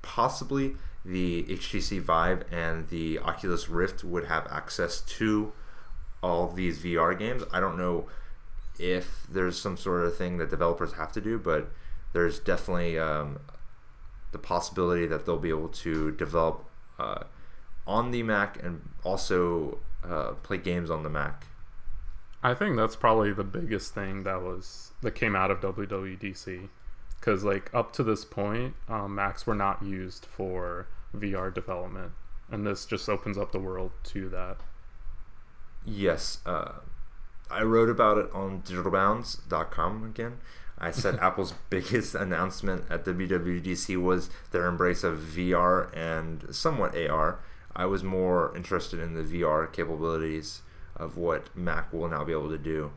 possibly 0.00 0.76
the 1.04 1.44
HTC 1.44 2.00
Vive 2.00 2.44
and 2.52 2.88
the 2.88 3.18
Oculus 3.18 3.68
Rift 3.68 4.04
would 4.04 4.26
have 4.26 4.46
access 4.50 5.00
to 5.00 5.52
all 6.22 6.48
these 6.48 6.78
VR 6.80 7.18
games. 7.18 7.42
I 7.52 7.60
don't 7.60 7.76
know 7.76 8.06
if 8.78 9.26
there's 9.30 9.60
some 9.60 9.76
sort 9.76 10.04
of 10.04 10.16
thing 10.16 10.38
that 10.38 10.50
developers 10.50 10.94
have 10.94 11.12
to 11.12 11.20
do, 11.20 11.38
but 11.38 11.70
there's 12.12 12.38
definitely 12.38 12.98
um, 12.98 13.40
the 14.30 14.38
possibility 14.38 15.06
that 15.06 15.26
they'll 15.26 15.38
be 15.38 15.48
able 15.48 15.68
to 15.68 16.12
develop 16.12 16.64
uh, 16.98 17.24
on 17.86 18.10
the 18.10 18.22
Mac 18.22 18.62
and 18.62 18.88
also 19.04 19.78
uh, 20.04 20.32
play 20.42 20.58
games 20.58 20.90
on 20.90 21.02
the 21.02 21.10
Mac. 21.10 21.46
I 22.42 22.54
think 22.54 22.76
that's 22.76 22.96
probably 22.96 23.32
the 23.32 23.44
biggest 23.44 23.94
thing 23.94 24.24
that 24.24 24.42
was 24.42 24.92
that 25.02 25.14
came 25.14 25.36
out 25.36 25.50
of 25.50 25.60
WWDC, 25.60 26.68
because 27.18 27.44
like 27.44 27.72
up 27.72 27.92
to 27.94 28.02
this 28.02 28.24
point, 28.24 28.74
um, 28.88 29.14
Macs 29.14 29.46
were 29.46 29.54
not 29.54 29.82
used 29.82 30.26
for 30.26 30.88
VR 31.16 31.54
development, 31.54 32.12
and 32.50 32.66
this 32.66 32.84
just 32.84 33.08
opens 33.08 33.38
up 33.38 33.52
the 33.52 33.60
world 33.60 33.92
to 34.04 34.28
that. 34.30 34.56
Yes, 35.84 36.38
uh, 36.44 36.72
I 37.50 37.62
wrote 37.62 37.88
about 37.88 38.18
it 38.18 38.30
on 38.32 38.62
digitalbounds.com 38.62 40.04
again. 40.04 40.38
I 40.78 40.90
said 40.90 41.18
Apple's 41.20 41.54
biggest 41.70 42.16
announcement 42.16 42.86
at 42.90 43.04
WWDC 43.04 44.02
was 44.02 44.30
their 44.50 44.66
embrace 44.66 45.04
of 45.04 45.18
VR 45.18 45.96
and 45.96 46.52
somewhat 46.54 46.96
AR. 46.96 47.38
I 47.74 47.86
was 47.86 48.02
more 48.02 48.54
interested 48.56 48.98
in 48.98 49.14
the 49.14 49.22
VR 49.22 49.72
capabilities 49.72 50.62
of 50.96 51.16
what 51.16 51.54
Mac 51.56 51.92
will 51.92 52.08
now 52.08 52.24
be 52.24 52.32
able 52.32 52.50
to 52.50 52.58
do. 52.58 52.92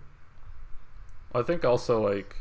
I 1.33 1.41
think 1.41 1.65
also 1.65 2.01
like 2.01 2.37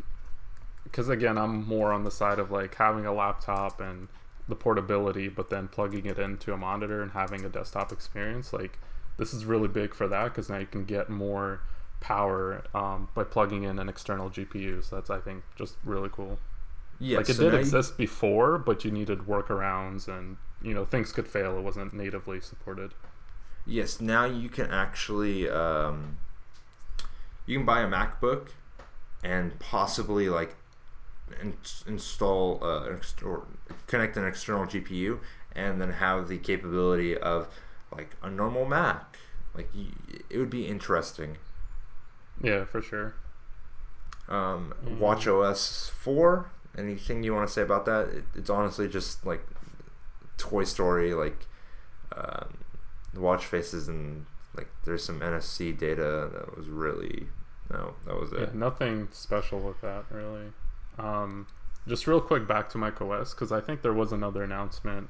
because 0.85 1.09
again 1.09 1.37
I'm 1.39 1.67
more 1.67 1.93
on 1.93 2.05
the 2.05 2.11
side 2.11 2.39
of 2.39 2.51
like 2.51 2.75
having 2.77 3.07
a 3.07 3.13
laptop 3.13 3.81
and 3.81 4.09
the 4.47 4.55
portability, 4.55 5.29
but 5.29 5.49
then 5.51 5.69
plugging 5.69 6.07
it 6.07 6.19
into 6.19 6.53
a 6.53 6.57
monitor 6.57 7.03
and 7.03 7.13
having 7.13 7.45
a 7.45 7.49
desktop 7.49 7.91
experience. 7.93 8.53
Like 8.53 8.79
this 9.17 9.33
is 9.33 9.45
really 9.45 9.69
big 9.69 9.95
for 9.95 10.07
that 10.09 10.25
because 10.25 10.49
now 10.51 10.59
you 10.59 10.67
can 10.67 10.85
get 10.85 11.09
more 11.09 11.61
power 12.01 12.63
um, 12.75 13.09
by 13.15 13.25
plugging 13.25 13.63
in 13.63 13.79
an 13.79 13.89
external 13.89 14.29
GPU. 14.31 14.85
So 14.85 14.97
that's 14.97 15.11
I 15.11 15.19
think 15.19 15.43
just 15.57 15.77
really 15.85 16.11
cool. 16.13 16.39
Yeah, 17.01 17.17
like 17.19 17.29
it 17.29 17.35
so 17.35 17.45
did 17.45 17.49
now 17.53 17.55
you- 17.59 17.61
exist 17.61 17.97
before, 17.97 18.59
but 18.59 18.85
you 18.85 18.91
needed 18.91 19.21
workarounds 19.21 20.07
and 20.07 20.37
you 20.63 20.75
know 20.75 20.85
things 20.85 21.11
could 21.11 21.27
fail. 21.27 21.59
It 21.59 21.63
wasn't 21.63 21.93
natively 21.93 22.41
supported. 22.41 22.93
Yes, 23.67 24.01
now 24.01 24.25
you 24.25 24.49
can 24.49 24.71
actually 24.71 25.49
um, 25.49 26.19
you 27.47 27.57
can 27.59 27.67
buy 27.67 27.81
a 27.81 27.89
MacBook 27.89 28.49
and 29.23 29.59
possibly 29.59 30.29
like 30.29 30.55
in- 31.41 31.57
install 31.87 32.63
uh, 32.63 32.85
ex- 32.91 33.15
or 33.23 33.47
connect 33.87 34.17
an 34.17 34.27
external 34.27 34.67
GPU 34.67 35.21
and 35.55 35.81
then 35.81 35.93
have 35.93 36.29
the 36.29 36.39
capability 36.39 37.17
of 37.17 37.49
like 37.95 38.17
a 38.23 38.31
normal 38.31 38.67
Mac. 38.67 39.17
Like 39.55 39.71
y 39.75 39.87
it 40.29 40.39
would 40.39 40.51
be 40.51 40.67
interesting. 40.67 41.39
Yeah, 42.43 42.65
for 42.65 42.83
sure. 42.83 43.15
Um, 44.29 44.75
Mhm. 44.85 44.99
Watch 44.99 45.27
OS 45.27 45.89
four. 45.89 46.51
Anything 46.77 47.23
you 47.23 47.33
want 47.33 47.47
to 47.47 47.53
say 47.53 47.63
about 47.63 47.85
that? 47.87 48.09
It, 48.09 48.25
it's 48.35 48.51
honestly 48.51 48.89
just 48.89 49.25
like 49.25 49.47
Toy 50.37 50.65
Story, 50.65 51.15
like 51.15 51.47
um, 52.17 52.59
the 53.15 53.21
watch 53.21 53.47
faces 53.47 53.89
and 53.89 54.27
like 54.57 54.69
there's 54.85 55.05
some 55.05 55.21
NFC 55.21 55.77
data 55.77 56.29
that 56.33 56.57
was 56.57 56.69
really 56.69 57.29
no, 57.71 57.95
that 58.07 58.15
was 58.21 58.33
Yeah, 58.33 58.45
it. 58.45 58.55
nothing 58.55 59.09
special 59.13 59.61
with 59.61 59.81
that 59.81 60.05
really. 60.11 60.53
Um, 60.99 61.47
just 61.89 62.07
real 62.07 62.21
quick 62.21 62.47
back 62.47 62.69
to 62.71 62.79
Mac 62.79 63.01
OS 63.01 63.35
because 63.35 63.53
I 63.53 63.61
think 63.61 63.83
there 63.83 63.93
was 63.93 64.13
another 64.13 64.43
announcement 64.43 65.09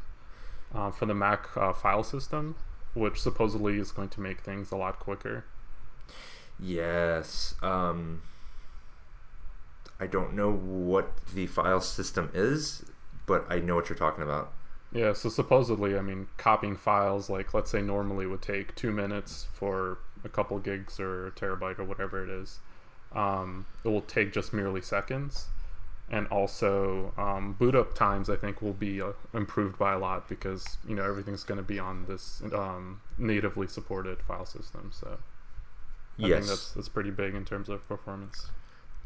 uh, 0.75 0.91
for 0.91 1.07
the 1.07 1.15
Mac 1.15 1.49
uh, 1.57 1.73
file 1.73 2.03
system, 2.05 2.57
which 2.95 3.21
supposedly 3.21 3.79
is 3.79 3.93
going 3.93 4.09
to 4.11 4.21
make 4.21 4.41
things 4.41 4.73
a 4.73 4.77
lot 4.77 4.99
quicker. 4.99 5.45
Yes. 6.59 7.55
Um, 7.63 8.23
I 10.01 10.07
don't 10.07 10.35
know 10.35 10.53
what 10.53 11.25
the 11.35 11.47
file 11.47 11.81
system 11.81 12.31
is, 12.35 12.85
but 13.27 13.45
I 13.49 13.61
know 13.61 13.77
what 13.77 13.89
you're 13.89 13.99
talking 13.99 14.23
about. 14.25 14.53
Yeah, 14.95 15.13
so 15.13 15.29
supposedly, 15.29 15.99
I 15.99 16.03
mean, 16.03 16.29
copying 16.37 16.77
files 16.77 17.29
like 17.29 17.53
let's 17.53 17.71
say 17.71 17.83
normally 17.83 18.27
would 18.27 18.43
take 18.43 18.75
two 18.77 18.93
minutes 18.93 19.49
for 19.53 19.99
a 20.23 20.29
couple 20.29 20.59
gigs 20.61 21.01
or 21.01 21.27
a 21.27 21.31
terabyte 21.33 21.81
or 21.81 21.85
whatever 21.85 22.23
it 22.23 22.31
is. 22.31 22.61
Um, 23.13 23.67
it 23.85 23.89
will 23.89 24.03
take 24.03 24.33
just 24.33 24.53
merely 24.53 24.81
seconds, 24.81 25.49
and 26.09 26.29
also 26.29 27.13
um, 27.19 27.55
boot 27.55 27.75
up 27.75 27.95
times 27.95 28.31
I 28.31 28.37
think 28.37 28.63
will 28.63 28.73
be 28.73 29.03
uh, 29.03 29.13
improved 29.33 29.79
by 29.79 29.95
a 29.95 29.99
lot 29.99 30.29
because 30.29 30.79
you 30.87 30.95
know 30.95 31.05
everything's 31.05 31.43
going 31.43 31.59
to 31.59 31.65
be 31.65 31.81
on 31.81 32.07
this 32.07 32.41
um, 32.55 33.01
natively 33.19 33.67
supported 33.67 34.23
file 34.23 34.47
system. 34.47 34.93
So 34.93 35.19
I 36.21 36.27
yes. 36.27 36.39
think 36.39 36.47
that's 36.47 36.73
that's 36.73 36.89
pretty 36.89 37.11
big 37.11 37.35
in 37.35 37.45
terms 37.45 37.69
of 37.69 37.87
performance. 37.89 38.47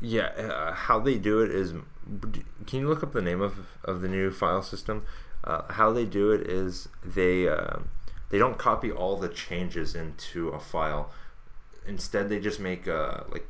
Yeah, 0.00 0.26
uh, 0.26 0.72
how 0.72 1.00
they 1.00 1.16
do 1.16 1.40
it 1.40 1.50
is. 1.50 1.72
Can 2.66 2.80
you 2.80 2.88
look 2.88 3.02
up 3.02 3.12
the 3.12 3.22
name 3.22 3.40
of, 3.40 3.66
of 3.84 4.00
the 4.00 4.08
new 4.08 4.30
file 4.30 4.62
system? 4.62 5.04
Uh, 5.44 5.72
how 5.72 5.92
they 5.92 6.04
do 6.04 6.32
it 6.32 6.42
is 6.48 6.88
they 7.04 7.48
uh, 7.48 7.78
they 8.30 8.38
don't 8.38 8.58
copy 8.58 8.90
all 8.90 9.16
the 9.16 9.28
changes 9.28 9.94
into 9.94 10.48
a 10.48 10.58
file. 10.58 11.10
Instead, 11.86 12.28
they 12.28 12.40
just 12.40 12.60
make 12.60 12.86
uh, 12.86 13.22
like 13.30 13.46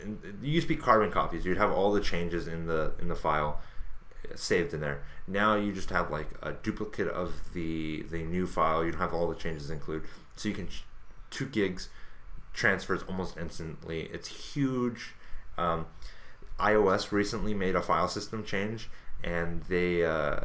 it 0.00 0.34
used 0.42 0.68
to 0.68 0.74
be 0.74 0.80
carbon 0.80 1.10
copies. 1.10 1.44
You'd 1.44 1.58
have 1.58 1.70
all 1.70 1.92
the 1.92 2.00
changes 2.00 2.48
in 2.48 2.66
the 2.66 2.92
in 3.00 3.08
the 3.08 3.14
file 3.16 3.60
saved 4.34 4.74
in 4.74 4.80
there. 4.80 5.02
Now 5.26 5.54
you 5.56 5.72
just 5.72 5.90
have 5.90 6.10
like 6.10 6.28
a 6.42 6.52
duplicate 6.52 7.08
of 7.08 7.52
the 7.52 8.02
the 8.10 8.22
new 8.22 8.46
file. 8.46 8.84
You 8.84 8.92
don't 8.92 9.00
have 9.00 9.14
all 9.14 9.28
the 9.28 9.34
changes 9.34 9.70
included, 9.70 10.08
so 10.36 10.48
you 10.48 10.54
can 10.54 10.68
two 11.30 11.46
gigs 11.46 11.88
transfers 12.52 13.02
almost 13.08 13.36
instantly. 13.36 14.08
It's 14.12 14.28
huge. 14.28 15.14
Um, 15.58 15.86
iOS 16.58 17.10
recently 17.10 17.52
made 17.52 17.74
a 17.74 17.82
file 17.82 18.08
system 18.08 18.44
change, 18.44 18.88
and 19.22 19.62
they 19.64 20.04
uh, 20.04 20.40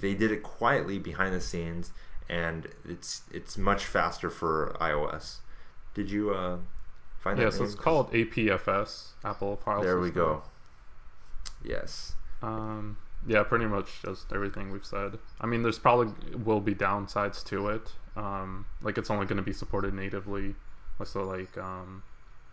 they 0.00 0.14
did 0.14 0.30
it 0.30 0.42
quietly 0.42 0.98
behind 0.98 1.34
the 1.34 1.40
scenes, 1.40 1.92
and 2.28 2.68
it's 2.84 3.22
it's 3.32 3.56
much 3.56 3.84
faster 3.84 4.30
for 4.30 4.76
iOS. 4.80 5.38
Did 5.94 6.10
you 6.10 6.30
uh, 6.34 6.58
find 7.20 7.38
Yeah, 7.38 7.46
that? 7.46 7.52
so 7.54 7.64
it's 7.64 7.74
called 7.74 8.12
APFS, 8.12 9.08
Apple 9.24 9.56
File 9.56 9.80
There 9.82 9.92
System. 9.94 10.02
we 10.02 10.10
go. 10.10 10.42
Yes. 11.64 12.14
Um, 12.42 12.96
yeah, 13.26 13.42
pretty 13.42 13.66
much 13.66 14.02
just 14.02 14.32
everything 14.32 14.70
we've 14.70 14.84
said. 14.86 15.18
I 15.40 15.46
mean, 15.46 15.62
there's 15.62 15.78
probably 15.78 16.12
will 16.36 16.60
be 16.60 16.74
downsides 16.74 17.44
to 17.46 17.68
it. 17.68 17.92
Um, 18.16 18.66
like 18.82 18.98
it's 18.98 19.10
only 19.10 19.26
going 19.26 19.36
to 19.38 19.42
be 19.42 19.52
supported 19.52 19.94
natively, 19.94 20.54
so 21.04 21.22
like 21.24 21.56
um, 21.58 22.02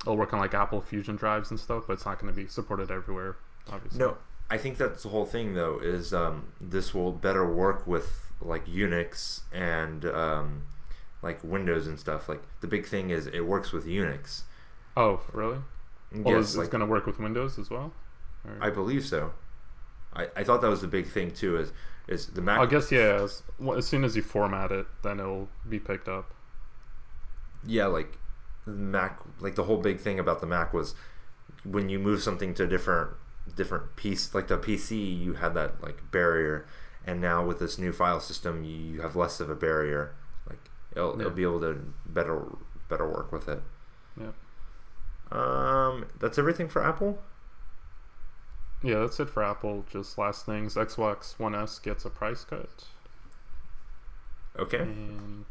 it'll 0.02 0.18
work 0.18 0.34
on 0.34 0.40
like 0.40 0.54
Apple 0.54 0.82
Fusion 0.82 1.16
drives 1.16 1.52
and 1.52 1.60
stuff, 1.60 1.86
but 1.88 1.94
it's 1.94 2.06
not 2.06 2.20
going 2.20 2.34
to 2.34 2.40
be 2.40 2.48
supported 2.48 2.90
everywhere. 2.92 3.36
Obviously. 3.72 4.00
No, 4.00 4.18
I 4.50 4.58
think 4.58 4.78
that's 4.78 5.04
the 5.04 5.10
whole 5.10 5.26
thing 5.26 5.54
though. 5.56 5.80
Is 5.82 6.14
um, 6.14 6.54
this 6.62 6.94
will 6.94 7.12
better 7.12 7.52
work 7.52 7.86
with 7.88 8.32
like 8.42 8.68
Unix 8.68 9.42
and 9.52 10.06
um, 10.06 10.64
like 11.22 11.44
Windows 11.44 11.88
and 11.88 12.00
stuff. 12.00 12.30
Like 12.30 12.44
the 12.62 12.68
big 12.68 12.86
thing 12.86 13.10
is 13.10 13.28
it 13.28 13.42
works 13.42 13.72
with 13.72 13.86
Unix. 13.86 14.44
Oh, 14.96 15.22
really? 15.34 15.60
Well, 16.12 16.36
yes, 16.36 16.50
is 16.50 16.58
like 16.58 16.68
it 16.68 16.72
going 16.72 16.82
to 16.82 16.86
work 16.86 17.06
with 17.06 17.20
Windows 17.20 17.58
as 17.60 17.70
well? 17.70 17.94
Or- 18.46 18.58
I 18.62 18.70
believe 18.70 19.06
so. 19.06 19.34
I, 20.14 20.30
I 20.36 20.44
thought 20.44 20.62
that 20.62 20.70
was 20.70 20.82
the 20.82 20.88
big 20.88 21.08
thing 21.08 21.32
too. 21.32 21.58
Is 21.58 21.74
is 22.08 22.28
the 22.28 22.42
Mac? 22.42 22.60
I 22.60 22.66
guess 22.68 22.92
yeah. 22.92 23.20
As, 23.24 23.44
well, 23.60 23.78
as 23.78 23.88
soon 23.88 24.04
as 24.04 24.16
you 24.16 24.22
format 24.22 24.72
it, 24.72 24.86
then 25.04 25.20
it'll 25.20 25.50
be 25.68 25.80
picked 25.80 26.08
up. 26.08 26.34
yeah, 27.66 27.88
like 27.88 28.18
the 28.66 28.72
Mac. 28.72 29.20
Like 29.40 29.56
the 29.56 29.64
whole 29.64 29.78
big 29.78 30.00
thing 30.00 30.20
about 30.20 30.40
the 30.42 30.48
Mac 30.48 30.74
was 30.74 30.96
when 31.64 31.90
you 31.90 32.00
move 32.00 32.22
something 32.22 32.54
to 32.56 32.64
a 32.64 32.68
different 32.68 33.12
different 33.54 33.96
piece, 33.96 34.34
like 34.34 34.48
the 34.48 34.58
PC, 34.58 35.20
you 35.20 35.34
had 35.34 35.54
that 35.54 35.82
like 35.84 36.12
barrier, 36.12 36.66
and 37.06 37.22
now 37.22 37.46
with 37.46 37.60
this 37.60 37.78
new 37.78 37.92
file 37.92 38.20
system, 38.20 38.64
you, 38.64 39.02
have 39.02 39.16
less 39.16 39.40
of 39.40 39.50
a 39.50 39.56
barrier. 39.56 40.16
Like 40.50 40.60
it'll, 40.96 41.14
Yeah. 41.16 41.22
it'll 41.22 41.32
be 41.32 41.44
able 41.44 41.62
to 41.62 41.94
better 42.06 42.44
better 42.90 43.08
work 43.08 43.32
with 43.32 43.48
it. 43.48 43.62
Yeah. 44.20 44.32
Um, 45.32 46.06
that's 46.20 46.38
everything 46.38 46.70
for 46.70 46.84
Apple. 46.84 47.22
Yeah, 48.84 49.00
that's 49.00 49.20
it 49.20 49.30
for 49.30 49.44
Apple. 49.44 49.86
Just 49.92 50.18
last 50.18 50.46
things. 50.46 50.76
Xbox 50.76 51.40
One 51.40 51.56
S 51.56 51.80
gets 51.80 52.06
a 52.06 52.10
price 52.10 52.44
cut. 52.44 52.86
Okay. 54.58 54.80
And 54.80 55.46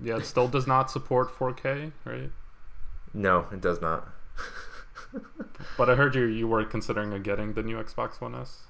yeah, 0.00 0.16
it 0.16 0.26
still 0.26 0.48
does 0.48 0.66
not 0.66 0.90
support 0.90 1.30
4K, 1.34 1.92
right? 2.04 2.30
No, 3.14 3.46
it 3.52 3.60
does 3.60 3.80
not. 3.80 4.08
but 5.76 5.90
I 5.90 5.94
heard 5.94 6.14
you 6.14 6.24
you 6.24 6.48
were 6.48 6.64
considering 6.64 7.20
getting 7.22 7.54
the 7.54 7.62
new 7.62 7.76
Xbox 7.76 8.20
One 8.20 8.34
S. 8.34 8.60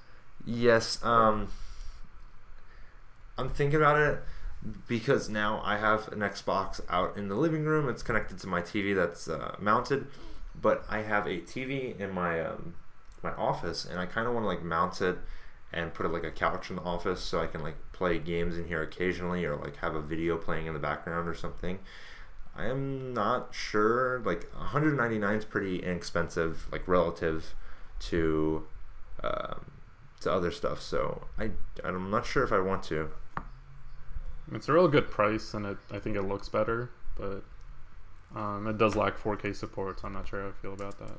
Yes, 0.45 1.03
um, 1.03 1.49
I'm 3.37 3.49
thinking 3.49 3.77
about 3.77 3.97
it 3.99 4.21
because 4.87 5.29
now 5.29 5.61
I 5.63 5.77
have 5.77 6.07
an 6.09 6.19
Xbox 6.19 6.81
out 6.89 7.17
in 7.17 7.27
the 7.27 7.35
living 7.35 7.65
room. 7.65 7.89
It's 7.89 8.03
connected 8.03 8.39
to 8.39 8.47
my 8.47 8.61
TV 8.61 8.95
that's 8.95 9.27
uh, 9.27 9.55
mounted, 9.59 10.07
but 10.59 10.85
I 10.89 11.01
have 11.01 11.25
a 11.25 11.41
TV 11.41 11.99
in 11.99 12.11
my 12.13 12.41
um, 12.41 12.75
my 13.23 13.31
office, 13.33 13.85
and 13.85 13.99
I 13.99 14.05
kind 14.05 14.27
of 14.27 14.33
want 14.33 14.43
to 14.43 14.47
like 14.47 14.63
mount 14.63 15.01
it 15.01 15.17
and 15.73 15.93
put 15.93 16.05
it 16.05 16.09
like 16.09 16.23
a 16.23 16.31
couch 16.31 16.69
in 16.69 16.75
the 16.75 16.81
office 16.81 17.21
so 17.21 17.39
I 17.39 17.47
can 17.47 17.61
like 17.63 17.75
play 17.93 18.19
games 18.19 18.57
in 18.57 18.67
here 18.67 18.81
occasionally 18.81 19.45
or 19.45 19.55
like 19.55 19.77
have 19.77 19.95
a 19.95 20.01
video 20.01 20.37
playing 20.37 20.65
in 20.65 20.73
the 20.73 20.79
background 20.79 21.27
or 21.27 21.33
something. 21.33 21.79
I 22.61 22.67
am 22.67 23.13
not 23.13 23.49
sure. 23.51 24.21
Like 24.23 24.53
199 24.53 25.35
is 25.35 25.45
pretty 25.45 25.79
inexpensive, 25.79 26.67
like 26.71 26.87
relative 26.87 27.55
to 28.01 28.67
um, 29.23 29.71
to 30.21 30.31
other 30.31 30.51
stuff. 30.51 30.79
So 30.81 31.27
I 31.39 31.51
I'm 31.83 32.11
not 32.11 32.25
sure 32.25 32.43
if 32.43 32.51
I 32.51 32.59
want 32.59 32.83
to. 32.83 33.09
It's 34.53 34.69
a 34.69 34.73
real 34.73 34.87
good 34.87 35.09
price, 35.09 35.53
and 35.55 35.65
it 35.65 35.77
I 35.91 35.97
think 35.97 36.15
it 36.15 36.21
looks 36.21 36.49
better, 36.49 36.91
but 37.17 37.43
um, 38.35 38.67
it 38.67 38.77
does 38.77 38.95
lack 38.95 39.17
4K 39.17 39.55
support. 39.55 39.99
So 39.99 40.07
I'm 40.07 40.13
not 40.13 40.27
sure 40.27 40.41
how 40.41 40.49
I 40.49 40.51
feel 40.51 40.73
about 40.73 40.99
that. 40.99 41.17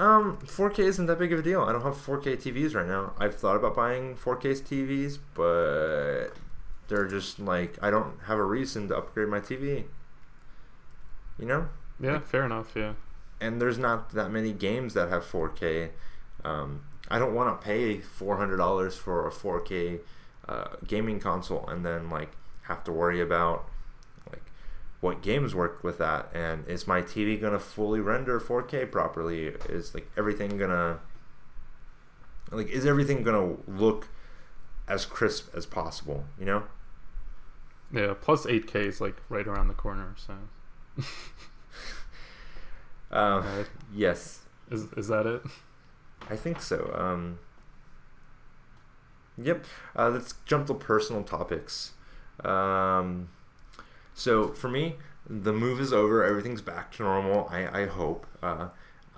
Um, 0.00 0.38
4K 0.44 0.78
isn't 0.80 1.06
that 1.06 1.18
big 1.18 1.32
of 1.32 1.40
a 1.40 1.42
deal. 1.42 1.62
I 1.62 1.72
don't 1.72 1.82
have 1.82 1.94
4K 1.94 2.36
TVs 2.36 2.76
right 2.76 2.86
now. 2.86 3.12
I've 3.18 3.34
thought 3.34 3.56
about 3.56 3.74
buying 3.74 4.14
4K 4.14 4.60
TVs, 4.62 5.18
but 5.34 6.28
they're 6.86 7.08
just 7.08 7.40
like 7.40 7.76
I 7.82 7.90
don't 7.90 8.20
have 8.26 8.38
a 8.38 8.44
reason 8.44 8.86
to 8.88 8.96
upgrade 8.96 9.28
my 9.28 9.40
TV. 9.40 9.86
You 11.40 11.46
know? 11.46 11.68
Yeah, 11.98 12.12
Like- 12.14 12.26
fair 12.26 12.44
enough. 12.44 12.72
Yeah. 12.76 12.92
And 13.40 13.60
there's 13.60 13.78
not 13.78 14.10
that 14.10 14.30
many 14.30 14.52
games 14.52 14.92
that 14.94 15.08
have 15.08 15.24
4K. 15.24 15.90
Um, 16.44 16.82
I 17.10 17.18
don't 17.18 17.34
want 17.34 17.58
to 17.58 17.64
pay 17.64 17.98
$400 17.98 18.96
for 18.98 19.26
a 19.26 19.30
4K 19.30 20.00
uh, 20.48 20.76
gaming 20.86 21.18
console 21.20 21.66
and 21.68 21.84
then 21.84 22.10
like 22.10 22.32
have 22.62 22.84
to 22.84 22.92
worry 22.92 23.20
about 23.20 23.66
like 24.30 24.42
what 25.00 25.22
games 25.22 25.54
work 25.54 25.82
with 25.82 25.98
that 25.98 26.28
and 26.34 26.66
is 26.68 26.86
my 26.86 27.00
TV 27.02 27.40
gonna 27.40 27.58
fully 27.58 28.00
render 28.00 28.38
4K 28.38 28.90
properly? 28.90 29.46
Is 29.68 29.94
like 29.94 30.10
everything 30.16 30.58
gonna 30.58 30.98
like 32.50 32.68
is 32.68 32.84
everything 32.84 33.22
gonna 33.22 33.56
look 33.66 34.08
as 34.88 35.06
crisp 35.06 35.54
as 35.54 35.64
possible? 35.66 36.24
You 36.38 36.44
know? 36.46 36.62
Yeah. 37.92 38.14
Plus 38.20 38.44
8K 38.46 38.74
is 38.86 39.00
like 39.00 39.16
right 39.28 39.46
around 39.46 39.68
the 39.68 39.74
corner. 39.74 40.14
So 40.16 40.34
Um, 43.10 43.44
Right. 43.44 43.66
yes, 43.92 44.40
is 44.70 44.84
is 44.96 45.08
that 45.08 45.26
it? 45.26 45.42
I 46.30 46.36
think 46.36 46.60
so. 46.62 46.92
Um, 46.96 47.38
yep. 49.38 49.64
Uh, 49.96 50.08
let's 50.10 50.34
jump 50.46 50.66
to 50.68 50.74
personal 50.74 51.22
topics. 51.22 51.92
Um, 52.44 53.28
so 54.14 54.48
for 54.48 54.68
me, 54.68 54.96
the 55.28 55.52
move 55.52 55.80
is 55.80 55.92
over. 55.92 56.24
Everything's 56.24 56.62
back 56.62 56.92
to 56.94 57.02
normal. 57.02 57.48
I, 57.50 57.82
I 57.82 57.86
hope. 57.86 58.26
Uh, 58.42 58.68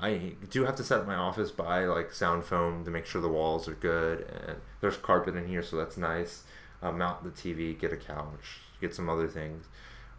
I 0.01 0.35
do 0.51 0.65
have 0.65 0.77
to 0.77 0.85
set 0.85 1.07
my 1.07 1.15
office 1.15 1.51
by 1.53 1.85
like 1.87 2.13
sound 2.13 2.45
foam 2.45 2.85
to 2.85 2.91
make 2.91 3.07
sure 3.07 3.23
the 3.23 3.29
walls 3.29 3.69
are 3.69 3.75
good 3.75 4.27
and 4.47 4.59
there's 4.81 4.97
carpet 4.97 5.37
in 5.37 5.49
here, 5.49 5.63
so 5.63 5.77
that's 5.77 5.97
nice. 5.97 6.45
Uh, 6.83 6.93
mount 6.93 7.25
the 7.25 7.31
TV, 7.31 7.75
get 7.79 7.93
a 7.93 7.97
couch, 7.97 8.61
get 8.81 8.95
some 8.95 9.09
other 9.09 9.29
things. 9.29 9.67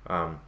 Um, 0.08 0.40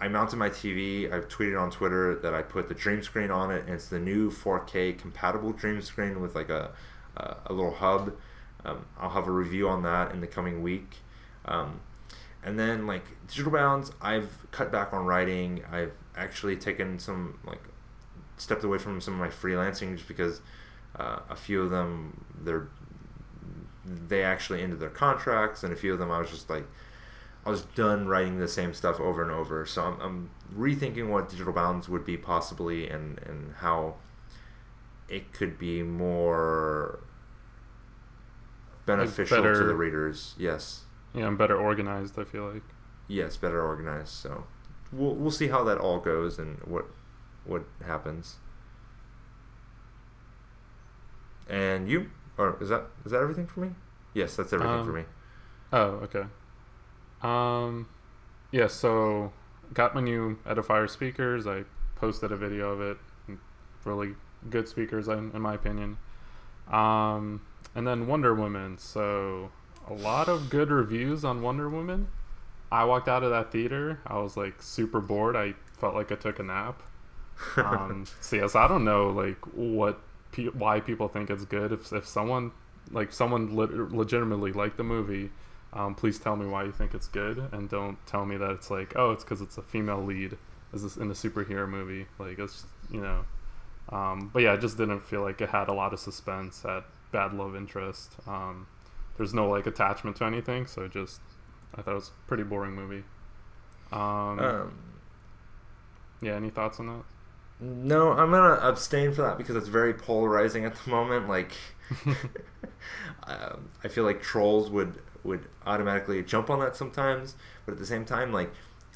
I 0.00 0.08
mounted 0.08 0.36
my 0.36 0.48
TV. 0.48 1.12
I've 1.12 1.28
tweeted 1.28 1.60
on 1.60 1.70
Twitter 1.70 2.16
that 2.16 2.34
I 2.34 2.42
put 2.42 2.68
the 2.68 2.74
Dream 2.74 3.02
Screen 3.02 3.30
on 3.30 3.50
it, 3.50 3.64
and 3.66 3.74
it's 3.74 3.88
the 3.88 4.00
new 4.00 4.30
4K 4.30 4.98
compatible 4.98 5.52
Dream 5.52 5.80
Screen 5.80 6.20
with 6.20 6.34
like 6.34 6.48
a 6.48 6.72
a, 7.16 7.36
a 7.46 7.52
little 7.52 7.74
hub. 7.74 8.14
Um, 8.64 8.86
I'll 8.98 9.10
have 9.10 9.26
a 9.26 9.30
review 9.32 9.68
on 9.68 9.82
that 9.82 10.12
in 10.12 10.20
the 10.20 10.26
coming 10.26 10.62
week. 10.62 10.96
Um, 11.44 11.80
and 12.44 12.58
then 12.58 12.86
like 12.86 13.04
Digital 13.26 13.52
Bounds, 13.52 13.92
I've 14.00 14.30
cut 14.50 14.72
back 14.72 14.92
on 14.92 15.04
writing. 15.04 15.62
I've 15.70 15.92
actually 16.16 16.56
taken 16.56 16.98
some 16.98 17.38
like 17.44 17.62
stepped 18.36 18.64
away 18.64 18.78
from 18.78 19.00
some 19.00 19.14
of 19.14 19.20
my 19.20 19.28
freelancing 19.28 19.96
just 19.96 20.08
because 20.08 20.40
uh, 20.96 21.20
a 21.30 21.36
few 21.36 21.62
of 21.62 21.70
them 21.70 22.24
they're 22.42 22.68
they 23.84 24.22
actually 24.22 24.62
ended 24.62 24.78
their 24.78 24.90
contracts, 24.90 25.64
and 25.64 25.72
a 25.72 25.76
few 25.76 25.92
of 25.92 25.98
them 25.98 26.10
I 26.10 26.18
was 26.20 26.30
just 26.30 26.48
like 26.48 26.66
I 27.44 27.50
was 27.50 27.62
done 27.74 28.06
writing 28.06 28.38
the 28.38 28.46
same 28.48 28.72
stuff 28.72 29.00
over 29.00 29.22
and 29.22 29.30
over. 29.30 29.66
So 29.66 29.82
I'm, 29.82 30.00
I'm 30.00 30.30
rethinking 30.56 31.08
what 31.08 31.28
Digital 31.28 31.52
Bounds 31.52 31.88
would 31.88 32.04
be 32.04 32.16
possibly 32.16 32.88
and, 32.88 33.18
and 33.26 33.54
how 33.56 33.96
it 35.08 35.32
could 35.32 35.58
be 35.58 35.82
more 35.82 37.00
beneficial 38.86 39.38
to 39.38 39.42
better- 39.42 39.66
the 39.66 39.74
readers. 39.74 40.34
Yes. 40.38 40.84
Yeah, 41.14 41.26
I'm 41.26 41.36
better 41.36 41.56
organized. 41.56 42.18
I 42.18 42.24
feel 42.24 42.48
like. 42.50 42.62
Yes, 43.08 43.36
better 43.36 43.60
organized. 43.62 44.08
So 44.10 44.44
we'll, 44.92 45.14
we'll 45.14 45.30
see 45.30 45.48
how 45.48 45.62
that 45.64 45.78
all 45.78 45.98
goes 46.00 46.38
and 46.38 46.58
what 46.60 46.86
what 47.44 47.64
happens. 47.84 48.36
And 51.48 51.88
you? 51.90 52.10
Or 52.38 52.56
is 52.62 52.68
that 52.70 52.84
is 53.04 53.12
that 53.12 53.20
everything 53.20 53.46
for 53.46 53.60
me? 53.60 53.70
Yes, 54.14 54.36
that's 54.36 54.52
everything 54.52 54.84
for 54.84 54.90
Um, 54.90 54.94
me. 54.96 55.04
Oh, 55.72 55.82
okay. 56.04 56.24
Um, 57.22 57.88
yeah. 58.50 58.66
So 58.66 59.32
got 59.74 59.94
my 59.94 60.00
new 60.00 60.38
Edifier 60.46 60.88
speakers. 60.88 61.46
I 61.46 61.64
posted 61.96 62.32
a 62.32 62.36
video 62.36 62.70
of 62.70 62.80
it. 62.80 62.96
Really 63.84 64.14
good 64.50 64.68
speakers, 64.68 65.08
in, 65.08 65.30
in 65.32 65.40
my 65.42 65.54
opinion. 65.54 65.96
Um, 66.70 67.42
and 67.74 67.86
then 67.86 68.06
Wonder 68.06 68.34
Woman. 68.34 68.78
So 68.78 69.50
a 69.88 69.94
lot 69.94 70.28
of 70.28 70.50
good 70.50 70.70
reviews 70.70 71.24
on 71.24 71.42
Wonder 71.42 71.68
Woman. 71.68 72.08
I 72.70 72.84
walked 72.84 73.08
out 73.08 73.22
of 73.22 73.30
that 73.30 73.52
theater. 73.52 74.00
I 74.06 74.18
was 74.18 74.36
like 74.36 74.62
super 74.62 75.00
bored. 75.00 75.36
I 75.36 75.54
felt 75.78 75.94
like 75.94 76.10
I 76.10 76.14
took 76.14 76.38
a 76.38 76.42
nap. 76.42 76.82
Um, 77.56 78.06
so 78.20 78.36
yes, 78.36 78.54
I 78.54 78.66
don't 78.68 78.84
know 78.84 79.10
like 79.10 79.36
what 79.54 80.00
pe- 80.32 80.46
why 80.46 80.80
people 80.80 81.08
think 81.08 81.30
it's 81.30 81.44
good. 81.44 81.72
If 81.72 81.92
if 81.92 82.06
someone 82.06 82.52
like 82.90 83.12
someone 83.12 83.54
lit- 83.54 83.92
legitimately 83.92 84.52
liked 84.52 84.76
the 84.76 84.84
movie, 84.84 85.30
um, 85.72 85.94
please 85.94 86.18
tell 86.18 86.36
me 86.36 86.46
why 86.46 86.64
you 86.64 86.72
think 86.72 86.94
it's 86.94 87.08
good, 87.08 87.38
and 87.52 87.68
don't 87.68 87.98
tell 88.06 88.26
me 88.26 88.36
that 88.36 88.50
it's 88.50 88.70
like 88.70 88.92
oh 88.96 89.12
it's 89.12 89.24
because 89.24 89.40
it's 89.40 89.58
a 89.58 89.62
female 89.62 90.02
lead 90.02 90.36
is 90.72 90.82
this 90.82 90.96
in 90.96 91.10
a 91.10 91.14
superhero 91.14 91.68
movie. 91.68 92.06
Like 92.18 92.38
it's 92.38 92.64
you 92.90 93.00
know, 93.00 93.24
um, 93.90 94.30
but 94.32 94.42
yeah, 94.42 94.52
I 94.52 94.56
just 94.56 94.76
didn't 94.76 95.00
feel 95.00 95.22
like 95.22 95.40
it 95.40 95.48
had 95.48 95.68
a 95.68 95.72
lot 95.72 95.92
of 95.92 96.00
suspense, 96.00 96.62
had 96.62 96.84
bad 97.10 97.32
love 97.32 97.56
interest. 97.56 98.12
Um, 98.26 98.66
there's 99.16 99.34
no 99.34 99.48
like 99.48 99.66
attachment 99.66 100.16
to 100.16 100.24
anything, 100.24 100.66
so 100.66 100.82
it 100.82 100.92
just 100.92 101.20
I 101.74 101.82
thought 101.82 101.92
it 101.92 101.94
was 101.94 102.08
a 102.08 102.28
pretty 102.28 102.42
boring 102.42 102.74
movie. 102.74 103.04
Um, 103.92 104.38
um, 104.38 104.78
yeah, 106.20 106.34
any 106.34 106.50
thoughts 106.50 106.80
on 106.80 106.86
that? 106.86 107.04
No, 107.60 108.12
I'm 108.12 108.30
gonna 108.30 108.58
abstain 108.60 109.12
for 109.12 109.22
that 109.22 109.38
because 109.38 109.56
it's 109.56 109.68
very 109.68 109.94
polarizing 109.94 110.64
at 110.64 110.74
the 110.74 110.90
moment. 110.90 111.28
Like, 111.28 111.52
um, 113.26 113.70
I 113.84 113.88
feel 113.88 114.04
like 114.04 114.22
trolls 114.22 114.70
would 114.70 114.98
would 115.24 115.46
automatically 115.66 116.22
jump 116.22 116.50
on 116.50 116.58
that 116.60 116.76
sometimes, 116.76 117.36
but 117.64 117.72
at 117.72 117.78
the 117.78 117.86
same 117.86 118.04
time, 118.04 118.32
like, 118.32 118.52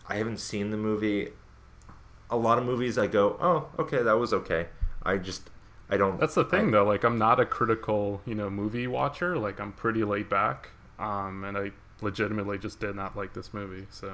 I 0.09 0.16
haven't 0.16 0.39
seen 0.39 0.70
the 0.70 0.77
movie. 0.77 1.31
A 2.31 2.37
lot 2.37 2.59
of 2.59 2.64
movies, 2.64 2.99
I 2.99 3.07
go, 3.07 3.37
oh, 3.41 3.68
okay, 3.81 4.03
that 4.03 4.18
was 4.18 4.33
okay. 4.33 4.66
I 5.03 5.16
just, 5.18 5.51
I 5.89 5.97
don't. 5.97 6.18
That's 6.18 6.35
the 6.35 6.45
thing, 6.45 6.68
I- 6.68 6.70
though. 6.72 6.85
Like, 6.85 7.05
I'm 7.05 7.18
not 7.18 7.39
a 7.39 7.47
critical, 7.47 8.20
you 8.27 8.35
know, 8.35 8.51
movie 8.51 8.87
watcher. 8.87 9.39
Like, 9.39 9.61
I'm 9.61 9.72
pretty 9.72 10.03
laid 10.05 10.29
back, 10.29 10.70
um, 10.99 11.45
and 11.45 11.57
I 11.57 11.70
legitimately 12.01 12.59
just 12.59 12.81
did 12.81 12.97
not 12.97 13.16
like 13.16 13.33
this 13.35 13.55
movie. 13.55 13.87
So, 13.91 14.12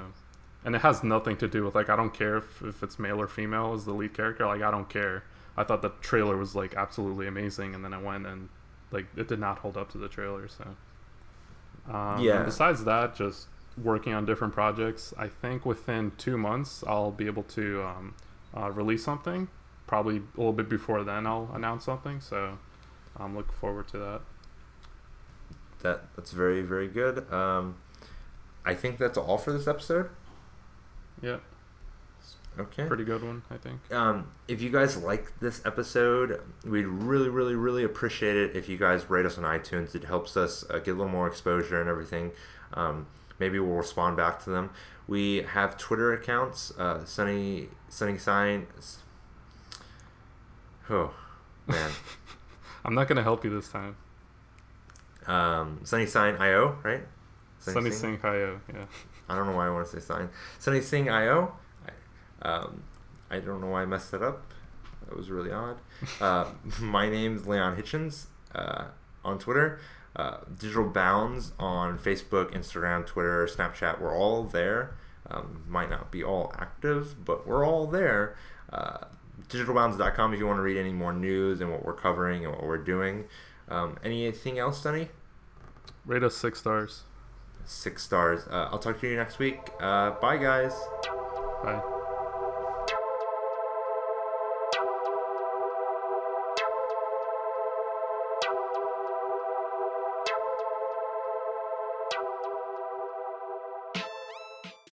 and 0.63 0.75
it 0.75 0.81
has 0.81 1.03
nothing 1.03 1.35
to 1.37 1.47
do 1.47 1.63
with 1.65 1.75
like 1.75 1.89
I 1.89 1.95
don't 1.95 2.13
care 2.13 2.37
if, 2.37 2.61
if 2.61 2.83
it's 2.83 2.97
male 2.99 3.19
or 3.19 3.27
female 3.27 3.73
as 3.73 3.85
the 3.85 3.93
lead 3.93 4.13
character. 4.13 4.45
Like, 4.45 4.61
I 4.61 4.71
don't 4.71 4.87
care. 4.89 5.23
I 5.57 5.63
thought 5.63 5.81
the 5.81 5.91
trailer 6.01 6.37
was 6.37 6.55
like 6.55 6.75
absolutely 6.75 7.27
amazing, 7.27 7.73
and 7.75 7.83
then 7.83 7.93
I 7.93 8.01
went 8.01 8.25
and 8.27 8.49
like 8.91 9.07
it 9.17 9.27
did 9.27 9.39
not 9.39 9.57
hold 9.59 9.75
up 9.77 9.91
to 9.93 9.97
the 9.97 10.07
trailer. 10.07 10.47
So, 10.47 10.75
um, 11.89 12.19
Yeah. 12.19 12.43
Besides 12.43 12.83
that, 12.85 13.15
just 13.15 13.47
working 13.81 14.13
on 14.13 14.25
different 14.25 14.53
projects. 14.53 15.13
I 15.17 15.27
think 15.27 15.65
within 15.65 16.11
two 16.17 16.37
months 16.37 16.83
I'll 16.87 17.11
be 17.11 17.25
able 17.25 17.43
to 17.43 17.83
um, 17.83 18.15
uh, 18.55 18.71
release 18.71 19.03
something. 19.03 19.47
Probably 19.87 20.17
a 20.17 20.37
little 20.37 20.53
bit 20.53 20.69
before 20.69 21.03
then 21.03 21.25
I'll 21.27 21.49
announce 21.53 21.85
something. 21.85 22.21
So 22.21 22.57
I'm 23.17 23.35
looking 23.35 23.53
forward 23.53 23.87
to 23.89 23.97
that. 23.97 24.21
that 25.81 26.15
that's 26.15 26.31
very 26.31 26.61
very 26.61 26.87
good. 26.87 27.31
Um, 27.31 27.75
I 28.65 28.73
think 28.75 28.97
that's 28.97 29.17
all 29.17 29.37
for 29.37 29.51
this 29.51 29.67
episode. 29.67 30.09
Yeah, 31.21 31.37
Okay. 32.59 32.85
pretty 32.85 33.03
good 33.03 33.23
one, 33.23 33.41
I 33.49 33.57
think. 33.57 33.79
um, 33.91 34.27
if 34.47 34.61
you 34.61 34.69
guys 34.69 34.95
like 34.97 35.39
this 35.39 35.61
episode, 35.65 36.39
we'd 36.65 36.85
really, 36.85 37.29
really, 37.29 37.55
really 37.55 37.83
appreciate 37.83 38.35
it 38.37 38.55
if 38.55 38.69
you 38.69 38.77
guys 38.77 39.09
rate 39.09 39.25
us 39.25 39.37
on 39.37 39.43
iTunes. 39.43 39.95
It 39.95 40.03
helps 40.03 40.37
us 40.37 40.63
uh, 40.69 40.77
get 40.79 40.91
a 40.91 40.93
little 40.93 41.09
more 41.11 41.27
exposure 41.27 41.79
and 41.81 41.89
everything. 41.89 42.31
Um, 42.75 43.07
maybe 43.39 43.59
we'll 43.59 43.75
respond 43.77 44.17
back 44.17 44.43
to 44.43 44.49
them. 44.51 44.69
We 45.07 45.41
have 45.41 45.77
Twitter 45.77 46.13
accounts. 46.13 46.71
Uh, 46.77 47.03
Sunny 47.05 47.69
Sunny 47.89 48.17
Sign. 48.17 48.67
Oh, 50.89 51.13
man. 51.67 51.91
I'm 52.85 52.93
not 52.93 53.07
gonna 53.07 53.23
help 53.23 53.43
you 53.43 53.49
this 53.49 53.69
time. 53.69 53.95
um, 55.27 55.79
Sunny 55.83 56.05
Sign 56.05 56.35
IO, 56.35 56.77
right? 56.83 57.01
Sunny 57.59 57.91
Singh 57.91 58.19
IO, 58.23 58.59
yeah. 58.73 58.85
I 59.29 59.37
don't 59.37 59.47
know 59.47 59.55
why 59.55 59.67
I 59.67 59.69
want 59.69 59.87
to 59.87 59.91
say 59.93 60.05
sign. 60.05 60.29
Sunny 60.59 60.81
Singh 60.81 61.09
IO. 61.09 61.55
I, 62.43 62.47
um, 62.47 62.83
I 63.29 63.39
don't 63.39 63.61
know 63.61 63.67
why 63.67 63.81
I 63.81 63.85
messed 63.85 64.11
that 64.11 64.21
up. 64.21 64.51
That 65.07 65.17
was 65.17 65.29
really 65.29 65.51
odd. 65.51 65.77
Uh, 66.21 66.45
my 66.81 67.09
name's 67.09 67.47
Leon 67.47 67.77
Hitchens 67.77 68.25
uh, 68.53 68.85
on 69.23 69.39
Twitter. 69.39 69.79
Uh, 70.15 70.37
Digital 70.59 70.89
Bounds 70.89 71.53
on 71.57 71.97
Facebook, 71.97 72.53
Instagram, 72.53 73.05
Twitter, 73.05 73.47
Snapchat. 73.47 73.99
We're 73.99 74.15
all 74.15 74.43
there. 74.43 74.95
Um, 75.29 75.63
might 75.67 75.89
not 75.89 76.11
be 76.11 76.23
all 76.23 76.53
active, 76.57 77.25
but 77.25 77.47
we're 77.47 77.65
all 77.65 77.87
there. 77.87 78.35
Uh, 78.71 79.05
digitalbounds.com 79.49 80.33
if 80.33 80.39
you 80.39 80.45
want 80.45 80.57
to 80.57 80.61
read 80.61 80.77
any 80.77 80.91
more 80.91 81.13
news 81.13 81.61
and 81.61 81.71
what 81.71 81.83
we're 81.85 81.93
covering 81.93 82.45
and 82.45 82.53
what 82.53 82.63
we're 82.63 82.77
doing. 82.77 83.25
Um, 83.69 83.97
anything 84.03 84.59
else, 84.59 84.81
Sunny? 84.81 85.09
Rate 86.05 86.23
us 86.23 86.35
six 86.35 86.59
stars. 86.59 87.03
Six 87.65 88.03
stars. 88.03 88.41
Uh, 88.49 88.69
I'll 88.71 88.79
talk 88.79 88.99
to 88.99 89.09
you 89.09 89.15
next 89.15 89.39
week. 89.39 89.59
Uh, 89.79 90.11
bye, 90.11 90.37
guys. 90.37 90.73
Bye. 91.63 91.92